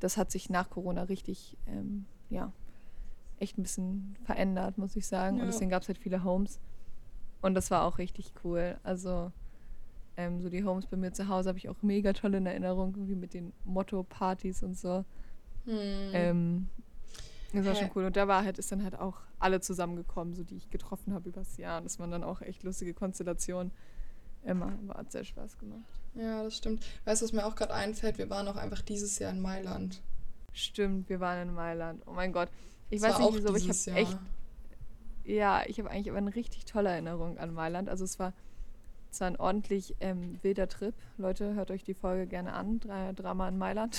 das 0.00 0.16
hat 0.16 0.32
sich 0.32 0.50
nach 0.50 0.68
Corona 0.70 1.02
richtig, 1.04 1.56
ähm, 1.68 2.06
ja, 2.28 2.52
echt 3.38 3.56
ein 3.58 3.62
bisschen 3.62 4.16
verändert, 4.24 4.78
muss 4.78 4.96
ich 4.96 5.06
sagen. 5.06 5.36
Ja. 5.36 5.42
Und 5.42 5.48
deswegen 5.48 5.70
gab 5.70 5.82
es 5.82 5.88
halt 5.88 5.98
viele 5.98 6.24
Homes. 6.24 6.58
Und 7.40 7.54
das 7.54 7.70
war 7.70 7.84
auch 7.84 7.98
richtig 7.98 8.32
cool. 8.44 8.76
Also 8.82 9.30
ähm, 10.20 10.40
so 10.40 10.50
die 10.50 10.64
Homes 10.64 10.86
bei 10.86 10.96
mir 10.96 11.12
zu 11.12 11.28
Hause 11.28 11.48
habe 11.48 11.58
ich 11.58 11.68
auch 11.68 11.82
mega 11.82 12.12
toll 12.12 12.34
in 12.34 12.44
Erinnerung, 12.44 12.94
irgendwie 12.94 13.14
mit 13.14 13.32
den 13.32 13.52
Motto-Partys 13.64 14.62
und 14.62 14.76
so. 14.76 15.04
Hm. 15.64 16.10
Ähm, 16.12 16.68
das 17.54 17.64
war 17.64 17.74
Hä? 17.74 17.80
schon 17.80 17.90
cool. 17.94 18.04
Und 18.04 18.16
da 18.16 18.28
war 18.28 18.44
halt, 18.44 18.58
ist 18.58 18.70
dann 18.70 18.84
halt 18.84 18.98
auch 18.98 19.16
alle 19.38 19.60
zusammengekommen, 19.60 20.34
so 20.34 20.44
die 20.44 20.56
ich 20.56 20.68
getroffen 20.70 21.14
habe 21.14 21.30
übers 21.30 21.56
Jahr. 21.56 21.80
Das 21.80 21.98
waren 21.98 22.10
dann 22.10 22.22
auch 22.22 22.42
echt 22.42 22.62
lustige 22.62 22.92
Konstellationen. 22.92 23.72
Immer, 24.44 24.72
aber 24.84 24.98
hat 24.98 25.12
sehr 25.12 25.24
Spaß 25.24 25.58
gemacht. 25.58 26.00
Ja, 26.14 26.42
das 26.42 26.56
stimmt. 26.56 26.84
Weißt 27.04 27.20
du, 27.22 27.26
was 27.26 27.32
mir 27.32 27.46
auch 27.46 27.54
gerade 27.54 27.74
einfällt? 27.74 28.18
Wir 28.18 28.30
waren 28.30 28.46
auch 28.48 28.56
einfach 28.56 28.82
dieses 28.82 29.18
Jahr 29.18 29.32
in 29.32 29.40
Mailand. 29.40 30.02
Stimmt, 30.52 31.08
wir 31.08 31.20
waren 31.20 31.48
in 31.48 31.54
Mailand. 31.54 32.02
Oh 32.06 32.12
mein 32.12 32.32
Gott. 32.32 32.48
Ich 32.88 33.00
Das 33.00 33.10
weiß 33.10 33.18
war 33.18 33.26
nicht 33.26 33.38
wieso, 33.38 33.48
aber 33.48 33.58
ich 33.58 33.68
habe 33.68 33.98
echt, 33.98 34.18
ja, 35.24 35.62
ich 35.66 35.78
habe 35.78 35.90
eigentlich 35.90 36.10
aber 36.10 36.18
eine 36.18 36.34
richtig 36.34 36.64
tolle 36.64 36.90
Erinnerung 36.90 37.38
an 37.38 37.52
Mailand. 37.52 37.88
Also 37.88 38.04
es 38.04 38.18
war 38.18 38.32
zwar 39.10 39.28
ein 39.28 39.36
ordentlich 39.36 39.96
ähm, 40.00 40.38
wilder 40.42 40.68
Trip. 40.68 40.94
Leute, 41.18 41.54
hört 41.54 41.70
euch 41.70 41.84
die 41.84 41.94
Folge 41.94 42.26
gerne 42.26 42.52
an. 42.52 42.80
Dra 42.80 43.12
Drama 43.12 43.48
in 43.48 43.58
Mailand. 43.58 43.98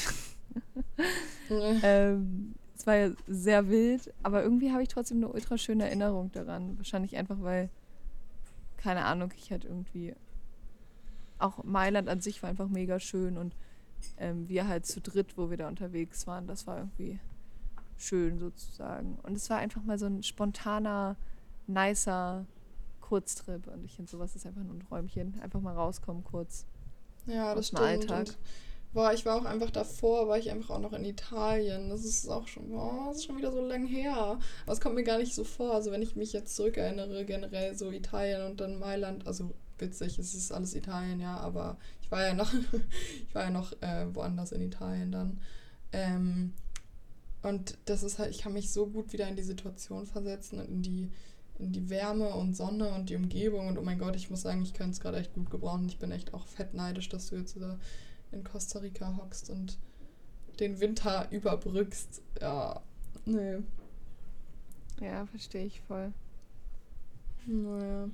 Jahr. 1.49 1.83
ähm, 1.83 2.55
es 2.75 2.87
war 2.87 2.95
ja 2.95 3.11
sehr 3.27 3.69
wild, 3.69 4.13
aber 4.23 4.41
irgendwie 4.43 4.71
habe 4.71 4.81
ich 4.81 4.89
trotzdem 4.89 5.17
eine 5.17 5.29
ultra 5.29 5.57
schöne 5.57 5.85
Erinnerung 5.85 6.31
daran. 6.31 6.77
Wahrscheinlich 6.77 7.15
einfach, 7.15 7.37
weil, 7.41 7.69
keine 8.77 9.05
Ahnung, 9.05 9.31
ich 9.37 9.51
halt 9.51 9.65
irgendwie. 9.65 10.15
Auch 11.37 11.63
Mailand 11.63 12.07
an 12.07 12.21
sich 12.21 12.41
war 12.43 12.49
einfach 12.49 12.67
mega 12.67 12.99
schön 12.99 13.37
und 13.37 13.55
ähm, 14.17 14.47
wir 14.47 14.67
halt 14.67 14.85
zu 14.85 15.01
dritt, 15.01 15.37
wo 15.37 15.49
wir 15.49 15.57
da 15.57 15.67
unterwegs 15.67 16.27
waren, 16.27 16.45
das 16.47 16.67
war 16.67 16.77
irgendwie 16.77 17.19
schön 17.97 18.39
sozusagen. 18.39 19.17
Und 19.23 19.33
es 19.33 19.49
war 19.49 19.57
einfach 19.57 19.83
mal 19.83 19.97
so 19.97 20.05
ein 20.05 20.23
spontaner, 20.23 21.15
nicer 21.67 22.45
Kurztrip 23.11 23.67
und 23.67 23.83
ich 23.83 23.93
finde, 23.93 24.09
sowas 24.09 24.37
ist 24.37 24.45
einfach 24.45 24.63
nur 24.63 24.73
ein 24.73 24.79
Träumchen. 24.79 25.37
Einfach 25.41 25.59
mal 25.59 25.73
rauskommen 25.73 26.23
kurz. 26.23 26.65
Ja, 27.27 27.53
das 27.53 27.67
stimmt. 27.67 27.81
Alltag. 27.81 28.19
Und 28.19 28.37
war, 28.93 29.13
ich 29.13 29.25
war 29.25 29.35
auch 29.35 29.43
einfach 29.43 29.69
davor, 29.69 30.29
war 30.29 30.37
ich 30.37 30.49
einfach 30.49 30.75
auch 30.75 30.79
noch 30.79 30.93
in 30.93 31.03
Italien. 31.03 31.89
Das 31.89 32.05
ist 32.05 32.29
auch 32.29 32.47
schon, 32.47 32.71
oh, 32.71 33.07
das 33.07 33.17
ist 33.17 33.25
schon 33.25 33.37
wieder 33.37 33.51
so 33.51 33.59
lang 33.59 33.85
her. 33.85 34.15
Aber 34.15 34.71
es 34.71 34.79
kommt 34.79 34.95
mir 34.95 35.03
gar 35.03 35.17
nicht 35.17 35.35
so 35.35 35.43
vor. 35.43 35.73
Also 35.73 35.91
wenn 35.91 36.01
ich 36.01 36.15
mich 36.15 36.31
jetzt 36.31 36.55
zurückerinnere, 36.55 37.25
generell 37.25 37.75
so 37.77 37.91
Italien 37.91 38.43
und 38.43 38.61
dann 38.61 38.79
Mailand, 38.79 39.27
also 39.27 39.51
witzig, 39.77 40.17
es 40.17 40.33
ist 40.33 40.53
alles 40.53 40.73
Italien, 40.73 41.19
ja, 41.19 41.35
aber 41.35 41.77
ich 42.01 42.09
war 42.11 42.25
ja 42.25 42.33
noch, 42.33 42.53
ich 43.27 43.35
war 43.35 43.43
ja 43.43 43.49
noch 43.49 43.73
äh, 43.81 44.07
woanders 44.15 44.53
in 44.53 44.61
Italien 44.61 45.11
dann. 45.11 45.41
Ähm, 45.91 46.53
und 47.41 47.77
das 47.83 48.03
ist 48.03 48.19
halt, 48.19 48.31
ich 48.31 48.37
kann 48.37 48.53
mich 48.53 48.71
so 48.71 48.87
gut 48.87 49.11
wieder 49.11 49.27
in 49.27 49.35
die 49.35 49.43
Situation 49.43 50.05
versetzen 50.05 50.59
und 50.59 50.69
in 50.69 50.81
die, 50.81 51.11
in 51.61 51.71
die 51.71 51.89
Wärme 51.89 52.29
und 52.29 52.55
Sonne 52.55 52.89
und 52.89 53.09
die 53.09 53.15
Umgebung. 53.15 53.67
Und 53.67 53.77
oh 53.77 53.81
mein 53.81 53.99
Gott, 53.99 54.15
ich 54.15 54.29
muss 54.29 54.41
sagen, 54.41 54.63
ich 54.63 54.73
könnte 54.73 54.91
es 54.91 54.99
gerade 54.99 55.17
echt 55.17 55.33
gut 55.33 55.49
gebrauchen. 55.49 55.87
Ich 55.87 55.99
bin 55.99 56.11
echt 56.11 56.33
auch 56.33 56.47
fett 56.47 56.73
neidisch, 56.73 57.09
dass 57.09 57.29
du 57.29 57.35
jetzt 57.35 57.55
da 57.59 57.79
in 58.31 58.43
Costa 58.43 58.79
Rica 58.79 59.15
hockst 59.17 59.49
und 59.49 59.77
den 60.59 60.79
Winter 60.79 61.27
überbrückst. 61.31 62.21
Ja, 62.39 62.81
nee. 63.25 63.57
Ja, 64.99 65.25
verstehe 65.25 65.65
ich 65.65 65.81
voll. 65.81 66.13
Naja. 67.45 68.09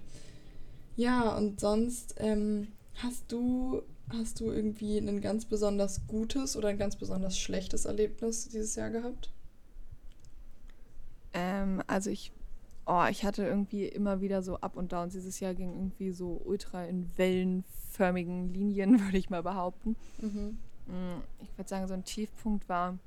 Ja, 0.96 1.36
und 1.36 1.60
sonst, 1.60 2.16
ähm, 2.18 2.70
hast 2.96 3.32
du, 3.32 3.84
hast 4.10 4.40
du 4.40 4.52
irgendwie 4.52 4.98
ein 4.98 5.22
ganz 5.22 5.46
besonders 5.46 6.08
gutes 6.08 6.58
oder 6.58 6.70
ein 6.70 6.80
ganz 6.80 6.96
besonders 6.96 7.38
schlechtes 7.38 7.86
Erlebnis 7.86 8.50
dieses 8.50 8.76
Jahr 8.76 8.90
gehabt? 8.90 9.32
Ähm, 11.34 11.84
also 11.88 12.10
ich, 12.10 12.32
oh, 12.88 13.06
ich 13.10 13.24
hatte 13.26 13.46
irgendwie 13.46 13.86
immer 13.86 14.22
wieder 14.22 14.42
so 14.42 14.58
Up 14.58 14.76
und 14.76 14.92
Downs. 14.94 15.14
Dieses 15.14 15.40
Jahr 15.40 15.54
ging 15.54 15.74
irgendwie 15.74 16.12
so 16.12 16.42
ultra 16.46 16.86
in 16.86 17.10
wellenförmigen 17.18 18.54
Linien, 18.54 19.00
würde 19.06 19.18
ich 19.18 19.30
mal 19.30 19.44
behaupten. 19.44 19.96
Mhm. 20.22 20.58
Mm, 20.88 21.22
Ich 21.44 21.58
würde 21.58 21.70
sagen, 21.70 21.88
so 21.88 21.94
ein 21.94 22.06
Tiefpunkt 22.06 22.68
war, 22.70 22.98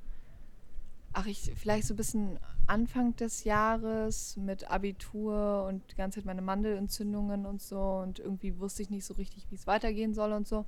ach, 1.13 1.27
ich 1.27 1.53
vielleicht 1.57 1.87
so 1.87 1.95
ein 1.95 1.97
bisschen 1.97 2.39
Anfang 2.67 3.17
des 3.17 3.45
Jahres 3.45 4.37
mit 4.37 4.71
Abitur 4.71 5.65
und 5.69 5.83
die 5.91 5.97
ganze 5.97 6.19
Zeit 6.21 6.27
meine 6.27 6.43
Mandelentzündungen 6.43 7.47
und 7.47 7.61
so 7.61 7.81
und 7.81 8.21
irgendwie 8.21 8.59
wusste 8.61 8.83
ich 8.83 8.91
nicht 8.91 9.05
so 9.05 9.15
richtig, 9.15 9.47
wie 9.51 9.57
es 9.57 9.67
weitergehen 9.67 10.15
soll 10.15 10.33
und 10.33 10.47
so 10.47 10.65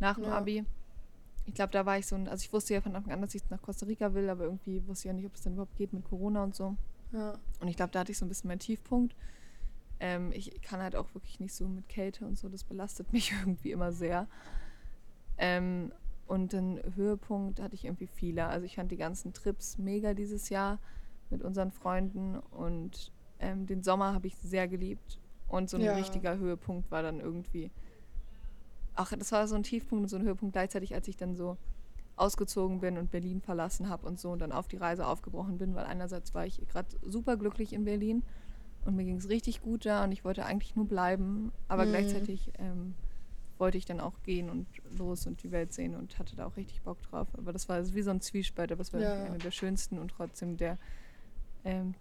nach 0.00 0.14
dem 0.14 0.24
Ja. 0.24 0.38
Abi. 0.38 0.64
Ich 1.44 1.54
glaube, 1.54 1.72
da 1.72 1.84
war 1.84 1.98
ich 1.98 2.06
so 2.06 2.14
ein, 2.14 2.28
also 2.28 2.42
ich 2.42 2.52
wusste 2.52 2.72
ja 2.74 2.80
von 2.80 2.94
Anfang 2.94 3.12
an, 3.12 3.20
dass 3.20 3.34
ich 3.34 3.42
nach 3.50 3.60
Costa 3.60 3.84
Rica 3.84 4.14
will, 4.14 4.30
aber 4.30 4.44
irgendwie 4.44 4.80
wusste 4.86 5.08
ich 5.08 5.10
ja 5.10 5.12
nicht, 5.12 5.26
ob 5.26 5.34
es 5.34 5.42
dann 5.42 5.54
überhaupt 5.54 5.76
geht 5.76 5.92
mit 5.92 6.04
Corona 6.04 6.44
und 6.44 6.54
so. 6.54 6.76
Ja. 7.12 7.38
Und 7.60 7.68
ich 7.68 7.76
glaube, 7.76 7.92
da 7.92 8.00
hatte 8.00 8.12
ich 8.12 8.18
so 8.18 8.24
ein 8.24 8.28
bisschen 8.28 8.48
meinen 8.48 8.58
Tiefpunkt. 8.58 9.14
Ähm, 10.00 10.32
ich 10.32 10.60
kann 10.62 10.80
halt 10.80 10.96
auch 10.96 11.14
wirklich 11.14 11.38
nicht 11.40 11.54
so 11.54 11.68
mit 11.68 11.88
Kälte 11.88 12.26
und 12.26 12.38
so, 12.38 12.48
das 12.48 12.64
belastet 12.64 13.12
mich 13.12 13.32
irgendwie 13.32 13.70
immer 13.72 13.92
sehr. 13.92 14.26
Ähm, 15.38 15.92
und 16.26 16.52
den 16.52 16.80
Höhepunkt 16.94 17.60
hatte 17.60 17.74
ich 17.74 17.84
irgendwie 17.84 18.06
viele. 18.06 18.46
Also 18.46 18.64
ich 18.64 18.76
fand 18.76 18.90
die 18.90 18.96
ganzen 18.96 19.32
Trips 19.32 19.76
mega 19.78 20.14
dieses 20.14 20.48
Jahr 20.48 20.78
mit 21.30 21.42
unseren 21.42 21.70
Freunden 21.70 22.36
und 22.38 23.12
ähm, 23.38 23.66
den 23.66 23.82
Sommer 23.82 24.14
habe 24.14 24.26
ich 24.26 24.36
sehr 24.36 24.68
geliebt. 24.68 25.18
Und 25.48 25.68
so 25.68 25.76
ein 25.76 25.82
Ja. 25.82 25.94
richtiger 25.94 26.38
Höhepunkt 26.38 26.90
war 26.90 27.02
dann 27.02 27.20
irgendwie. 27.20 27.70
Ach, 28.94 29.12
das 29.12 29.32
war 29.32 29.46
so 29.46 29.54
ein 29.54 29.62
Tiefpunkt 29.62 30.04
und 30.04 30.08
so 30.08 30.16
ein 30.16 30.22
Höhepunkt 30.22 30.54
gleichzeitig, 30.54 30.94
als 30.94 31.08
ich 31.08 31.16
dann 31.16 31.34
so 31.36 31.58
ausgezogen 32.16 32.80
bin 32.80 32.98
und 32.98 33.10
Berlin 33.10 33.40
verlassen 33.40 33.88
habe 33.88 34.06
und 34.06 34.18
so 34.20 34.30
und 34.30 34.38
dann 34.40 34.52
auf 34.52 34.68
die 34.68 34.76
Reise 34.76 35.06
aufgebrochen 35.06 35.58
bin, 35.58 35.74
weil 35.74 35.84
einerseits 35.86 36.34
war 36.34 36.46
ich 36.46 36.60
gerade 36.68 36.88
super 37.02 37.36
glücklich 37.36 37.72
in 37.72 37.84
Berlin 37.84 38.22
und 38.84 38.96
mir 38.96 39.04
ging 39.04 39.16
es 39.16 39.28
richtig 39.28 39.62
gut 39.62 39.86
da 39.86 40.04
und 40.04 40.12
ich 40.12 40.24
wollte 40.24 40.44
eigentlich 40.44 40.76
nur 40.76 40.86
bleiben, 40.86 41.52
aber 41.68 41.86
Mhm. 41.86 41.90
gleichzeitig 41.90 42.52
ähm, 42.58 42.94
wollte 43.58 43.78
ich 43.78 43.84
dann 43.84 44.00
auch 44.00 44.14
gehen 44.24 44.50
und 44.50 44.66
los 44.98 45.26
und 45.26 45.42
die 45.42 45.52
Welt 45.52 45.72
sehen 45.72 45.94
und 45.94 46.18
hatte 46.18 46.34
da 46.36 46.46
auch 46.46 46.56
richtig 46.56 46.82
Bock 46.82 47.00
drauf. 47.02 47.28
Aber 47.38 47.52
das 47.52 47.68
war 47.68 47.94
wie 47.94 48.02
so 48.02 48.10
ein 48.10 48.20
Zwiespalt, 48.20 48.72
aber 48.72 48.80
es 48.82 48.92
war 48.92 49.00
Ja. 49.00 49.12
einer 49.14 49.38
der 49.38 49.52
schönsten 49.52 49.98
und 49.98 50.10
trotzdem 50.10 50.56
der 50.56 50.78
ähm, 51.64 51.94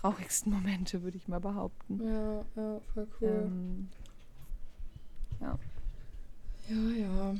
traurigsten 0.00 0.52
Momente, 0.54 1.02
würde 1.02 1.16
ich 1.16 1.26
mal 1.28 1.40
behaupten. 1.40 2.00
Ja, 2.02 2.44
ja, 2.56 2.80
voll 2.94 3.08
cool. 3.20 3.28
Ähm, 3.28 3.88
Ja, 5.40 5.58
ja. 6.96 7.34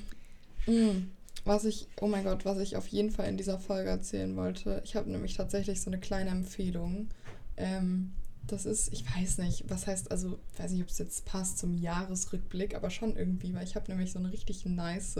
Mm. 0.67 1.11
Was 1.45 1.65
ich, 1.65 1.89
oh 2.01 2.07
mein 2.07 2.25
Gott, 2.25 2.45
was 2.45 2.59
ich 2.59 2.77
auf 2.77 2.87
jeden 2.89 3.11
Fall 3.11 3.27
in 3.27 3.37
dieser 3.37 3.59
Folge 3.59 3.91
erzählen 3.91 4.37
wollte. 4.37 4.83
Ich 4.85 4.95
habe 4.95 5.11
nämlich 5.11 5.37
tatsächlich 5.37 5.81
so 5.81 5.91
eine 5.91 5.99
kleine 5.99 6.31
Empfehlung. 6.31 7.09
Ähm, 7.57 8.13
das 8.47 8.67
ist, 8.67 8.93
ich 8.93 9.05
weiß 9.17 9.39
nicht, 9.39 9.65
was 9.69 9.87
heißt, 9.87 10.11
also, 10.11 10.39
ich 10.53 10.59
weiß 10.59 10.73
nicht, 10.73 10.83
ob 10.83 10.89
es 10.89 10.99
jetzt 10.99 11.25
passt 11.25 11.59
zum 11.59 11.77
Jahresrückblick, 11.79 12.75
aber 12.75 12.91
schon 12.91 13.17
irgendwie, 13.17 13.55
weil 13.55 13.65
ich 13.65 13.77
habe 13.77 13.91
nämlich 13.91 14.13
so 14.13 14.19
eine 14.19 14.33
richtig 14.33 14.67
nice 14.67 15.17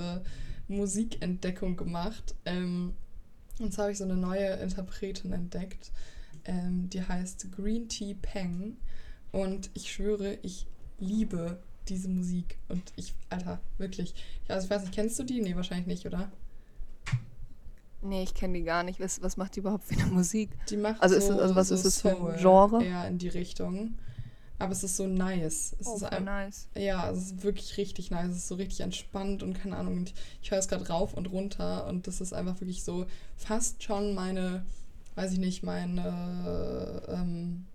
Musikentdeckung 0.69 1.77
gemacht. 1.77 2.35
Ähm, 2.45 2.95
und 3.59 3.73
zwar 3.73 3.85
habe 3.85 3.93
ich 3.93 3.99
so 3.99 4.05
eine 4.05 4.17
neue 4.17 4.55
Interpretin 4.55 5.33
entdeckt. 5.33 5.93
Ähm, 6.45 6.89
die 6.89 7.03
heißt 7.03 7.53
Green 7.53 7.89
Tea 7.89 8.15
Peng. 8.15 8.79
Und 9.33 9.71
ich 9.75 9.93
schwöre, 9.93 10.39
ich 10.43 10.67
liebe 10.99 11.63
diese 11.91 12.09
Musik. 12.09 12.57
Und 12.69 12.83
ich, 12.97 13.15
Alter, 13.29 13.61
wirklich. 13.79 14.15
Also 14.49 14.65
ich 14.67 14.71
weiß 14.71 14.83
nicht, 14.83 14.95
kennst 14.95 15.19
du 15.19 15.25
die? 15.25 15.41
Nee, 15.41 15.57
wahrscheinlich 15.57 15.87
nicht, 15.87 16.07
oder? 16.07 16.31
nee, 18.03 18.23
ich 18.23 18.35
kenne 18.35 18.59
die 18.59 18.65
gar 18.65 18.83
nicht. 18.83 18.99
Was, 19.01 19.21
was 19.23 19.37
macht 19.37 19.57
die 19.57 19.61
überhaupt 19.61 19.85
für 19.85 19.95
eine 19.95 20.07
Musik? 20.07 20.51
Die 20.69 20.77
macht 20.77 21.03
Also 21.03 21.19
so, 21.21 21.35
ist 21.35 21.39
also 21.41 21.55
was 21.55 21.69
so 21.69 21.75
ist 21.75 21.85
das 21.85 22.01
für 22.01 22.11
ein 22.11 22.37
Genre? 22.39 22.85
Ja, 22.85 23.05
in 23.05 23.19
die 23.19 23.29
Richtung. 23.29 23.95
Aber 24.59 24.73
es 24.73 24.83
ist 24.85 24.97
so 24.97 25.07
nice. 25.07 25.75
Es 25.79 25.87
Oh, 25.87 25.97
ist 25.97 26.03
ein, 26.05 26.25
nice. 26.25 26.69
Ja, 26.75 27.11
es 27.11 27.19
ist 27.19 27.43
wirklich 27.43 27.77
richtig 27.79 28.11
nice. 28.11 28.31
Es 28.31 28.37
ist 28.39 28.49
so 28.49 28.55
richtig 28.57 28.81
entspannt 28.81 29.43
und 29.43 29.55
keine 29.55 29.77
Ahnung. 29.77 29.97
Und 29.99 30.13
ich 30.43 30.51
höre 30.51 30.59
es 30.59 30.69
gerade 30.69 30.87
rauf 30.89 31.15
und 31.15 31.31
runter 31.31 31.87
und 31.87 32.07
das 32.07 32.21
ist 32.21 32.33
einfach 32.35 32.61
wirklich 32.61 32.85
so 32.85 33.07
fast 33.37 33.83
schon 33.83 34.15
meine, 34.15 34.65
weiß 35.15 35.33
ich 35.33 35.39
nicht, 35.39 35.63
meine 35.63 37.03
ähm, 37.09 37.67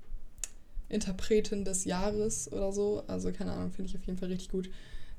Interpretin 0.89 1.65
des 1.65 1.85
Jahres 1.85 2.51
oder 2.51 2.71
so. 2.71 3.03
Also 3.07 3.31
keine 3.31 3.53
Ahnung, 3.53 3.71
finde 3.71 3.89
ich 3.89 3.97
auf 3.97 4.05
jeden 4.05 4.17
Fall 4.17 4.29
richtig 4.29 4.49
gut. 4.49 4.69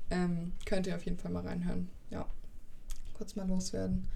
Ähm, 0.09 0.53
könnt 0.65 0.87
ihr 0.87 0.95
auf 0.95 1.03
jeden 1.03 1.17
Fall 1.17 1.31
mal 1.31 1.45
reinhören. 1.45 1.89
Ja. 2.09 2.25
Kurz 3.17 3.35
mal 3.35 3.47
loswerden. 3.47 4.07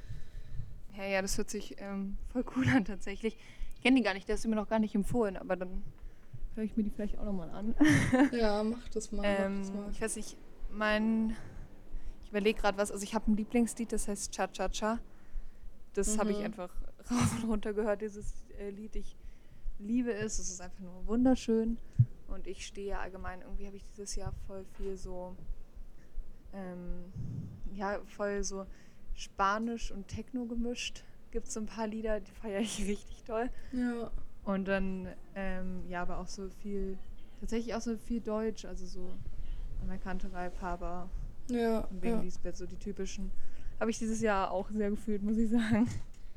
Ja, 0.97 1.05
ja, 1.05 1.21
das 1.21 1.37
hört 1.37 1.49
sich 1.49 1.75
ähm, 1.79 2.17
voll 2.31 2.45
cool 2.55 2.67
an 2.69 2.85
tatsächlich. 2.85 3.37
Ich 3.75 3.81
kenne 3.81 3.97
die 3.97 4.03
gar 4.03 4.13
nicht, 4.13 4.27
der 4.29 4.37
du 4.37 4.47
mir 4.49 4.55
noch 4.55 4.69
gar 4.69 4.79
nicht 4.79 4.93
empfohlen, 4.95 5.37
aber 5.37 5.55
dann 5.55 5.81
höre 6.55 6.65
ich 6.65 6.75
mir 6.77 6.83
die 6.83 6.89
vielleicht 6.91 7.17
auch 7.17 7.25
nochmal 7.25 7.49
an. 7.49 7.73
ja, 8.31 8.61
mach 8.63 8.87
das 8.89 9.11
mal. 9.11 9.23
Ähm, 9.25 9.53
mach 9.55 9.59
das 9.61 9.73
mal. 9.73 9.89
Ich 9.91 10.01
weiß 10.01 10.15
nicht, 10.17 10.37
mein. 10.71 11.35
Ich 12.23 12.29
überlege 12.29 12.59
gerade 12.61 12.77
was. 12.77 12.91
Also, 12.91 13.03
ich 13.03 13.15
habe 13.15 13.31
ein 13.31 13.35
Lieblingslied, 13.37 13.91
das 13.91 14.07
heißt 14.07 14.31
Cha 14.33 14.47
Cha 14.47 14.69
Cha. 14.69 14.99
Das 15.93 16.17
habe 16.17 16.31
ich 16.31 16.37
Mhm. 16.39 16.45
einfach 16.45 16.69
rauf 17.11 17.43
und 17.43 17.49
runter 17.49 17.73
gehört, 17.73 18.01
dieses 18.01 18.33
äh, 18.59 18.69
Lied. 18.69 18.95
Ich 18.95 19.15
liebe 19.81 20.13
es. 20.13 20.39
Es 20.39 20.49
ist 20.49 20.61
einfach 20.61 20.79
nur 20.79 21.05
wunderschön. 21.07 21.77
Und 22.27 22.47
ich 22.47 22.65
stehe 22.65 22.97
allgemein, 22.97 23.41
irgendwie 23.41 23.67
habe 23.67 23.75
ich 23.75 23.83
dieses 23.83 24.15
Jahr 24.15 24.33
voll 24.47 24.65
viel 24.77 24.95
so. 24.95 25.35
Ähm, 26.53 27.11
ja, 27.73 27.99
voll 28.05 28.43
so 28.43 28.65
Spanisch 29.13 29.91
und 29.91 30.07
Techno 30.07 30.45
gemischt. 30.45 31.03
Gibt 31.31 31.47
es 31.47 31.53
so 31.53 31.59
ein 31.61 31.65
paar 31.65 31.87
Lieder, 31.87 32.19
die 32.19 32.31
feiere 32.31 32.61
ich 32.61 32.79
richtig 32.87 33.23
toll. 33.23 33.49
Ja. 33.71 34.11
Und 34.43 34.67
dann, 34.67 35.07
ähm, 35.35 35.83
ja, 35.87 36.01
aber 36.01 36.17
auch 36.17 36.27
so 36.27 36.49
viel, 36.49 36.97
tatsächlich 37.39 37.75
auch 37.75 37.81
so 37.81 37.95
viel 37.97 38.21
Deutsch, 38.21 38.65
also 38.65 38.85
so 38.85 39.13
Amerikanterei, 39.81 40.49
Faber 40.49 41.09
Ja, 41.49 41.81
und 41.81 42.01
wegen 42.01 42.15
ja. 42.15 42.21
Lisbeth, 42.21 42.57
so 42.57 42.65
die 42.65 42.77
typischen. 42.77 43.31
Habe 43.79 43.91
ich 43.91 43.99
dieses 43.99 44.21
Jahr 44.21 44.51
auch 44.51 44.69
sehr 44.71 44.89
gefühlt, 44.89 45.23
muss 45.23 45.37
ich 45.37 45.49
sagen. 45.49 45.87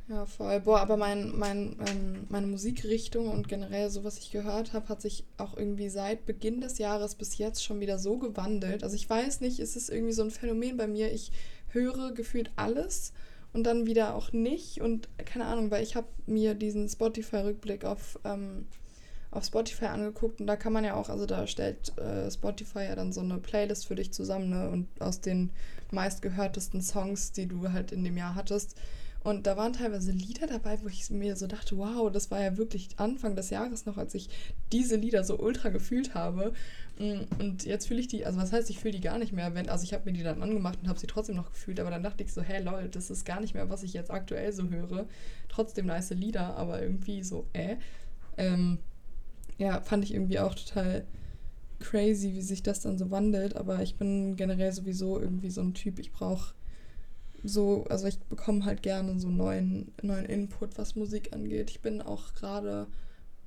Ja, 0.07 0.27
voll. 0.27 0.61
Boah, 0.61 0.81
aber 0.81 0.99
mein, 0.99 1.35
mein, 1.37 1.77
ähm, 1.87 2.27
meine 2.29 2.47
Musikrichtung 2.47 3.29
und 3.31 3.49
generell 3.49 3.89
so, 3.89 4.05
was 4.05 4.19
ich 4.19 4.31
gehört 4.31 4.75
habe, 4.75 4.89
hat 4.91 5.01
sich 5.01 5.25
auch 5.39 5.57
irgendwie 5.57 5.89
seit 5.89 6.27
Beginn 6.27 6.61
des 6.61 6.77
Jahres 6.77 7.15
bis 7.15 7.39
jetzt 7.39 7.65
schon 7.65 7.81
wieder 7.81 7.99
so 7.99 8.19
gewandelt. 8.19 8.83
Also 8.83 8.97
ich 8.97 9.09
weiß 9.09 9.41
nicht, 9.41 9.61
es 9.61 9.77
ist 9.77 9.89
irgendwie 9.89 10.13
so 10.13 10.23
ein 10.23 10.31
Phänomen 10.31 10.77
bei 10.77 10.87
mir. 10.87 11.11
Ich 11.11 11.33
höre 11.69 12.13
gefühlt 12.13 12.51
alles 12.57 13.15
und 13.55 13.65
dann 13.65 13.87
wieder 13.87 14.15
auch 14.15 14.31
nicht. 14.33 14.83
Und 14.83 15.09
keine 15.25 15.47
Ahnung, 15.47 15.71
weil 15.71 15.83
ich 15.83 15.97
habe 15.97 16.09
mir 16.27 16.55
diesen 16.55 16.87
Spotify-Rückblick 16.87 17.87
auf, 17.87 18.19
ähm, 18.25 18.67
auf 19.31 19.45
Spotify 19.47 19.87
angeguckt 19.87 20.39
und 20.39 20.47
da 20.47 20.57
kann 20.57 20.75
man 20.75 20.85
ja 20.85 20.97
auch, 20.97 21.09
also 21.09 21.25
da 21.25 21.47
stellt 21.47 21.97
äh, 21.97 22.31
Spotify 22.31 22.81
ja 22.81 22.95
dann 22.95 23.13
so 23.15 23.23
eine 23.23 23.39
Playlist 23.39 23.87
für 23.87 23.95
dich 23.95 24.13
zusammen, 24.13 24.51
ne? 24.51 24.69
Und 24.69 24.87
aus 25.01 25.23
den 25.23 25.51
meistgehörtesten 25.93 26.83
Songs, 26.83 27.33
die 27.33 27.47
du 27.47 27.73
halt 27.73 27.91
in 27.91 28.05
dem 28.05 28.19
Jahr 28.19 28.35
hattest. 28.35 28.77
Und 29.25 29.47
da 29.47 29.57
waren 29.57 29.73
teilweise 29.73 30.13
Lieder 30.13 30.47
dabei, 30.47 30.79
wo 30.83 30.87
ich 30.87 31.09
mir 31.09 31.35
so 31.35 31.47
dachte, 31.47 31.79
wow, 31.79 32.13
das 32.13 32.31
war 32.31 32.43
ja 32.43 32.59
wirklich 32.59 32.91
Anfang 32.99 33.35
des 33.35 33.49
Jahres 33.49 33.87
noch, 33.87 33.97
als 33.97 34.15
ich 34.15 34.29
diese 34.71 34.97
Lieder 34.97 35.25
so 35.25 35.39
ultra 35.39 35.71
gefühlt 35.71 36.15
habe. 36.15 36.53
Mm, 36.99 37.23
Und 37.39 37.65
jetzt 37.65 37.89
fühle 37.89 38.01
ich 38.01 38.09
die, 38.09 38.27
also 38.27 38.39
was 38.39 38.53
heißt, 38.53 38.69
ich 38.69 38.79
fühle 38.79 38.93
die 38.93 39.01
gar 39.01 39.19
nicht 39.19 39.33
mehr, 39.33 39.55
wenn, 39.55 39.71
also 39.71 39.83
ich 39.83 39.95
habe 39.95 40.05
mir 40.05 40.13
die 40.13 40.23
dann 40.23 40.43
angemacht 40.43 40.79
und 40.83 40.89
habe 40.89 40.99
sie 40.99 41.07
trotzdem 41.07 41.37
noch 41.37 41.51
gefühlt, 41.51 41.81
aber 41.81 41.91
dann 41.91 42.03
dachte 42.03 42.23
ich 42.23 42.35
so, 42.35 42.43
hey 42.43 42.63
lol, 42.63 42.89
das 42.91 43.09
ist 43.09 43.25
gar 43.25 43.41
nicht 43.41 43.55
mehr, 43.55 43.71
was 43.71 43.83
ich 43.83 43.95
jetzt 43.95 44.11
aktuell 44.11 44.53
so 44.53 44.69
höre. 44.69 45.07
Trotzdem 45.49 45.87
nice 45.87 46.11
Lieder, 46.11 46.57
aber 46.57 46.83
irgendwie 46.83 47.23
so, 47.23 47.47
äh. 47.55 47.77
Ähm, 48.37 48.79
ja, 49.57 49.81
fand 49.81 50.05
ich 50.05 50.13
irgendwie 50.13 50.39
auch 50.39 50.55
total 50.55 51.07
crazy, 51.81 52.35
wie 52.35 52.43
sich 52.43 52.63
das 52.63 52.81
dann 52.81 52.99
so 52.99 53.11
wandelt, 53.11 53.57
aber 53.57 53.83
ich 53.83 53.97
bin 53.97 54.37
generell 54.37 54.73
sowieso 54.73 55.19
irgendwie 55.19 55.51
so 55.51 55.63
ein 55.63 55.73
Typ, 55.73 55.99
ich 55.99 56.13
brauche 56.13 56.55
so, 57.45 57.85
also 57.91 58.07
ich 58.07 58.19
bekomme 58.19 58.65
halt 58.65 58.83
gerne 58.83 59.21
so 59.21 59.29
neuen, 59.29 59.93
neuen 60.03 60.25
Input, 60.25 60.79
was 60.79 60.97
Musik 60.97 61.35
angeht. 61.35 61.71
Ich 61.71 61.81
bin 61.81 62.01
auch 62.01 62.33
gerade, 62.33 62.87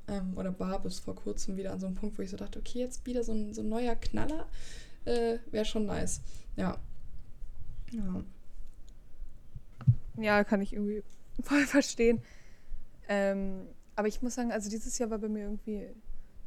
ähm, 0.08 0.38
oder 0.38 0.58
war 0.60 0.80
bis 0.80 1.00
vor 1.00 1.16
kurzem 1.16 1.58
wieder 1.58 1.74
an 1.74 1.80
so 1.80 1.88
einem 1.88 1.96
Punkt, 1.96 2.18
wo 2.18 2.22
ich 2.22 2.30
so 2.30 2.38
dachte, 2.38 2.60
okay, 2.60 2.80
jetzt 2.80 3.08
wieder 3.08 3.24
so 3.24 3.34
ein, 3.34 3.56
so 3.56 3.62
ein 3.62 3.70
neuer 3.70 3.96
Knaller, 3.96 4.46
äh, 5.06 5.40
wäre 5.50 5.66
schon 5.66 5.88
nice. 5.88 6.22
Ja. 6.56 6.78
Ja. 7.92 8.24
Ja, 10.20 10.44
kann 10.44 10.62
ich 10.62 10.74
irgendwie 10.74 11.04
voll 11.42 11.66
verstehen. 11.66 12.22
Ähm, 13.10 13.66
aber 13.96 14.08
ich 14.08 14.22
muss 14.22 14.36
sagen, 14.36 14.52
also 14.52 14.70
dieses 14.70 15.00
Jahr 15.00 15.10
war 15.10 15.18
bei 15.18 15.30
mir 15.30 15.44
irgendwie 15.44 15.88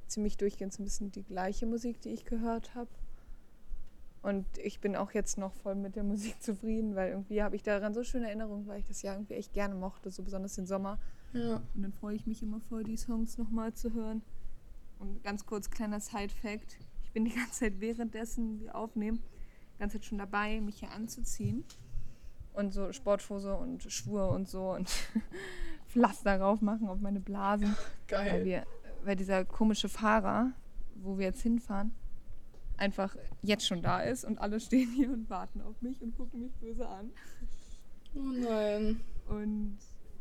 ziemlich 0.06 0.36
durchgehend 0.36 0.72
so 0.72 0.82
ein 0.82 0.84
bisschen 0.84 1.10
die 1.10 1.24
gleiche 1.24 1.66
Musik, 1.66 2.00
die 2.00 2.10
ich 2.10 2.24
gehört 2.24 2.76
habe. 2.76 2.90
Und 4.22 4.46
ich 4.58 4.80
bin 4.80 4.96
auch 4.96 5.12
jetzt 5.12 5.38
noch 5.38 5.54
voll 5.54 5.74
mit 5.74 5.96
der 5.96 6.04
Musik 6.04 6.36
zufrieden, 6.42 6.94
weil 6.94 7.10
irgendwie 7.10 7.42
habe 7.42 7.56
ich 7.56 7.62
daran 7.62 7.94
so 7.94 8.04
schöne 8.04 8.26
Erinnerungen, 8.26 8.66
weil 8.66 8.80
ich 8.80 8.86
das 8.86 9.02
Jahr 9.02 9.14
irgendwie 9.14 9.34
echt 9.34 9.52
gerne 9.52 9.74
mochte, 9.74 10.10
so 10.10 10.22
besonders 10.22 10.54
den 10.54 10.66
Sommer. 10.66 10.98
Ja. 11.32 11.62
Und 11.74 11.82
dann 11.82 11.92
freue 11.92 12.16
ich 12.16 12.26
mich 12.26 12.42
immer 12.42 12.60
voll, 12.60 12.84
die 12.84 12.96
Songs 12.96 13.38
nochmal 13.38 13.72
zu 13.72 13.94
hören. 13.94 14.22
Und 14.98 15.22
ganz 15.24 15.46
kurz, 15.46 15.70
kleiner 15.70 16.00
Side-Fact. 16.00 16.78
Ich 17.02 17.12
bin 17.12 17.24
die 17.24 17.30
ganze 17.34 17.60
Zeit 17.60 17.80
währenddessen 17.80 18.60
wir 18.60 18.74
aufnehmen, 18.74 19.22
die 19.74 19.78
ganze 19.78 19.98
Zeit 19.98 20.06
schon 20.06 20.18
dabei, 20.18 20.60
mich 20.60 20.80
hier 20.80 20.90
anzuziehen. 20.90 21.64
Und 22.52 22.74
so 22.74 22.92
Sporthose 22.92 23.56
und 23.56 23.84
Schuhe 23.90 24.28
und 24.28 24.48
so 24.48 24.72
und 24.72 24.90
Pflaster 25.86 26.38
drauf 26.38 26.60
machen 26.60 26.88
auf 26.88 27.00
meine 27.00 27.20
Blasen. 27.20 27.76
Weil, 28.08 28.28
Geil. 28.30 28.44
wir, 28.44 28.66
weil 29.04 29.16
dieser 29.16 29.44
komische 29.44 29.88
Fahrer, 29.88 30.52
wo 30.96 31.16
wir 31.16 31.26
jetzt 31.26 31.42
hinfahren, 31.42 31.94
einfach 32.80 33.16
jetzt 33.42 33.66
schon 33.66 33.82
da 33.82 34.00
ist 34.00 34.24
und 34.24 34.38
alle 34.38 34.60
stehen 34.60 34.90
hier 34.90 35.10
und 35.10 35.30
warten 35.30 35.60
auf 35.60 35.80
mich 35.82 36.00
und 36.02 36.16
gucken 36.16 36.40
mich 36.40 36.54
böse 36.56 36.88
an. 36.88 37.10
Oh 38.14 38.32
nein. 38.32 39.00
Und 39.28 39.78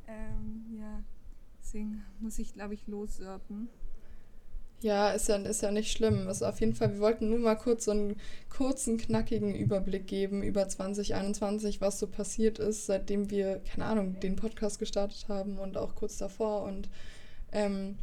ähm, 0.07 0.77
ja, 0.79 1.03
deswegen 1.61 2.03
muss 2.19 2.37
ich, 2.37 2.53
glaube 2.53 2.75
ich, 2.75 2.85
lossörpen. 2.87 3.69
Ja, 4.81 5.11
ist 5.11 5.27
ja, 5.27 5.35
ist 5.35 5.61
ja 5.61 5.71
nicht 5.71 5.91
schlimm. 5.91 6.29
Ist 6.29 6.41
auf 6.41 6.59
jeden 6.61 6.73
Fall, 6.73 6.93
wir 6.93 6.99
wollten 6.99 7.29
nur 7.29 7.39
mal 7.39 7.55
kurz 7.55 7.85
so 7.85 7.91
einen 7.91 8.15
kurzen, 8.49 8.97
knackigen 8.97 9.53
Überblick 9.53 10.07
geben 10.07 10.41
über 10.41 10.69
2021, 10.69 11.81
was 11.81 11.99
so 11.99 12.07
passiert 12.07 12.59
ist, 12.59 12.85
seitdem 12.85 13.29
wir, 13.29 13.59
keine 13.59 13.85
Ahnung, 13.85 14.19
den 14.21 14.37
Podcast 14.37 14.79
gestartet 14.79 15.25
haben 15.27 15.57
und 15.59 15.75
auch 15.75 15.95
kurz 15.95 16.17
davor. 16.17 16.63
Und 16.63 16.89
ähm, 17.51 17.97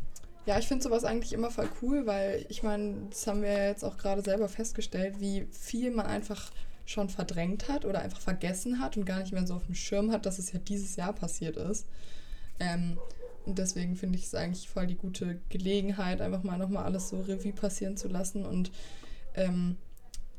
ja, 0.46 0.58
ich 0.58 0.66
finde 0.66 0.84
sowas 0.84 1.04
eigentlich 1.04 1.32
immer 1.32 1.50
voll 1.50 1.68
cool, 1.82 2.06
weil 2.06 2.46
ich 2.48 2.62
meine, 2.62 3.08
das 3.10 3.26
haben 3.26 3.42
wir 3.42 3.66
jetzt 3.66 3.84
auch 3.84 3.98
gerade 3.98 4.22
selber 4.22 4.48
festgestellt, 4.48 5.20
wie 5.20 5.46
viel 5.50 5.90
man 5.90 6.06
einfach 6.06 6.52
schon 6.84 7.08
verdrängt 7.08 7.68
hat 7.68 7.84
oder 7.84 8.00
einfach 8.00 8.20
vergessen 8.20 8.80
hat 8.80 8.96
und 8.96 9.04
gar 9.04 9.18
nicht 9.18 9.32
mehr 9.32 9.46
so 9.46 9.54
auf 9.54 9.66
dem 9.66 9.74
Schirm 9.74 10.12
hat, 10.12 10.24
dass 10.24 10.38
es 10.38 10.52
ja 10.52 10.60
dieses 10.60 10.94
Jahr 10.94 11.12
passiert 11.12 11.56
ist. 11.56 11.86
Ähm, 12.60 12.96
und 13.44 13.58
deswegen 13.58 13.96
finde 13.96 14.18
ich 14.18 14.26
es 14.26 14.34
eigentlich 14.34 14.68
voll 14.68 14.86
die 14.86 14.96
gute 14.96 15.40
Gelegenheit, 15.48 16.20
einfach 16.20 16.44
mal 16.44 16.58
nochmal 16.58 16.84
alles 16.84 17.08
so 17.08 17.20
Revue 17.20 17.52
passieren 17.52 17.96
zu 17.96 18.08
lassen 18.08 18.44
und 18.44 18.70
ähm, 19.34 19.76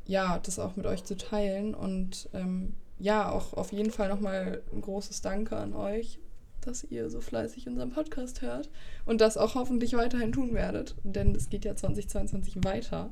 ja, 0.06 0.40
das 0.40 0.58
auch 0.58 0.76
mit 0.78 0.86
euch 0.86 1.04
zu 1.04 1.18
teilen. 1.18 1.76
Und 1.76 2.30
ähm, 2.34 2.76
ja, 2.98 3.30
auch 3.30 3.54
auf 3.54 3.72
jeden 3.72 3.92
Fall 3.92 4.10
nochmal 4.10 4.62
ein 4.74 4.82
großes 4.82 5.22
Danke 5.22 5.58
an 5.58 5.74
euch, 5.74 6.20
dass 6.68 6.84
ihr 6.84 7.10
so 7.10 7.22
fleißig 7.22 7.68
unseren 7.68 7.90
Podcast 7.92 8.42
hört 8.42 8.70
und 9.06 9.22
das 9.22 9.38
auch 9.38 9.56
hoffentlich 9.56 9.94
weiterhin 9.94 10.32
tun 10.32 10.54
werdet, 10.54 10.96
denn 11.04 11.34
es 11.36 11.50
geht 11.50 11.66
ja 11.66 11.76
2022 11.76 12.64
weiter. 12.64 13.10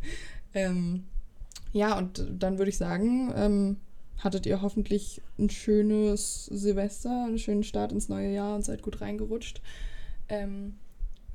ähm, 0.54 1.04
ja, 1.72 1.96
und 1.98 2.26
dann 2.38 2.58
würde 2.58 2.70
ich 2.70 2.78
sagen, 2.78 3.32
ähm, 3.36 3.76
hattet 4.18 4.46
ihr 4.46 4.62
hoffentlich 4.62 5.20
ein 5.38 5.50
schönes 5.50 6.46
Silvester, 6.46 7.24
einen 7.26 7.38
schönen 7.38 7.64
Start 7.64 7.92
ins 7.92 8.08
neue 8.08 8.32
Jahr 8.32 8.54
und 8.54 8.64
seid 8.64 8.82
gut 8.82 9.00
reingerutscht. 9.00 9.60
Ähm, 10.28 10.76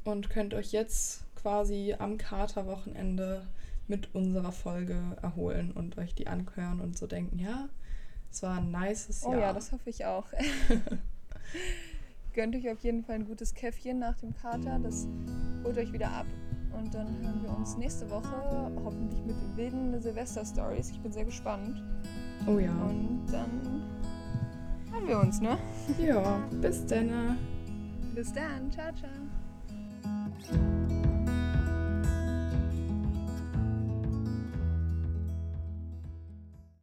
und 0.03 0.29
könnt 0.29 0.53
euch 0.53 0.71
jetzt 0.71 1.25
quasi 1.35 1.95
am 1.97 2.17
Katerwochenende 2.17 3.45
mit 3.87 4.13
unserer 4.15 4.51
Folge 4.51 4.99
erholen 5.21 5.71
und 5.71 5.97
euch 5.97 6.15
die 6.15 6.27
anhören 6.27 6.79
und 6.79 6.97
so 6.97 7.05
denken, 7.07 7.39
ja, 7.39 7.69
es 8.31 8.43
war 8.43 8.57
ein 8.57 8.71
nices 8.71 9.23
Oh 9.25 9.31
Jahr. 9.31 9.41
ja, 9.41 9.53
das 9.53 9.71
hoffe 9.71 9.89
ich 9.89 10.05
auch. 10.05 10.25
Gönnt 12.33 12.55
euch 12.55 12.69
auf 12.69 12.79
jeden 12.83 13.03
Fall 13.03 13.15
ein 13.15 13.25
gutes 13.25 13.53
Käffchen 13.53 13.99
nach 13.99 14.15
dem 14.17 14.33
Kater. 14.33 14.79
Das 14.79 15.07
holt 15.63 15.77
euch 15.77 15.91
wieder 15.91 16.11
ab. 16.11 16.27
Und 16.71 16.93
dann 16.93 17.07
hören 17.21 17.43
wir 17.43 17.57
uns 17.57 17.75
nächste 17.77 18.09
Woche 18.09 18.71
hoffentlich 18.83 19.23
mit 19.25 19.35
wilden 19.55 19.99
Silvester-Stories. 19.99 20.91
Ich 20.91 20.99
bin 21.01 21.11
sehr 21.11 21.25
gespannt. 21.25 21.83
oh 22.47 22.59
ja. 22.59 22.71
Und 22.71 23.25
dann 23.31 23.83
hören 24.91 25.07
wir 25.07 25.19
uns, 25.19 25.41
ne? 25.41 25.57
Ja, 25.97 26.39
bis 26.61 26.85
dann. 26.85 27.37
Bis 28.13 28.31
dann. 28.31 28.71
Ciao, 28.71 28.91
ciao. 28.93 29.09